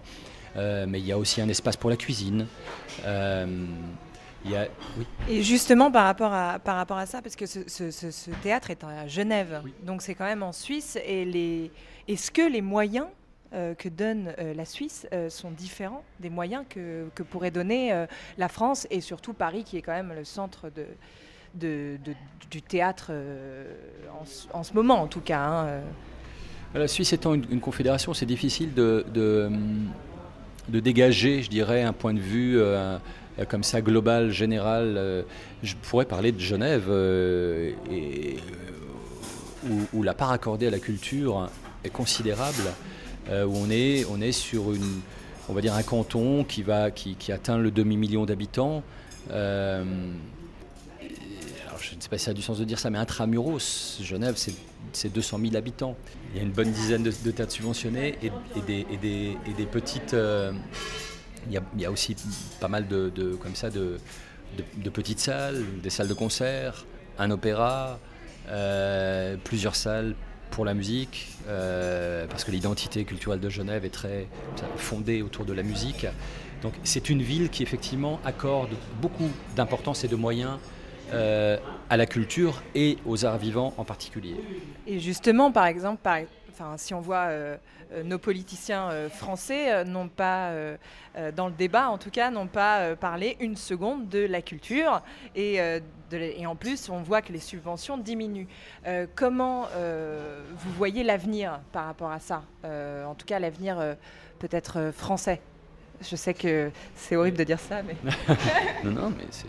Mais 0.57 1.01
il 1.01 1.07
y 1.07 1.13
a 1.13 1.19
aussi 1.19 1.41
un 1.43 1.49
espace 1.49 1.77
pour 1.77 1.91
la 1.91 1.97
cuisine. 1.97 2.47
A, 3.05 3.45
oui. 4.97 5.07
Et 5.29 5.43
justement, 5.43 5.91
par 5.91 6.05
rapport 6.05 6.33
à, 6.33 6.59
par 6.61 6.77
rapport 6.77 6.99
à 6.99 7.07
ça, 7.07 7.21
parce 7.21 7.35
que 7.35 7.47
ce, 7.47 7.61
ce- 7.67 7.91
ce- 7.91 8.13
ce 8.13 8.31
théâtre 8.43 8.71
est 8.71 8.85
à 8.85 9.09
Genève, 9.09 9.61
donc 9.85 10.03
c'est 10.03 10.15
quand 10.15 10.25
même 10.25 10.45
en 10.45 10.53
Suisse, 10.53 10.97
et 11.05 11.25
les, 11.25 11.71
est-ce 12.07 12.31
que 12.31 12.49
les 12.49 12.63
moyens 12.63 13.07
que 13.79 13.89
donne 13.89 14.33
euh, 14.39 14.55
la 14.55 14.65
Suisse 14.65 15.07
euh, 15.13 15.31
sont 15.31 15.51
différents 15.51 16.03
des 16.21 16.31
moyens 16.31 16.65
que, 16.69 17.09
que 17.15 17.23
pourrait 17.23 17.51
donner 17.51 17.93
euh, 17.93 18.07
la 18.39 18.49
France 18.49 18.87
et 18.91 19.01
surtout 19.01 19.33
Paris, 19.33 19.65
qui 19.65 19.77
est 19.77 19.83
quand 19.83 19.93
même 19.93 20.13
le 20.15 20.25
centre 20.25 20.71
de, 20.75 20.85
de, 21.55 21.99
du 22.51 22.61
théâtre 22.63 23.09
euh, 23.11 23.73
en, 24.53 24.59
en 24.59 24.63
ce 24.63 24.73
moment, 24.75 25.01
en 25.01 25.07
tout 25.07 25.21
cas. 25.23 25.41
hein, 25.41 25.67
euh. 25.67 25.81
La 26.75 26.89
Suisse 26.89 27.13
étant 27.13 27.33
une, 27.35 27.61
confédération, 27.61 28.13
c'est 28.13 28.27
difficile 28.27 28.75
de, 28.75 29.07
de, 29.15 29.51
de 30.69 30.81
dégager, 30.81 31.43
je 31.43 31.49
dirais, 31.49 31.83
un 31.83 31.95
point 31.95 32.13
de 32.13 32.21
vue 32.21 32.59
euh, 32.59 32.99
euh, 33.39 33.45
comme 33.47 33.63
ça 33.63 33.81
global, 33.81 34.31
général. 34.31 34.97
Euh, 34.99 35.23
Je 35.63 35.75
pourrais 35.77 36.05
parler 36.05 36.33
de 36.33 36.41
Genève, 36.41 36.87
euh, 36.89 37.73
euh, 37.91 38.37
où, 39.71 39.81
où 39.95 40.03
la 40.03 40.13
part 40.13 40.33
accordée 40.33 40.67
à 40.67 40.71
la 40.71 40.79
culture 40.79 41.49
est 41.85 41.91
considérable, 41.91 42.67
euh, 42.67 42.73
où 43.31 43.57
on 43.57 43.71
est, 43.71 44.05
sur 44.33 44.73
va 45.55 45.61
dire 45.61 45.75
un 45.75 45.83
canton 45.83 46.45
qui, 46.45 46.63
va, 46.63 46.91
qui, 46.91 47.15
atteint 47.33 47.59
le 47.59 47.71
demi-million 47.71 48.25
d'habitants. 48.27 48.83
Euh, 49.31 49.85
alors, 51.67 51.79
je 51.81 51.95
ne 51.95 52.01
sais 52.01 52.09
pas 52.09 52.19
si 52.19 52.25
ça 52.25 52.31
a 52.33 52.35
du 52.35 52.43
sens 52.43 52.59
de 52.59 52.65
dire 52.65 52.79
ça, 52.79 52.91
mais 52.91 52.99
intramuros, 52.99 53.99
Genève, 54.03 54.35
c'est 54.37 54.55
c'est 54.93 55.13
200 55.13 55.41
000 55.41 55.57
habitants. 55.57 55.95
Il 56.33 56.39
y 56.39 56.41
a 56.41 56.43
une 56.45 56.53
bonne 56.53 56.71
dizaine 56.71 57.03
de, 57.03 57.13
de 57.25 57.31
théâtres 57.31 57.53
subventionnés 57.53 58.15
et, 58.23 58.31
des, 58.67 58.87
et 58.91 58.97
des- 58.97 59.37
et 59.47 59.53
des 59.55 59.67
petites. 59.67 60.15
euh, 60.15 60.53
il, 61.49 61.61
y 61.81 61.85
a, 61.85 61.91
aussi 61.91 62.17
pas 62.61 62.69
mal 62.69 62.89
de, 62.89 63.11
de- 63.15 63.35
comme 63.35 63.55
ça 63.55 63.69
de, 63.69 63.99
de- 64.57 64.83
de 64.83 64.91
petites 64.91 65.21
salles, 65.21 65.63
des 65.83 65.91
salles 65.91 66.09
de 66.09 66.15
concert, 66.15 66.87
un 67.19 67.31
opéra, 67.31 67.99
euh, 68.49 69.37
plusieurs 69.45 69.77
salles 69.77 70.15
pour 70.57 70.65
la 70.65 70.73
musique, 70.73 71.29
euh, 71.49 72.27
parce 72.27 72.43
que 72.43 72.51
l'identité 72.51 73.05
culturelle 73.05 73.41
de 73.41 73.51
Genève 73.51 73.85
est 73.85 73.91
très 73.91 74.27
fondée 74.79 75.21
autour 75.21 75.45
de 75.45 75.53
la 75.53 75.63
musique. 75.63 76.07
Donc 76.63 76.73
c'est 76.83 77.11
une 77.11 77.21
ville 77.21 77.51
qui 77.51 77.63
effectivement 77.63 78.19
accorde 78.25 78.71
beaucoup 79.03 79.29
d'importance 79.55 80.03
et 80.05 80.09
de 80.09 80.17
moyens 80.17 80.57
euh, 81.13 81.59
à 81.91 81.99
la 81.99 82.07
culture 82.07 82.63
et 82.75 82.97
aux 83.05 83.27
arts 83.27 83.37
vivants 83.37 83.75
en 83.77 83.85
particulier. 83.85 84.35
Et 84.87 84.99
justement, 84.99 85.53
par 85.53 85.67
exemple, 85.67 86.01
par- 86.03 86.21
enfin, 86.59 86.77
si 86.79 86.95
on 86.95 87.01
voit 87.01 87.27
euh, 87.27 87.57
euh, 87.93 88.03
nos 88.03 88.19
politiciens 88.19 88.91
euh, 88.91 89.09
français 89.11 89.85
n'ont 89.85 90.09
pas, 90.09 90.53
dans 91.35 91.47
le 91.49 91.53
débat 91.53 91.89
en 91.89 91.99
tout 91.99 92.11
cas, 92.11 92.31
n'ont 92.31 92.47
pas 92.47 92.97
parlé 92.97 93.37
une 93.41 93.57
seconde 93.57 94.09
de 94.09 94.21
la 94.27 94.43
culture 94.43 95.03
et, 95.35 95.61
en 96.47 96.57
plus 96.57 96.89
on 96.89 97.03
voit 97.03 97.23
que 97.23 97.33
les 97.33 97.41
subventions 97.41 97.99
diminuent. 97.99 98.49
Comment 99.15 99.69
vous 100.57 100.73
voyez 100.73 101.03
l'avenir 101.03 101.61
par 101.73 101.87
rapport 101.87 102.11
à 102.11 102.21
ça 102.21 102.43
En 102.65 103.15
tout 103.15 103.27
cas, 103.27 103.39
l'avenir 103.39 103.79
peut-être 104.39 104.91
français? 104.93 105.41
Je 106.03 106.15
sais 106.15 106.35
que 106.35 106.71
c'est 106.95 107.17
horrible 107.17 107.39
de 107.39 107.45
dire 107.45 107.61
ça, 107.61 107.83
mais 107.83 107.97
non, 108.85 109.11
mais 109.11 109.27
c'est. 109.31 109.47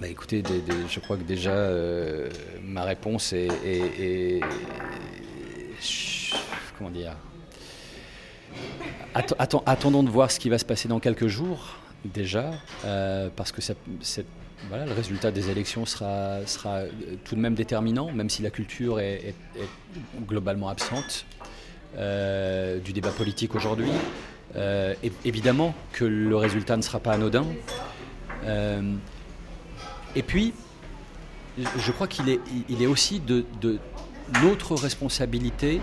Bah 0.00 0.08
écoutez, 0.08 0.42
je 0.88 1.00
crois 1.00 1.16
que 1.16 1.22
déjà 1.22 1.50
euh, 1.52 2.28
ma 2.62 2.82
réponse 2.84 3.32
est, 3.32 4.40
Comment 6.76 6.90
dire? 6.90 7.16
Atten- 9.14 9.36
atten- 9.38 9.62
Attendons 9.66 10.02
de 10.02 10.10
voir 10.10 10.30
ce 10.30 10.40
qui 10.40 10.48
va 10.48 10.58
se 10.58 10.64
passer 10.64 10.88
dans 10.88 10.98
quelques 10.98 11.28
jours, 11.28 11.76
déjà, 12.04 12.50
euh, 12.84 13.28
parce 13.34 13.52
que 13.52 13.60
le 14.72 14.92
résultat 14.92 15.30
des 15.30 15.50
élections 15.50 15.86
sera, 15.86 16.38
tout 17.24 17.36
de 17.36 17.40
même 17.40 17.54
déterminant, 17.54 18.10
même 18.10 18.28
si 18.28 18.42
la 18.42 18.50
culture 18.50 18.98
est, 18.98 19.34
globalement 20.26 20.68
absente 20.68 21.24
euh, 21.96 22.78
du 22.80 22.92
débat 22.92 23.10
politique 23.10 23.54
aujourd'hui. 23.54 23.90
Évidemment 25.24 25.74
que 25.92 26.04
le 26.04 26.36
résultat 26.36 26.76
ne 26.76 26.82
sera 26.82 26.98
pas 26.98 27.12
anodin. 27.12 27.44
Et 30.16 30.22
puis, 30.22 30.52
je- 31.58 31.92
crois 31.92 32.06
qu'il 32.08 32.28
est, 32.28 32.40
il 32.68 32.82
est 32.82 32.86
aussi 32.86 33.20
de, 33.20 33.44
notre 34.42 34.74
responsabilité. 34.74 35.80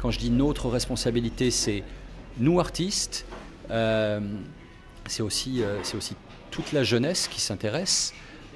Quand 0.00 0.10
je 0.10 0.18
dis 0.18 0.30
notre 0.30 0.68
responsabilité, 0.68 1.50
c'est 1.50 1.82
nous 2.38 2.60
artistes, 2.60 3.26
euh, 3.70 4.20
c'est 5.06 5.22
aussi, 5.22 5.62
euh, 5.62 5.80
aussi 5.96 6.14
toute 6.50 6.72
la 6.72 6.84
jeunesse 6.84 7.28
qui 7.28 7.40
s'intéresse 7.40 8.12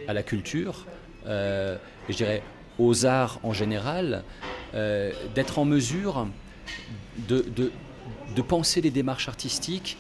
à 0.07 0.13
la 0.13 0.23
culture, 0.23 0.87
euh, 1.27 1.77
et 2.09 2.13
je 2.13 2.17
dirais 2.19 2.43
aux 2.79 3.07
arts 3.07 3.39
en 3.43 3.53
général, 3.53 4.25
d'être 5.35 5.59
en 5.59 5.67
mesure 5.67 6.27
de, 7.29 7.45
de- 7.55 7.71
de 8.35 8.43
penser 8.43 8.81
les 8.81 8.91
démarches 8.91 9.29
artistiques 9.29 9.99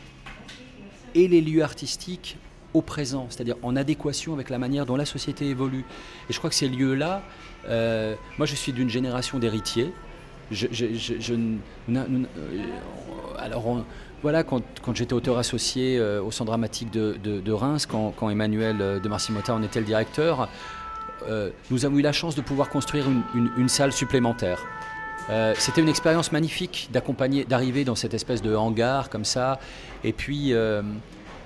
et 1.14 1.28
les 1.28 1.42
lieux 1.42 1.62
artistiques 1.62 2.38
au 2.74 2.82
présent, 2.82 3.26
c'est-à-dire 3.28 3.56
en 3.62 3.76
adéquation 3.76 4.32
avec 4.32 4.50
la 4.50 4.58
manière 4.58 4.86
dont 4.86 4.96
la 4.96 5.04
société 5.04 5.46
évolue. 5.46 5.84
Et 6.28 6.32
je 6.32 6.38
crois 6.38 6.50
que 6.50 6.56
ces 6.56 6.68
lieux-là, 6.68 7.22
euh, 7.68 8.14
moi 8.38 8.46
je 8.46 8.54
suis 8.54 8.72
d'une 8.72 8.88
génération 8.88 9.38
d'héritiers. 9.38 9.92
Alors 13.38 13.84
voilà, 14.22 14.44
quand, 14.44 14.62
j'étais 14.94 15.14
auteur 15.14 15.38
associé 15.38 15.98
euh, 15.98 16.22
au 16.22 16.30
Centre 16.30 16.48
dramatique 16.50 16.90
de, 16.90 17.52
Reims, 17.52 17.86
quand, 17.86 18.30
Emmanuel 18.30 18.76
euh, 18.80 19.00
de 19.00 19.08
Marcimota 19.08 19.54
en 19.54 19.62
était 19.62 19.80
le 19.80 19.86
directeur, 19.86 20.48
nous 21.70 21.84
avons 21.84 21.98
eu 21.98 22.02
la 22.02 22.10
chance 22.10 22.34
de 22.34 22.40
pouvoir 22.40 22.68
construire 22.68 23.06
une, 23.56 23.68
salle 23.68 23.92
supplémentaire. 23.92 24.60
C'était 25.54 25.80
une 25.80 25.88
expérience 25.88 26.32
magnifique 26.32 26.88
d'accompagner, 26.92 27.44
d'arriver 27.44 27.84
dans 27.84 27.94
cette 27.94 28.12
espèce 28.12 28.42
de 28.42 28.56
hangar 28.56 29.08
comme 29.08 29.24
ça, 29.24 29.60
et 30.02 30.12
puis, 30.12 30.52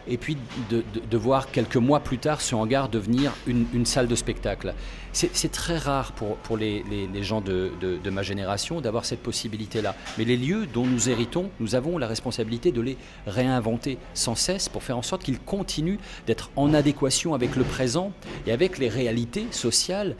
et 0.08 0.16
puis 0.16 0.36
de, 0.70 1.16
voir 1.16 1.50
quelques 1.50 1.76
mois 1.76 2.00
plus 2.00 2.18
tard 2.18 2.40
ce 2.40 2.54
hangar 2.54 2.88
devenir 2.88 3.32
une, 3.46 3.86
salle 3.86 4.06
de 4.06 4.14
spectacle. 4.14 4.74
C'est 5.12 5.50
très 5.50 5.78
rare 5.78 6.12
pour, 6.12 6.56
les, 6.56 6.84
gens 7.22 7.40
de, 7.40 7.70
ma 8.10 8.22
génération 8.22 8.80
d'avoir 8.80 9.04
cette 9.04 9.22
possibilité-là. 9.22 9.94
Mais 10.18 10.24
les 10.24 10.36
lieux 10.36 10.66
dont 10.66 10.84
nous 10.84 11.08
héritons, 11.08 11.50
nous 11.60 11.74
avons 11.74 11.98
la 11.98 12.06
responsabilité 12.06 12.72
de 12.72 12.80
les 12.80 12.96
réinventer 13.26 13.98
sans 14.14 14.34
cesse 14.34 14.68
pour 14.68 14.82
faire 14.82 14.98
en 14.98 15.02
sorte 15.02 15.22
qu'ils 15.22 15.40
continuent 15.40 15.98
d'être 16.26 16.50
en 16.56 16.74
adéquation 16.74 17.34
avec 17.34 17.56
le 17.56 17.64
présent 17.64 18.12
et 18.46 18.52
avec 18.52 18.78
les 18.78 18.88
réalités 18.88 19.46
sociales 19.50 20.16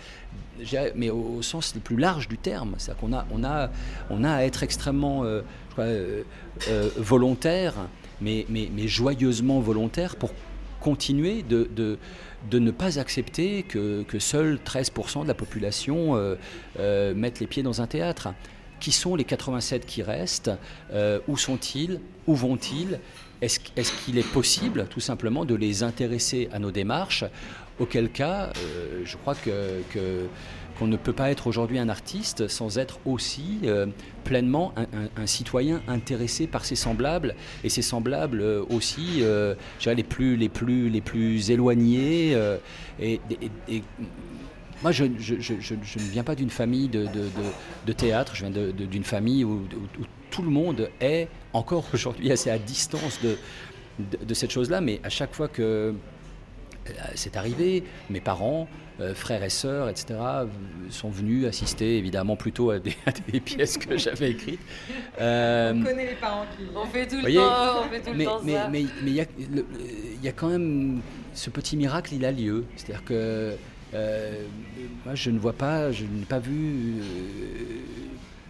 mais 0.95 1.11
au, 1.11 1.43
sens 1.43 1.75
le 1.75 1.81
plus 1.81 1.97
large 1.97 2.29
du 2.29 2.39
terme. 2.39 2.75
C'est-à-dire 2.79 3.01
qu'on 3.01 3.13
a, 3.13 3.27
on 3.31 3.45
a, 3.45 3.71
on 4.11 4.25
a 4.25 4.33
à 4.33 4.43
être 4.45 4.63
extrêmement 4.63 5.25
euh, 5.25 5.43
euh, 5.79 6.23
euh, 6.69 6.89
volontaire, 6.97 7.75
mais, 8.21 8.47
joyeusement 8.87 9.61
volontaire 9.61 10.17
pour 10.17 10.33
continuer 10.81 11.43
de, 11.43 11.99
ne 12.53 12.71
pas 12.71 12.99
accepter 12.99 13.63
que, 13.63 14.03
que 14.03 14.19
seuls 14.19 14.59
13% 14.65 15.23
de 15.23 15.29
la 15.29 15.35
population 15.35 16.17
euh, 16.17 16.37
euh, 16.79 17.15
mettent 17.15 17.41
les 17.41 17.47
pieds 17.47 17.63
dans 17.63 17.83
un 17.83 17.87
théâtre. 17.87 18.29
Qui 18.79 18.93
sont 18.93 19.17
les 19.17 19.25
87 19.25 19.87
qui 19.87 20.03
restent? 20.03 20.51
Euh, 20.93 21.19
Où 21.29 21.39
sont-ils? 21.39 21.99
Où 22.27 22.35
vont-ils? 22.35 23.01
Est-ce 23.41 23.59
qu'il 24.05 24.19
est 24.19 24.33
possible 24.33 24.87
tout 24.89 25.01
simplement 25.01 25.45
de 25.45 25.55
les 25.55 25.83
intéresser 25.83 26.49
à 26.53 26.59
nos 26.59 26.71
démarches? 26.71 27.25
Auquel 27.79 28.11
cas, 28.11 28.53
euh, 28.57 29.03
je 29.05 29.17
crois 29.17 29.35
que- 29.35 29.83
qu'on 30.79 30.87
ne 30.87 30.97
peut 30.97 31.13
pas 31.13 31.31
être 31.31 31.47
aujourd'hui 31.47 31.79
un 31.79 31.89
artiste 31.89 32.49
sans 32.49 32.79
être 32.79 32.99
aussi 33.05 33.61
euh, 33.65 33.87
pleinement 34.25 34.75
un, 34.77 35.27
citoyen 35.27 35.81
intéressé 35.89 36.47
par 36.47 36.65
ses 36.65 36.77
semblables 36.77 37.35
et 37.65 37.69
ses 37.69 37.83
semblables 37.83 38.41
euh, 38.41 38.63
aussi, 38.71 39.19
euh, 39.23 39.55
les 39.87 40.03
plus 40.03 40.37
les 40.37 40.49
plus 40.49 40.89
les 40.89 41.01
plus 41.01 41.51
éloignés. 41.51 42.33
euh, 42.35 42.59
et, 43.01 43.21
moi, 44.83 44.93
je, 44.93 45.05
ne 45.05 46.11
viens 46.13 46.23
pas 46.23 46.35
d'une 46.35 46.51
famille 46.51 46.89
de, 46.89 47.05
de- 47.05 47.31
de- 47.87 47.93
théâtre, 47.93 48.37
je 48.37 48.45
viens 48.45 48.51
d'une 48.73 49.05
famille 49.05 49.43
où, 49.43 49.63
où- 49.63 50.05
tout 50.31 50.43
le 50.43 50.51
monde 50.51 50.91
est 51.01 51.29
encore 51.55 51.87
aujourd'hui 51.95 52.31
assez 52.31 52.51
à 52.51 52.59
distance 52.59 53.19
de, 53.23 53.39
de, 54.27 54.35
cette 54.35 54.51
chose-là, 54.51 54.83
mais 54.83 55.01
à 55.03 55.09
chaque 55.09 55.33
fois 55.35 55.49
que 55.49 55.95
c'est 57.15 57.37
arrivé, 57.37 57.85
mes 58.11 58.21
parents, 58.21 58.69
euh, 59.01 59.15
frères 59.15 59.43
et 59.43 59.51
sœurs, 59.51 59.89
etc., 59.89 60.07
euh, 60.21 60.47
sont 60.91 61.11
venus 61.11 61.47
assister 61.47 61.99
évidemment 61.99 62.37
plutôt 62.37 62.71
à 62.71 62.79
des, 62.79 62.97
à 63.07 63.13
des 63.31 63.41
pièces 63.41 63.77
que 63.77 63.97
j'avais 63.99 64.31
écrites. 64.31 64.61
Euh, 65.21 65.73
connaît 65.83 66.07
les 66.11 66.15
parents 66.15 66.45
qui. 66.57 66.65
On 66.75 66.87
fait 66.87 67.07
tout 67.07 67.17
le 67.17 67.21
Voyez, 67.21 67.37
temps, 67.37 67.83
on 67.87 67.91
fait 67.91 68.01
tout 68.01 68.11
le 68.11 68.17
mais 68.17 68.25
temps 68.25 68.41
mais 68.43 68.53
ça. 68.55 68.69
mais 68.69 68.85
mais 69.03 69.11
il 69.11 69.15
y 69.17 69.21
a 69.21 69.27
le- 69.55 69.67
il 70.15 70.25
y 70.25 70.29
a 70.29 70.33
quand 70.33 70.49
même 70.49 71.01
ce 71.35 71.51
petit 71.51 71.77
miracle, 71.77 72.15
il 72.15 72.25
a 72.25 72.33
lieu. 72.33 72.65
C'est-à-dire 72.77 73.05
que 73.05 73.55
euh, 73.95 74.43
moi, 75.05 75.15
je 75.15 75.31
ne 75.31 75.39
vois 75.39 75.53
pas, 75.53 75.93
je 75.93 76.05
n'ai 76.05 76.25
pas 76.25 76.39
vu. 76.39 76.95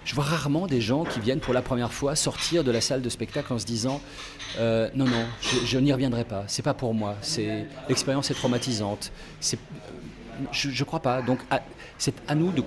Euh, 0.06 0.08
je 0.08 0.14
vois 0.14 0.24
rarement 0.24 0.66
des 0.66 0.80
gens 0.80 1.04
qui 1.04 1.20
viennent 1.20 1.40
pour 1.40 1.54
la 1.54 1.62
première 1.62 1.92
fois 1.92 2.16
sortir 2.16 2.64
de 2.64 2.70
la 2.70 2.80
salle 2.80 3.02
de 3.02 3.08
spectacle 3.08 3.52
en 3.52 3.58
se 3.58 3.66
disant 3.66 4.00
euh, 4.58 4.88
non 4.94 5.04
non, 5.04 5.24
je, 5.64 5.78
n'y 5.78 5.92
reviendrai 5.92 6.24
pas. 6.24 6.44
C'est 6.46 6.62
pas 6.62 6.74
pour 6.74 6.94
moi. 6.94 7.16
C'est 7.20 7.66
l'expérience 7.88 8.30
est 8.30 8.34
traumatisante. 8.34 9.12
C'est, 9.40 9.58
je, 10.52 10.70
je 10.70 10.84
crois 10.84 11.00
pas. 11.00 11.22
Donc 11.22 11.40
c'est 11.98 12.14
à 12.28 12.34
nous 12.34 12.52
de 12.52 12.62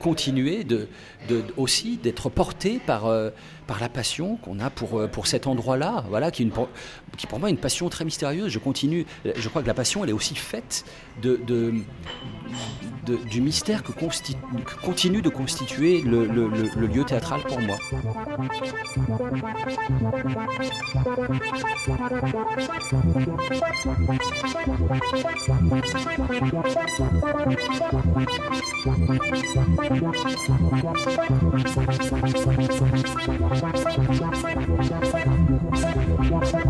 continuer 0.00 0.66
aussi 1.56 1.98
d'être 1.98 2.30
porté 2.30 2.80
par, 2.84 3.06
euh, 3.06 3.30
par 3.66 3.78
la 3.78 3.88
passion 3.88 4.36
qu'on 4.36 4.58
a 4.58 4.70
pour, 4.70 4.98
euh, 4.98 5.06
pour 5.06 5.26
cet 5.28 5.46
endroit-là, 5.46 6.04
voilà, 6.08 6.30
qui, 6.32 6.42
est 6.42 6.50
qui 7.16 7.26
pour 7.26 7.38
moi 7.38 7.48
est 7.48 7.52
une 7.52 7.58
passion 7.58 7.88
très 7.88 8.04
mystérieuse. 8.04 8.50
Je 8.50 8.58
continue, 8.58 9.06
je 9.36 9.48
crois 9.48 9.62
que 9.62 9.66
la 9.66 9.74
passion, 9.74 10.04
elle 10.04 10.10
est 10.10 10.14
aussi 10.14 10.34
faite 10.34 10.84
de, 11.22 11.40
du 13.30 13.40
mystère 13.40 13.82
que, 13.82 13.92
continue 14.82 15.22
de 15.22 15.28
constituer 15.28 16.02
le- 16.02 16.26
le 16.26 16.86
lieu 16.86 17.04
théâtral 17.04 17.40
pour 17.42 17.60
moi. 17.60 17.76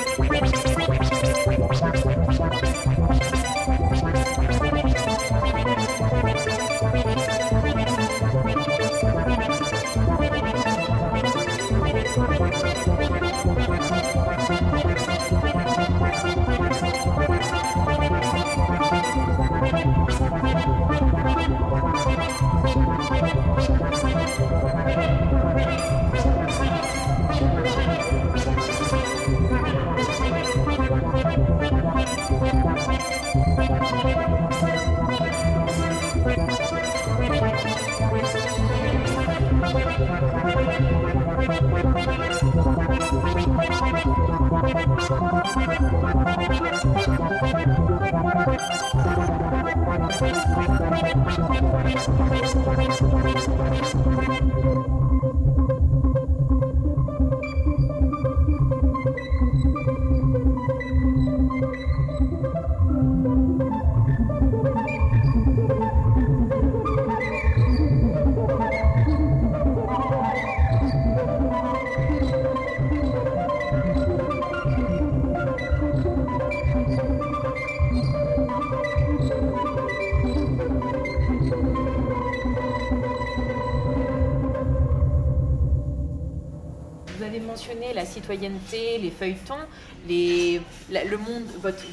le 91.11 91.17
monde. 91.17 91.43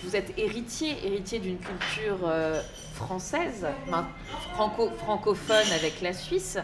Vous 0.05 0.17
êtes 0.17 0.33
héritier, 0.39 0.97
héritier 1.05 1.41
d'une 1.41 1.59
culture 1.59 2.21
euh, 2.25 2.63
française, 2.95 3.67
franco, 4.55 4.91
francophone 4.97 5.67
avec 5.75 6.01
la 6.01 6.13
Suisse. 6.13 6.57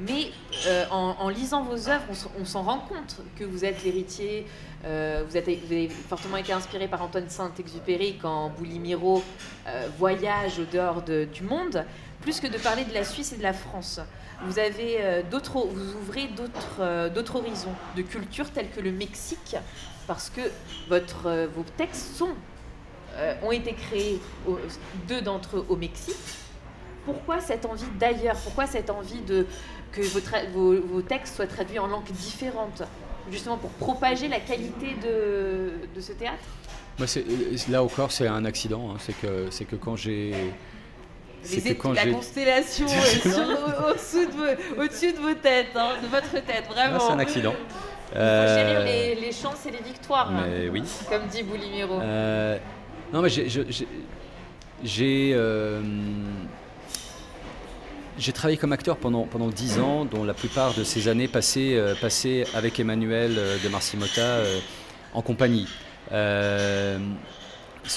Mais 0.00 0.30
euh, 0.66 0.84
en, 0.90 1.28
lisant 1.28 1.62
vos 1.62 1.88
œuvres, 1.88 2.04
on, 2.40 2.44
s'en 2.44 2.62
rend 2.62 2.78
compte 2.78 3.20
que 3.38 3.44
vous 3.44 3.64
êtes 3.64 3.84
l'héritier. 3.84 4.46
euh, 4.84 5.24
vous, 5.28 5.36
avez 5.36 5.88
fortement 6.08 6.36
été 6.38 6.52
inspiré 6.52 6.88
par 6.88 7.02
Antoine 7.02 7.28
Saint-Exupéry 7.28 8.16
quand 8.22 8.50
Boulimiro 8.50 9.22
voyage 9.98 10.60
au 10.60 10.64
dehors 10.64 11.02
de- 11.02 11.24
du 11.30 11.42
monde, 11.42 11.84
plus 12.22 12.40
que 12.40 12.46
de 12.46 12.58
parler 12.58 12.84
de 12.84 12.94
la 12.94 13.04
Suisse 13.04 13.32
et 13.32 13.36
de 13.36 13.42
la 13.42 13.52
France. 13.52 14.00
Vous 14.46 14.60
avez 14.60 15.24
d'autres, 15.32 15.58
vous 15.66 15.94
ouvrez 15.96 16.28
d'autres, 16.28 17.08
d'autres 17.12 17.36
horizons 17.36 17.74
de 17.96 18.02
culture 18.02 18.48
tels 18.52 18.70
que 18.70 18.80
le 18.80 18.92
Mexique, 18.92 19.56
parce 20.08 20.30
que 20.30 20.40
votre, 20.88 21.26
euh, 21.26 21.46
vos 21.54 21.64
textes 21.76 22.16
sont, 22.16 22.30
euh, 23.16 23.34
ont 23.44 23.52
été 23.52 23.74
créés, 23.74 24.18
au- 24.48 24.58
deux 25.06 25.20
d'entre 25.20 25.58
eux 25.58 25.66
au 25.68 25.76
Mexique. 25.76 26.16
Pourquoi 27.04 27.40
cette 27.40 27.64
envie 27.66 27.84
d'ailleurs? 28.00 28.36
Pourquoi 28.42 28.66
cette 28.66 28.90
envie 28.90 29.20
de 29.20 29.46
que 29.92 30.00
vos, 30.02 30.18
tra- 30.20 30.50
vos- 30.52 30.80
vos 30.80 31.02
textes 31.02 31.36
soient 31.36 31.46
traduits 31.46 31.78
en 31.78 31.86
langues 31.86 32.10
différentes, 32.10 32.82
justement 33.30 33.56
pour 33.58 33.70
propager 33.70 34.28
la 34.28 34.40
qualité 34.40 34.96
de, 35.02 35.72
de 35.94 36.00
ce 36.00 36.12
théâtre? 36.12 36.42
Euh, 37.00 37.56
là 37.70 37.82
encore, 37.84 38.10
c'est 38.10 38.26
un 38.26 38.44
accident. 38.44 38.90
hein. 38.90 38.96
C'est 38.98 39.64
que, 39.64 39.76
quand 39.76 39.94
j'ai. 39.96 40.34
Les 41.64 41.76
quand 41.76 41.92
La 41.92 42.04
constellation 42.06 42.88
sur- 43.22 43.30
au- 43.30 43.90
au-dessous 43.90 44.26
de, 44.26 44.32
vos- 44.32 44.82
au-dessus 44.82 45.12
de 45.12 45.18
vos 45.18 45.34
têtes, 45.34 45.68
hein, 45.76 45.90
de 46.02 46.08
votre 46.08 46.32
tête, 46.44 46.64
vraiment. 46.68 46.96
Ah, 46.96 47.04
c'est 47.06 47.12
un 47.12 47.18
accident. 47.20 47.54
Euh, 48.16 49.07
chances 49.42 49.66
et 49.66 49.70
les 49.70 49.82
victoires, 49.82 50.30
hein, 50.30 50.44
oui. 50.72 50.82
comme 51.08 51.26
dit 51.28 51.42
Boulimiro. 51.42 52.00
Euh, 52.00 52.58
non, 53.12 53.22
mais 53.22 53.28
j'ai- 53.28 53.46
euh, 55.34 55.80
j'ai 58.18 58.32
travaillé 58.32 58.56
comme 58.58 58.72
acteur 58.72 58.96
pendant, 58.96 59.22
pendant 59.24 59.48
10 59.48 59.78
ans, 59.78 60.04
dont 60.04 60.24
la 60.24 60.34
plupart 60.34 60.74
de 60.74 60.84
ces 60.84 61.08
années 61.08 61.28
passées, 61.28 61.74
euh, 61.76 61.94
passées 62.00 62.46
avec 62.54 62.78
Emmanuel 62.80 63.34
de 63.62 63.68
Marcimota 63.68 64.38
en 65.14 65.22
compagnie. 65.22 65.66
Ce 66.10 66.98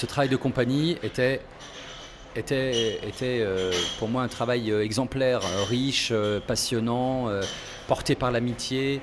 travail 0.06 0.28
de 0.30 0.36
compagnie 0.36 0.96
était, 1.02 1.40
était, 2.34 2.98
était 3.06 3.40
euh, 3.42 3.70
pour 3.98 4.08
moi 4.08 4.22
un 4.22 4.28
travail 4.28 4.70
euh, 4.70 4.82
exemplaire, 4.82 5.40
riche, 5.68 6.08
euh, 6.12 6.40
passionnant, 6.40 7.28
porté 7.88 8.14
par 8.14 8.30
l'amitié. 8.30 9.00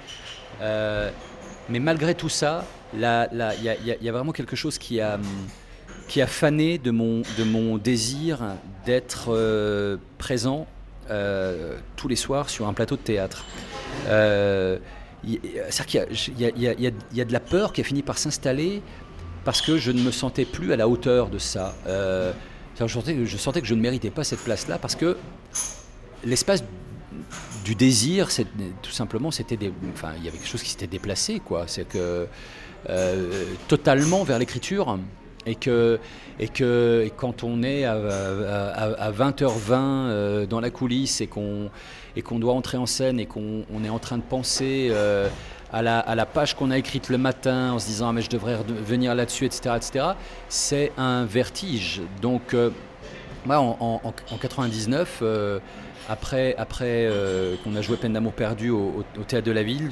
Mais 1.69 1.79
malgré 1.79 2.15
tout 2.15 2.29
ça, 2.29 2.65
il 2.93 2.99
y, 3.01 3.05
a- 3.05 4.11
vraiment 4.11 4.31
quelque 4.31 4.55
chose 4.55 4.77
qui 4.77 4.99
a, 5.01 5.15
hum, 5.15 5.21
qui 6.07 6.21
a 6.21 6.27
fané 6.27 6.77
de 6.77 6.91
mon, 6.91 7.21
de 7.37 7.43
mon 7.43 7.77
désir 7.77 8.39
d'être 8.85 9.27
euh, 9.29 9.97
présent 10.17 10.65
euh, 11.11 11.77
tous 11.95 12.07
les 12.07 12.15
soirs 12.15 12.49
sur 12.49 12.67
un 12.67 12.73
plateau 12.73 12.95
de 12.95 13.01
théâtre. 13.01 13.45
Euh, 14.07 14.77
C'est-à-dire 15.69 16.07
qu'il 16.07 16.39
y 16.39 16.63
y, 16.63 17.21
a- 17.21 17.25
de 17.25 17.33
la 17.33 17.39
peur 17.39 17.73
qui 17.73 17.81
a 17.81 17.83
fini 17.83 18.01
par 18.01 18.17
s'installer 18.17 18.81
parce 19.45 19.61
que 19.61 19.77
je 19.77 19.91
ne 19.91 20.01
me 20.01 20.11
sentais 20.11 20.45
plus 20.45 20.73
à 20.73 20.75
la 20.77 20.87
hauteur 20.87 21.29
de 21.29 21.37
ça. 21.37 21.75
Je 21.87 23.37
sentais 23.37 23.61
que 23.61 23.67
je 23.67 23.75
ne 23.75 23.81
méritais 23.81 24.09
pas 24.09 24.23
cette 24.23 24.39
place-là 24.39 24.77
parce 24.79 24.95
que 24.95 25.17
l'espace 26.23 26.63
du 27.63 27.75
désir, 27.75 28.27
tout 28.81 28.91
simplement, 28.91 29.31
c'était 29.31 29.57
enfin, 29.93 30.09
il 30.17 30.23
y 30.25 30.27
avait 30.27 30.37
quelque 30.37 30.47
chose 30.49 30.63
qui 30.63 30.69
s'était 30.69 30.87
déplacé, 30.87 31.39
quoi. 31.39 31.63
C'est 31.67 31.87
que 31.87 32.27
euh, 32.89 33.43
totalement 33.67 34.23
vers 34.23 34.39
l'écriture. 34.39 34.97
Et 35.45 35.55
que, 35.55 35.99
et 36.37 36.49
que 36.49 37.09
quand 37.15 37.43
on 37.43 37.63
est 37.63 37.85
à, 37.85 37.93
à- 37.93 39.05
à 39.07 39.11
20h20 39.11 39.71
euh, 39.71 40.45
dans 40.45 40.59
la 40.59 40.69
coulisse 40.69 41.21
et 41.21 41.27
qu'on 41.27 41.69
qu'on 42.25 42.37
doit 42.39 42.53
entrer 42.53 42.77
en 42.77 42.85
scène 42.85 43.17
et 43.21 43.25
qu'on 43.25 43.63
on 43.73 43.83
est 43.85 43.89
en 43.89 43.97
train 43.99 44.17
de 44.17 44.21
penser 44.23 44.89
euh, 44.91 45.29
à, 45.71 45.81
la, 45.81 45.99
à 45.99 46.13
la 46.15 46.25
page 46.25 46.53
qu'on 46.57 46.69
a 46.69 46.77
écrite 46.77 47.07
le 47.07 47.17
matin 47.17 47.71
en 47.71 47.79
se 47.79 47.85
disant 47.85 48.09
ah, 48.09 48.13
mais 48.13 48.21
je 48.21 48.29
devrais 48.29 48.57
venir 48.85 49.15
là-dessus, 49.15 49.45
etc., 49.45 49.75
etc., 49.77 50.05
c'est 50.49 50.91
un 50.97 51.23
vertige. 51.23 52.01
Donc, 52.21 52.53
moi, 53.45 53.59
en, 53.59 53.77
en, 53.79 54.01
en 54.31 54.37
99, 54.37 55.19
euh, 55.21 55.59
après, 56.09 56.55
euh, 56.57 57.55
qu'on 57.63 57.75
a 57.75 57.81
joué 57.81 57.95
Peine 57.95 58.13
d'amour 58.13 58.33
perdu 58.33 58.71
au, 58.71 59.03
théâtre 59.27 59.45
de 59.45 59.51
la 59.51 59.63
ville, 59.63 59.89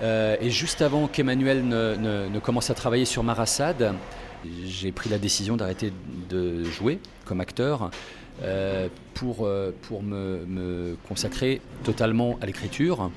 euh, 0.00 0.36
et 0.40 0.50
juste 0.50 0.80
avant 0.80 1.08
qu'Emmanuel 1.08 1.66
ne, 1.66 2.38
commence 2.38 2.70
à 2.70 2.74
travailler 2.74 3.04
sur 3.04 3.22
Marassad, 3.22 3.94
j'ai 4.64 4.92
pris 4.92 5.10
la 5.10 5.18
décision 5.18 5.56
d'arrêter 5.56 5.92
de 6.30 6.64
jouer 6.64 7.00
comme 7.26 7.40
acteur 7.40 7.90
euh, 8.42 8.88
pour, 9.14 9.42
me, 10.02 10.96
consacrer 11.06 11.60
totalement 11.84 12.38
à 12.40 12.46
l'écriture. 12.46 13.10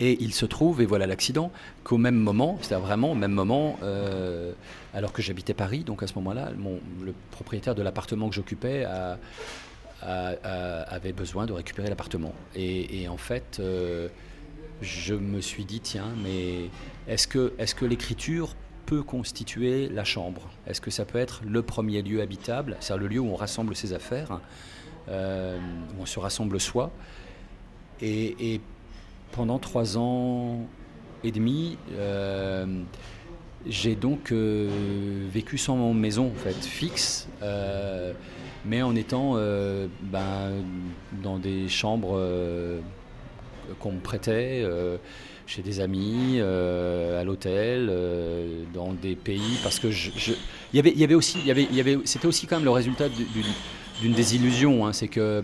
Et 0.00 0.16
il 0.20 0.32
se 0.32 0.46
trouve, 0.46 0.80
et 0.80 0.86
voilà 0.86 1.08
l'accident, 1.08 1.50
qu'au 1.82 1.98
même 1.98 2.14
moment, 2.14 2.56
c'est-à-dire 2.62 2.86
vraiment 2.86 3.10
au 3.10 3.16
même 3.16 3.32
moment, 3.32 3.78
alors 4.94 5.12
que 5.12 5.20
j'habitais 5.20 5.54
Paris, 5.54 5.80
donc 5.80 6.02
à 6.02 6.06
ce 6.06 6.14
moment-là, 6.14 6.52
le 7.04 7.12
propriétaire 7.32 7.74
de 7.74 7.82
l'appartement 7.82 8.28
que 8.30 8.34
j'occupais 8.34 8.84
a- 8.84 9.18
a- 10.02 10.82
avait 10.82 11.12
besoin 11.12 11.46
de 11.46 11.52
récupérer 11.52 11.88
l'appartement. 11.88 12.34
Et, 12.54 13.08
en 13.08 13.16
fait, 13.16 13.58
euh, 13.60 14.08
je 14.80 15.14
me 15.14 15.40
suis 15.40 15.64
dit, 15.64 15.80
tiens, 15.80 16.12
mais 16.22 16.70
est-ce 17.08 17.26
que, 17.26 17.52
est 17.58 17.74
que 17.74 17.84
l'écriture 17.84 18.54
peut 18.86 19.02
constituer 19.02 19.88
la 19.88 20.04
chambre? 20.04 20.48
Est-ce 20.66 20.80
que 20.80 20.90
ça 20.90 21.04
peut 21.04 21.18
être 21.18 21.42
le 21.46 21.62
premier 21.62 22.02
lieu 22.02 22.20
habitable, 22.22 22.76
c'est-à-dire 22.80 23.02
le 23.02 23.08
lieu 23.14 23.20
où 23.20 23.28
on 23.28 23.36
rassemble 23.36 23.74
ses 23.76 23.92
affaires, 23.92 24.40
euh, 25.08 25.58
où 25.98 26.02
on 26.02 26.06
se 26.06 26.18
rassemble 26.18 26.60
soi? 26.60 26.90
Et, 28.00 28.60
pendant 29.32 29.58
trois 29.58 29.98
ans 29.98 30.66
et 31.22 31.32
demi, 31.32 31.76
euh, 31.92 32.64
j'ai 33.66 33.94
donc 33.94 34.32
vécu 34.32 35.58
sans 35.58 35.92
maison 35.92 36.32
en 36.34 36.38
fait, 36.38 36.54
fixe, 36.64 37.28
mais 38.64 38.82
en 38.82 38.94
étant 38.96 39.34
euh, 39.36 39.86
ben, 40.02 40.52
dans 41.22 41.38
des 41.38 41.68
chambres 41.68 42.16
euh, 42.16 42.80
qu'on 43.80 43.92
me 43.92 44.00
prêtait, 44.00 44.62
euh, 44.64 44.96
chez 45.46 45.62
des 45.62 45.80
amis, 45.80 46.40
à 46.40 47.24
l'hôtel, 47.24 47.90
dans 48.74 48.92
des 48.92 49.16
pays, 49.16 49.56
parce 49.62 49.78
que 49.78 49.90
je, 49.90 50.10
y 50.74 50.78
avait, 50.78 51.14
aussi, 51.14 51.38
c'était 52.04 52.26
aussi 52.26 52.46
quand 52.46 52.56
même 52.56 52.66
le 52.66 52.70
résultat 52.70 53.08
du- 53.08 53.24
d'une 54.02 54.12
désillusion, 54.12 54.86
hein, 54.86 54.92
c'est 54.92 55.08
que 55.08 55.42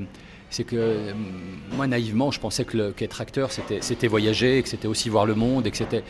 moi 1.75 1.87
naïvement 1.87 2.31
je 2.31 2.39
pensais 2.39 2.65
que 2.67 2.91
qu'être 2.93 3.21
acteur 3.23 3.51
c'était 3.51 4.07
voyager, 4.09 4.63
que 4.63 4.69
c'était 4.69 4.89
aussi 4.89 5.09
voir 5.09 5.25
le 5.27 5.35
monde 5.35 5.67
et 5.67 5.71
que 5.71 5.77
c'était 5.79 6.05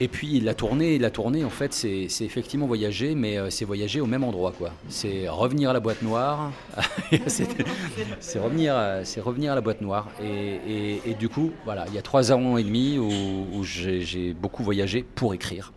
et 0.00 0.08
puis 0.08 0.40
la 0.40 0.54
tournée, 0.54 0.98
la 0.98 1.10
tournée 1.10 1.44
en 1.44 1.50
fait 1.50 1.72
c'est 1.72 2.08
effectivement 2.20 2.66
voyager, 2.66 3.14
mais 3.14 3.38
euh, 3.38 3.50
c'est 3.50 3.64
voyager 3.64 4.00
au 4.00 4.06
même 4.06 4.24
endroit 4.24 4.52
quoi. 4.56 4.72
C'est 4.88 5.28
revenir 5.28 5.70
à 5.70 5.72
la 5.72 5.80
boîte 5.80 6.02
noire, 6.02 6.50
c'est 7.26 8.38
revenir, 8.38 8.74
à- 8.74 9.04
c'est 9.04 9.20
revenir 9.20 9.52
à 9.52 9.54
la 9.54 9.60
boîte 9.60 9.80
noire. 9.80 10.08
Et, 10.22 10.98
du 11.14 11.28
coup 11.28 11.52
voilà, 11.64 11.84
il 11.88 11.94
y 11.94 11.98
a 11.98 12.02
trois 12.02 12.32
ans 12.32 12.56
et 12.56 12.64
demi 12.64 12.98
où, 12.98 13.62
j'ai 13.64 14.32
beaucoup 14.34 14.62
voyagé 14.62 15.04
pour 15.14 15.32
écrire. 15.34 15.72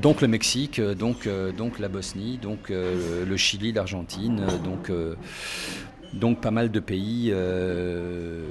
Donc 0.00 0.22
le 0.22 0.28
Mexique, 0.28 0.78
euh, 0.78 0.94
donc, 0.94 1.26
euh, 1.26 1.52
la 1.78 1.88
Bosnie, 1.88 2.38
donc 2.38 2.70
euh, 2.70 3.24
le 3.26 3.36
Chili, 3.36 3.70
l'Argentine, 3.72 4.40
euh, 4.40 4.58
donc, 4.58 4.90
euh, 4.90 5.14
pas 6.40 6.50
mal 6.50 6.70
de 6.70 6.80
pays 6.80 7.30
euh, 7.32 8.42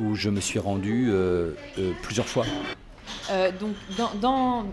où 0.00 0.14
je 0.14 0.30
me 0.30 0.40
suis 0.40 0.58
rendu 0.58 1.08
euh, 1.10 1.50
euh, 1.78 1.92
plusieurs 2.02 2.26
fois. 2.26 2.46
Euh, 3.30 3.50
donc, 3.52 3.74
dans, 3.96 4.10
dans 4.20 4.64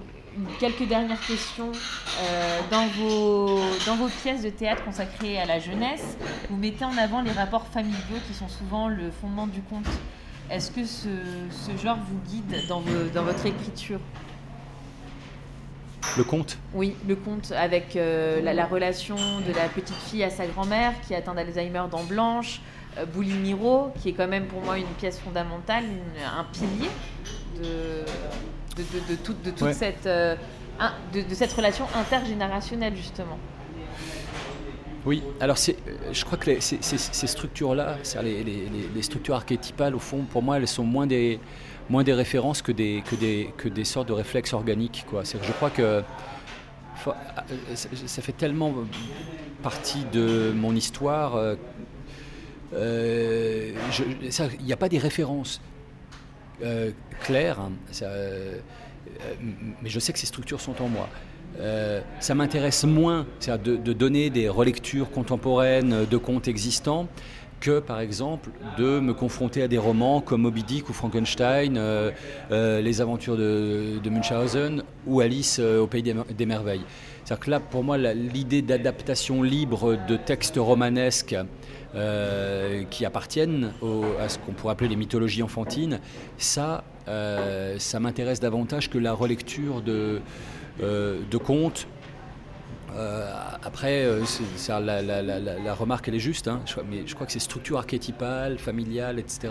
quelques 0.60 0.88
dernières 0.88 1.20
questions, 1.26 1.72
euh, 1.72 2.60
dans, 2.72 2.88
vos, 2.88 3.60
dans 3.86 3.96
vos 3.96 4.08
pièces 4.08 4.42
de 4.42 4.50
théâtre 4.50 4.84
consacrées 4.84 5.40
à 5.40 5.46
la 5.46 5.60
jeunesse, 5.60 6.18
vous 6.50 6.58
mettez 6.58 6.86
en 6.86 6.98
avant 6.98 7.22
les 7.22 7.32
rapports 7.32 7.68
familiaux 7.68 8.20
qui 8.28 8.34
sont 8.34 8.48
souvent 8.50 8.88
le 8.88 9.12
fondement 9.12 9.48
du 9.48 9.62
conte. 9.62 9.86
Est-ce 10.50 10.72
que 10.72 10.86
ce, 10.86 11.10
ce 11.52 11.78
genre 11.82 11.98
vous 11.98 12.20
guide 12.32 12.68
dans, 12.68 12.80
vos- 12.80 13.10
dans 13.14 13.24
votre 13.24 13.46
écriture? 13.46 14.00
Le 16.18 16.24
conte? 16.24 16.58
Oui, 16.74 16.96
le 17.08 17.16
conte 17.16 17.52
avec 17.52 17.96
euh, 17.96 18.42
la, 18.42 18.54
la 18.54 18.66
relation 18.66 19.16
de 19.16 19.54
la 19.54 19.68
petite 19.68 19.96
fille 20.10 20.24
à 20.24 20.30
sa 20.32 20.48
grand-mère 20.48 20.94
qui 21.08 21.14
atteint 21.14 21.36
d'Alzheimer 21.36 21.84
dans 21.92 22.04
Blanche, 22.04 22.62
euh, 22.98 23.06
Boulimiro, 23.06 23.92
qui 24.02 24.10
est 24.10 24.14
quand 24.14 24.28
même 24.28 24.46
pour 24.48 24.62
moi 24.62 24.78
une 24.78 24.86
pièce 24.98 25.20
fondamentale, 25.20 25.84
une- 25.86 26.24
un 26.24 26.44
pilier 26.52 26.90
de, 27.58 27.62
de, 28.78 28.84
de- 28.84 29.12
de 29.12 29.16
toute, 29.24 29.42
de 29.44 29.52
toute 29.52 29.62
Ouais. 29.62 29.74
cette, 29.74 30.06
euh, 30.06 30.36
un- 30.80 30.94
de, 31.14 31.24
cette 31.34 31.54
relation 31.54 31.86
intergénérationnelle 31.96 32.96
justement. 32.96 33.38
Oui, 35.06 35.24
alors 35.40 35.58
c'est, 35.58 35.78
euh, 35.88 36.10
je 36.12 36.26
crois 36.26 36.38
que 36.38 36.50
les- 36.50 36.62
ces, 36.62 36.78
ces- 36.82 36.98
ces 36.98 37.28
structures-là, 37.28 37.98
c'est-à-dire 38.04 38.44
les, 38.44 38.44
les- 38.44 38.70
les- 38.94 39.02
structures 39.02 39.36
archétypales, 39.36 39.96
au 39.96 40.00
fond, 40.00 40.24
pour 40.30 40.42
moi, 40.44 40.58
elles 40.58 40.68
sont 40.68 40.84
moins 40.84 41.08
des, 41.08 41.40
moins 41.90 42.04
des 42.04 42.14
références 42.14 42.62
que 42.62 42.72
des, 42.74 43.02
que 43.10 43.16
des, 43.16 43.54
que 43.58 43.70
des 43.70 43.86
sortes 43.86 44.10
de 44.10 44.14
réflexes 44.14 44.54
organiques. 44.54 45.06
Quoi. 45.10 45.24
Que 45.24 45.38
je 45.42 45.52
crois 45.54 45.70
que 45.70 46.04
ça 47.76 48.22
fait 48.22 48.34
tellement 48.34 48.74
partie 49.64 50.04
de 50.12 50.52
mon 50.56 50.76
histoire. 50.76 51.36
euh, 51.36 51.56
euh, 51.56 51.56
je- 51.74 51.76
ça- 51.78 52.59
Il 52.74 54.66
n'y 54.66 54.74
a 54.74 54.78
pas 54.78 54.90
des 54.90 54.98
références 54.98 55.62
euh, 56.64 56.92
claires, 57.22 57.60
hein, 57.60 57.72
euh, 58.02 58.60
euh, 59.22 59.34
mais 59.82 59.90
je 59.90 60.00
sais 60.00 60.14
que 60.14 60.20
ces 60.20 60.28
structures 60.28 60.62
sont 60.62 60.82
en 60.82 60.88
moi. 60.88 61.08
Euh, 61.60 62.02
ça 62.20 62.36
m'intéresse 62.36 62.84
moins 62.84 63.26
de, 63.48 63.94
donner 63.94 64.30
des 64.30 64.50
relectures 64.50 65.10
contemporaines 65.10 66.06
de 66.06 66.18
contes 66.18 66.48
existants 66.48 67.08
que 67.60 67.80
par 67.80 68.00
exemple 68.00 68.52
de 68.78 69.00
me 69.00 69.14
confronter 69.14 69.64
à 69.64 69.68
des 69.68 69.78
romans 69.78 70.22
comme 70.22 70.42
Moby 70.42 70.64
Dick 70.64 70.90
ou 70.90 70.94
Frankenstein, 70.94 71.78
euh, 71.78 72.12
euh, 72.52 72.82
Les 72.82 73.02
aventures 73.02 73.38
de, 73.38 74.00
de 74.02 74.10
ou 75.06 75.20
Alice 75.20 75.58
euh, 75.60 75.82
au 75.82 75.88
pays 75.88 76.04
des, 76.04 76.16
des 76.38 76.46
merveilles. 76.46 76.86
C'est-à-dire 77.24 77.46
que 77.46 77.52
là, 77.52 77.60
pour 77.60 77.84
moi, 77.84 77.98
l'idée 77.98 78.62
d'adaptation 78.62 79.44
libre 79.44 79.98
de 80.08 80.16
textes 80.16 80.58
romanesques 80.58 81.36
euh, 81.96 82.84
qui 82.90 83.06
appartiennent 83.06 83.72
à 84.20 84.30
ce 84.30 84.38
qu'on 84.38 84.52
pourrait 84.52 84.74
appeler 84.74 84.90
les 84.90 84.96
mythologies 84.96 85.42
enfantines, 85.44 86.00
ça, 86.38 86.84
euh, 87.08 87.80
ça 87.80 88.00
m'intéresse 88.00 88.40
davantage 88.40 88.90
que 88.90 88.98
la 89.00 89.14
relecture 89.14 89.82
de, 89.82 90.22
euh, 90.84 91.20
de 91.30 91.38
contes. 91.38 91.88
Après, 93.64 94.04
euh, 94.04 94.24
la, 94.80 95.74
remarque, 95.74 96.08
elle 96.08 96.16
est 96.16 96.20
juste, 96.20 96.48
hein, 96.48 96.62
mais 96.90 97.04
je 97.06 97.16
crois 97.16 97.26
que 97.26 97.32
ces 97.34 97.40
structures 97.40 97.78
archétypales, 97.78 98.58
familiales, 98.60 99.20
etc., 99.20 99.50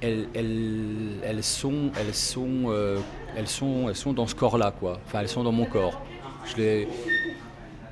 elles, 0.00 0.26
elles- 0.34 1.44
sont, 1.44 1.90
elles, 1.96 2.14
sont, 2.14 2.72
elles, 3.36 3.46
sont, 3.48 3.88
elles 3.88 3.96
sont 3.96 4.12
dans 4.12 4.26
ce 4.26 4.34
corps-là, 4.34 4.72
quoi. 4.72 4.98
Enfin, 5.06 5.20
elles 5.20 5.28
sont 5.28 5.44
dans 5.44 5.52
mon 5.52 5.66
corps. 5.66 6.02
Je 6.44 6.56
les- 6.56 6.88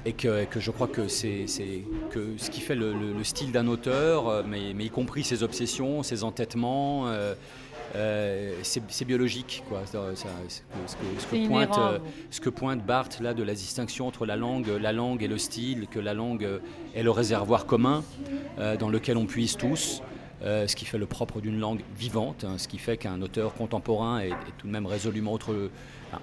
et 0.06 0.12
que, 0.12 0.46
je 0.56 0.70
crois 0.70 0.86
que 0.88 1.08
c'est 1.08 1.46
que 2.10 2.34
ce 2.38 2.50
qui 2.50 2.60
fait 2.60 2.74
le, 2.74 2.92
le- 2.92 3.12
le 3.12 3.24
style 3.24 3.52
d'un 3.52 3.66
auteur, 3.68 4.28
euh, 4.28 4.42
mais, 4.46 4.72
mais 4.74 4.84
y 4.86 4.90
compris 4.90 5.24
ses 5.24 5.42
obsessions, 5.42 6.02
ses 6.02 6.24
entêtements, 6.24 7.08
euh, 7.08 7.34
euh, 7.96 8.54
c'est 8.62 9.04
biologique. 9.04 9.62
Quoi. 9.68 9.80
Ça- 9.84 10.14
ça- 10.14 10.28
ce, 10.48 10.94
que, 10.94 11.02
ce 11.18 11.26
pointe, 11.48 11.76
euh, 11.78 11.98
ce 12.30 12.40
que 12.40 12.48
pointe 12.50 12.84
Barthes 12.84 13.20
là, 13.20 13.34
de 13.34 13.42
la 13.42 13.52
distinction 13.54 14.06
entre 14.06 14.24
la 14.26 14.36
langue, 14.36 14.68
la 14.80 14.92
langue 14.92 15.22
et 15.22 15.28
le 15.28 15.38
style, 15.38 15.86
que 15.90 15.98
la 15.98 16.14
langue 16.14 16.48
est 16.94 17.02
le 17.02 17.10
réservoir 17.10 17.66
commun 17.66 18.02
dans 18.78 18.88
lequel 18.88 19.16
on 19.16 19.26
puise 19.26 19.56
tous. 19.56 20.02
euh, 20.42 20.66
ce 20.66 20.74
qui 20.74 20.86
fait 20.86 20.96
le 20.96 21.04
propre 21.04 21.42
d'une 21.42 21.60
langue 21.60 21.80
vivante, 21.98 22.44
hein, 22.44 22.54
ce 22.56 22.66
qui 22.66 22.78
fait 22.78 22.96
qu'un 22.96 23.20
auteur 23.20 23.52
contemporain 23.52 24.20
est, 24.20 24.28
est 24.30 24.54
tout 24.56 24.66
de 24.66 24.72
même 24.72 24.86
résolument 24.86 25.34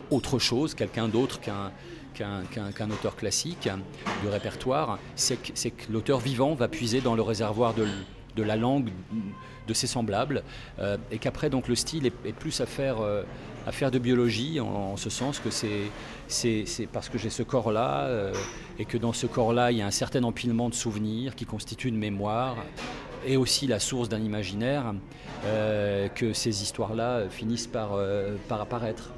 autre 0.10 0.40
chose, 0.40 0.74
quelqu'un 0.74 1.08
d'autre 1.08 1.40
qu'un 1.40 1.72
qu'un 2.18 2.90
auteur 2.90 3.16
classique 3.16 3.70
du 4.22 4.28
répertoire, 4.28 5.00
c'est 5.16 5.38
que, 5.38 5.92
l'auteur 5.92 6.20
vivant 6.20 6.56
va 6.56 6.68
puiser 6.68 7.02
dans 7.02 7.16
le 7.16 7.22
réservoir 7.22 7.74
de, 7.74 7.88
la 8.44 8.56
langue 8.56 8.90
de 9.68 9.74
ses 9.74 9.88
semblables, 9.88 10.44
euh, 10.80 10.98
et 11.12 11.18
qu'après 11.18 11.50
donc 11.50 11.68
le 11.68 11.76
style 11.76 12.06
est, 12.06 12.34
plus 12.34 12.62
à 12.62 12.66
faire, 12.66 13.02
euh, 13.02 13.24
à 13.66 13.72
faire 13.72 13.92
de 13.92 14.00
biologie, 14.00 14.60
en, 14.60 14.96
ce 14.96 15.10
sens 15.10 15.40
que 15.40 15.50
c'est 15.50 16.88
parce 16.94 17.10
que 17.10 17.18
j'ai 17.18 17.30
ce 17.30 17.44
corps-là, 17.44 18.06
euh, 18.06 18.34
et 18.80 18.86
que 18.86 18.98
dans 18.98 19.14
ce 19.14 19.28
corps-là, 19.28 19.72
il 19.72 19.78
y 19.78 19.82
a 19.82 19.88
un 19.88 19.92
certain 19.92 20.24
empilement 20.24 20.70
de 20.70 20.76
souvenirs 20.76 21.36
qui 21.36 21.46
constitue 21.46 21.90
une 21.90 21.98
mémoire, 21.98 22.56
et 23.26 23.36
aussi 23.36 23.68
la 23.68 23.80
source 23.80 24.08
d'un 24.10 24.22
imaginaire, 24.22 24.94
que 26.16 26.34
ces 26.34 26.64
histoires-là 26.64 27.30
finissent 27.30 27.68
par, 27.68 27.98
par 28.48 28.62
apparaître. 28.62 29.12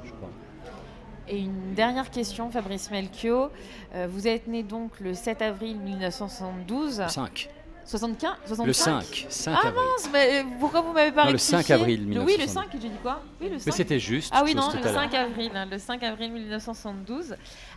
Et 1.30 1.38
une 1.38 1.74
dernière 1.74 2.10
question, 2.10 2.50
Fabrice 2.50 2.90
Melchior. 2.90 3.50
Euh, 3.94 4.08
vous 4.10 4.26
êtes 4.26 4.48
né 4.48 4.62
donc 4.64 4.98
le 5.00 5.14
7 5.14 5.42
avril 5.42 5.76
1972. 5.78 7.02
5. 7.08 7.48
75 7.86 8.30
65 8.46 8.66
Le 8.66 8.72
5, 8.72 9.26
5 9.30 9.52
Ah 9.54 9.66
avril. 9.68 9.74
mince, 9.96 10.10
mais 10.12 10.40
euh, 10.40 10.44
pourquoi 10.60 10.80
vous 10.80 10.92
m'avez 10.92 11.10
pas 11.12 11.22
Non, 11.22 11.30
le 11.30 11.32
rectifié 11.32 11.62
5 11.62 11.70
avril 11.70 12.00
Le- 12.08 12.20
Oui, 12.20 12.36
le 12.36 12.44
1972. 12.44 12.52
5, 12.54 12.68
j'ai 12.82 12.88
dit 12.88 12.94
quoi 13.02 13.20
Oui, 13.40 13.48
le 13.48 13.58
5. 13.58 13.66
Mais 13.66 13.72
c'était 13.72 13.98
juste. 13.98 14.32
Ah 14.34 14.42
oui, 14.44 14.54
non, 14.54 14.70
le 14.72 14.78
à 14.78 14.80
l'heure. 14.92 14.94
5 15.02 15.14
avril, 15.14 15.50
hein, 15.54 15.66
le 15.70 15.78
5 15.78 16.02
avril 16.02 16.32
1972. 16.32 17.36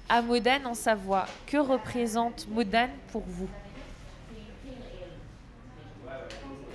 À 0.10 0.22
Modane, 0.22 0.66
en 0.68 0.74
Savoie, 0.74 1.26
que 1.48 1.58
représente 1.58 2.48
Modane 2.50 2.90
pour 3.12 3.24
vous 3.28 3.48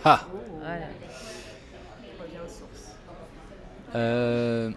Ah 0.04 0.24
Voilà. 0.60 0.86
Euh, 3.94 4.70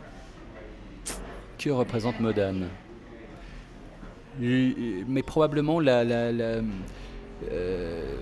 que 1.64 1.70
représente 1.70 2.20
Modane 2.20 2.68
Mais 4.40 5.24
probablement 5.24 5.80
la, 5.80 6.04
la- 6.04 6.32
la- 6.32 6.62
euh, 7.52 8.16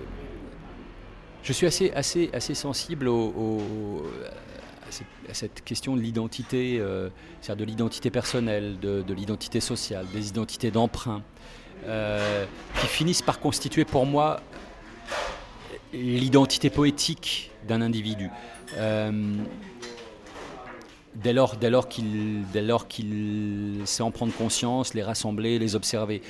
je 1.42 1.52
suis 1.52 1.66
assez, 1.66 1.90
assez, 1.92 2.30
assez 2.32 2.54
sensible 2.54 3.08
au, 3.08 4.04
à, 5.28 5.34
cette, 5.34 5.64
question 5.64 5.96
de 5.96 6.00
l'identité, 6.02 6.78
euh, 6.80 7.08
c'est-à-dire 7.40 7.64
de 7.64 7.70
l'identité 7.70 8.10
personnelle, 8.10 8.78
de, 8.80 9.04
l'identité 9.14 9.60
sociale, 9.60 10.06
des 10.12 10.28
identités 10.28 10.70
d'emprunt, 10.70 11.22
euh, 11.86 12.44
qui 12.80 12.86
finissent 12.88 13.22
par 13.22 13.40
constituer 13.40 13.84
pour 13.86 14.04
moi 14.04 14.40
l'identité 15.92 16.68
poétique 16.68 17.50
d'un 17.66 17.80
individu. 17.80 18.28
Dès 21.16 21.32
lors, 21.32 21.56
dès 21.56 21.70
lors 21.70 21.88
qu'il 21.88 22.44
qu'il 22.88 23.82
sait 23.84 24.02
en 24.02 24.10
prendre 24.10 24.32
conscience, 24.32 24.94
les 24.94 25.02
rassembler, 25.02 25.58
les 25.58 25.74
observer 25.74 26.22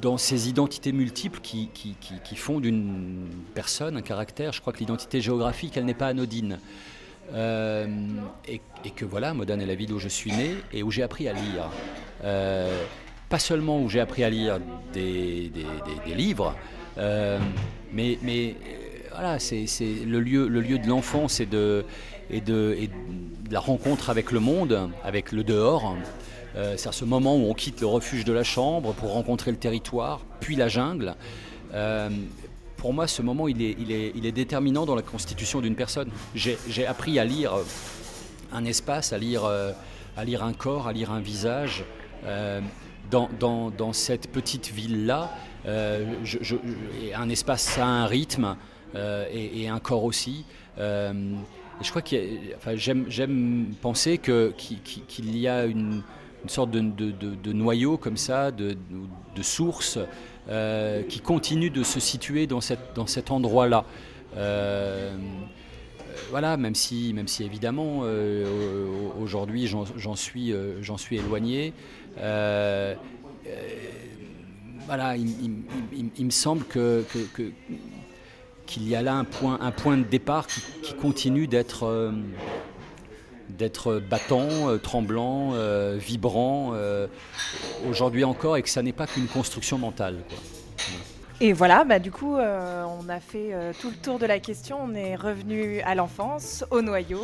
dans 0.00 0.16
ces 0.16 0.48
identités 0.48 0.92
multiples 0.92 1.40
qui, 1.40 1.68
qui, 1.74 1.94
qui, 2.24 2.36
font 2.36 2.60
d'une 2.60 3.26
personne 3.54 3.96
un 3.96 4.02
caractère, 4.02 4.52
je 4.52 4.60
crois 4.60 4.72
que 4.72 4.78
l'identité 4.78 5.20
géographique, 5.20 5.76
elle 5.76 5.84
n'est 5.84 5.94
pas 5.94 6.08
anodine. 6.08 6.58
Euh, 7.34 7.86
et, 8.46 8.60
que 8.90 9.04
voilà, 9.04 9.34
Modane 9.34 9.60
est 9.60 9.66
la 9.66 9.74
ville 9.74 9.92
où 9.92 9.98
je 9.98 10.08
suis 10.08 10.32
né 10.32 10.54
et 10.72 10.82
où 10.82 10.90
j'ai 10.90 11.02
appris 11.02 11.28
à 11.28 11.32
lire. 11.32 11.70
Euh, 12.24 12.84
pas 13.28 13.38
seulement 13.38 13.82
où 13.82 13.88
j'ai 13.88 14.00
appris 14.00 14.24
à 14.24 14.30
lire 14.30 14.60
des, 14.92 15.52
des, 16.06 16.14
livres, 16.14 16.56
euh, 16.96 17.38
mais, 17.92 18.18
mais 18.22 18.56
voilà, 19.12 19.38
c'est 19.38 19.66
le 20.06 20.20
lieu, 20.20 20.48
le 20.48 20.60
lieu 20.60 20.78
de 20.78 20.86
l'enfance 20.86 21.40
et 21.40 21.46
de, 21.46 21.84
et, 22.30 22.40
de, 22.40 22.78
de 23.48 23.54
la 23.54 23.60
rencontre 23.60 24.10
avec 24.10 24.30
le 24.30 24.40
monde, 24.40 24.90
avec 25.04 25.32
le 25.32 25.42
dehors. 25.42 25.96
Euh, 26.56 26.74
c'est 26.76 26.88
à 26.88 26.92
ce 26.92 27.04
moment 27.04 27.36
où 27.36 27.50
on 27.50 27.54
quitte 27.54 27.80
le 27.80 27.86
refuge 27.86 28.24
de 28.24 28.32
la 28.32 28.44
chambre 28.44 28.92
pour 28.92 29.12
rencontrer 29.12 29.50
le 29.50 29.56
territoire, 29.56 30.20
puis 30.40 30.56
la 30.56 30.68
jungle. 30.68 31.14
Euh, 31.72 32.10
pour 32.76 32.92
moi, 32.92 33.06
ce 33.06 33.22
moment, 33.22 33.48
il 33.48 33.62
est, 33.62 34.32
déterminant 34.32 34.86
dans 34.86 34.94
la 34.94 35.02
constitution 35.02 35.60
d'une 35.60 35.74
personne. 35.74 36.10
J'ai 36.34 36.86
appris 36.86 37.18
à 37.18 37.24
lire 37.24 37.52
un 38.52 38.64
espace, 38.64 39.12
à 39.12 39.18
lire, 39.18 39.44
euh, 39.44 39.72
à 40.16 40.24
lire 40.24 40.44
un 40.44 40.52
corps, 40.52 40.86
à 40.86 40.92
lire 40.92 41.10
un 41.10 41.20
visage. 41.20 41.84
dans, 43.10 43.92
cette 43.92 44.30
petite 44.30 44.70
ville-là, 44.70 45.32
un 45.66 47.28
espace 47.28 47.78
a 47.78 47.86
un 47.86 48.06
rythme 48.06 48.56
et, 48.94 49.68
un 49.68 49.80
corps 49.80 50.04
aussi. 50.04 50.44
Je 51.80 51.90
crois 51.90 52.02
que 52.02 52.16
enfin, 52.56 52.74
j'aime 52.76 53.74
penser 53.80 54.18
qu'il 54.18 55.38
y 55.38 55.48
a 55.48 55.64
une, 55.66 56.02
une 56.42 56.48
sorte 56.48 56.70
de, 56.70 57.52
noyau 57.52 57.96
comme 57.96 58.16
ça, 58.16 58.50
de, 58.50 58.76
source 59.42 59.98
euh, 60.48 61.02
qui 61.04 61.20
continue 61.20 61.70
de 61.70 61.82
se 61.82 62.00
situer 62.00 62.46
dans, 62.46 62.60
cette, 62.60 62.94
dans 62.94 63.06
cet 63.06 63.30
endroit-là. 63.30 63.84
Euh, 64.36 65.16
voilà, 66.30 66.56
même 66.56 66.74
si, 66.74 67.12
même 67.14 67.28
si 67.28 67.44
évidemment 67.44 68.00
euh, 68.02 68.44
aujourd'hui 69.20 69.66
j'en 69.66 70.16
suis, 70.16 70.52
j'en 70.80 70.96
suis 70.96 71.16
éloigné. 71.16 71.72
voilà, 74.86 75.16
il, 75.16 76.24
me 76.24 76.30
semble 76.30 76.64
que, 76.64 77.04
qu'il 78.68 78.88
y 78.88 78.94
a 78.94 79.02
là 79.02 79.14
un 79.14 79.24
point, 79.24 79.58
un 79.60 79.72
point 79.72 79.96
de 79.96 80.04
départ 80.04 80.46
qui, 80.46 80.62
continue 80.94 81.48
d'être 81.48 82.12
d'être 83.48 83.98
battant, 83.98 84.68
euh, 84.68 84.78
tremblant, 84.78 85.50
euh, 85.54 85.96
vibrant, 85.98 86.72
euh, 86.74 87.06
aujourd'hui 87.88 88.24
encore, 88.24 88.56
et 88.56 88.62
que 88.62 88.68
ça 88.68 88.82
n'est 88.82 88.92
pas 88.92 89.06
qu'une 89.06 89.26
construction 89.26 89.78
mentale. 89.78 90.18
Et 91.40 91.52
voilà, 91.52 91.84
bah, 91.84 91.98
du 91.98 92.10
coup, 92.10 92.34
on 92.34 93.08
a 93.08 93.20
fait 93.20 93.54
tout 93.80 93.90
le 93.90 93.96
tour 93.96 94.18
de 94.18 94.26
la 94.26 94.40
question. 94.40 94.78
On 94.82 94.92
est 94.94 95.14
revenu 95.14 95.80
à 95.82 95.94
l'enfance, 95.94 96.64
au 96.72 96.82
noyau 96.82 97.20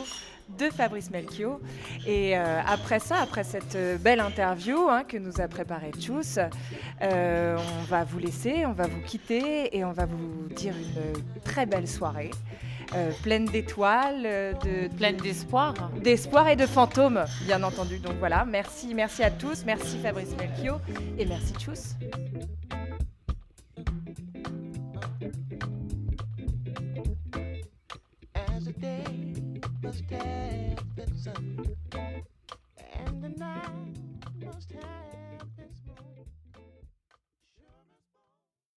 de 0.58 0.66
Fabrice 0.70 1.10
Melchior. 1.10 1.60
Et 2.06 2.36
après 2.36 3.00
ça, 3.00 3.16
après 3.16 3.44
cette 3.44 3.76
belle 4.00 4.20
interview 4.20 4.88
hein, 4.88 5.04
que 5.04 5.16
nous 5.16 5.40
a 5.40 5.48
préparée 5.48 5.90
Tchous, 5.98 6.38
on 7.00 7.82
va 7.88 8.04
vous 8.04 8.18
laisser, 8.18 8.66
on 8.66 8.72
va 8.72 8.86
vous 8.86 9.00
quitter 9.00 9.76
et 9.76 9.84
on 9.84 9.92
va 9.92 10.06
vous 10.06 10.48
dire 10.54 10.74
une 10.74 11.40
très 11.42 11.66
belle 11.66 11.88
soirée. 11.88 12.30
Euh, 12.94 13.10
pleine 13.22 13.46
d'étoiles, 13.46 14.22
euh, 14.24 14.52
de, 14.52 14.94
pleine 14.94 15.16
d'espoir, 15.16 15.74
d'espoir 16.02 16.48
et 16.48 16.56
de 16.56 16.66
fantômes, 16.66 17.24
bien 17.44 17.62
entendu. 17.62 17.98
Donc 17.98 18.14
voilà, 18.18 18.44
merci, 18.44 18.94
merci 18.94 19.22
à 19.22 19.30
tous, 19.30 19.64
merci 19.64 19.98
Fabrice 19.98 20.36
Melchior 20.36 20.80
et 21.18 21.24
merci 21.24 21.52
must 29.94 30.10
have 30.10 30.96
been 30.96 31.16
Sunday, 31.16 32.24
and 32.94 33.22
the 33.22 33.28
night 33.28 33.96
must 34.44 34.72
have 34.72 35.56
been. 35.56 35.63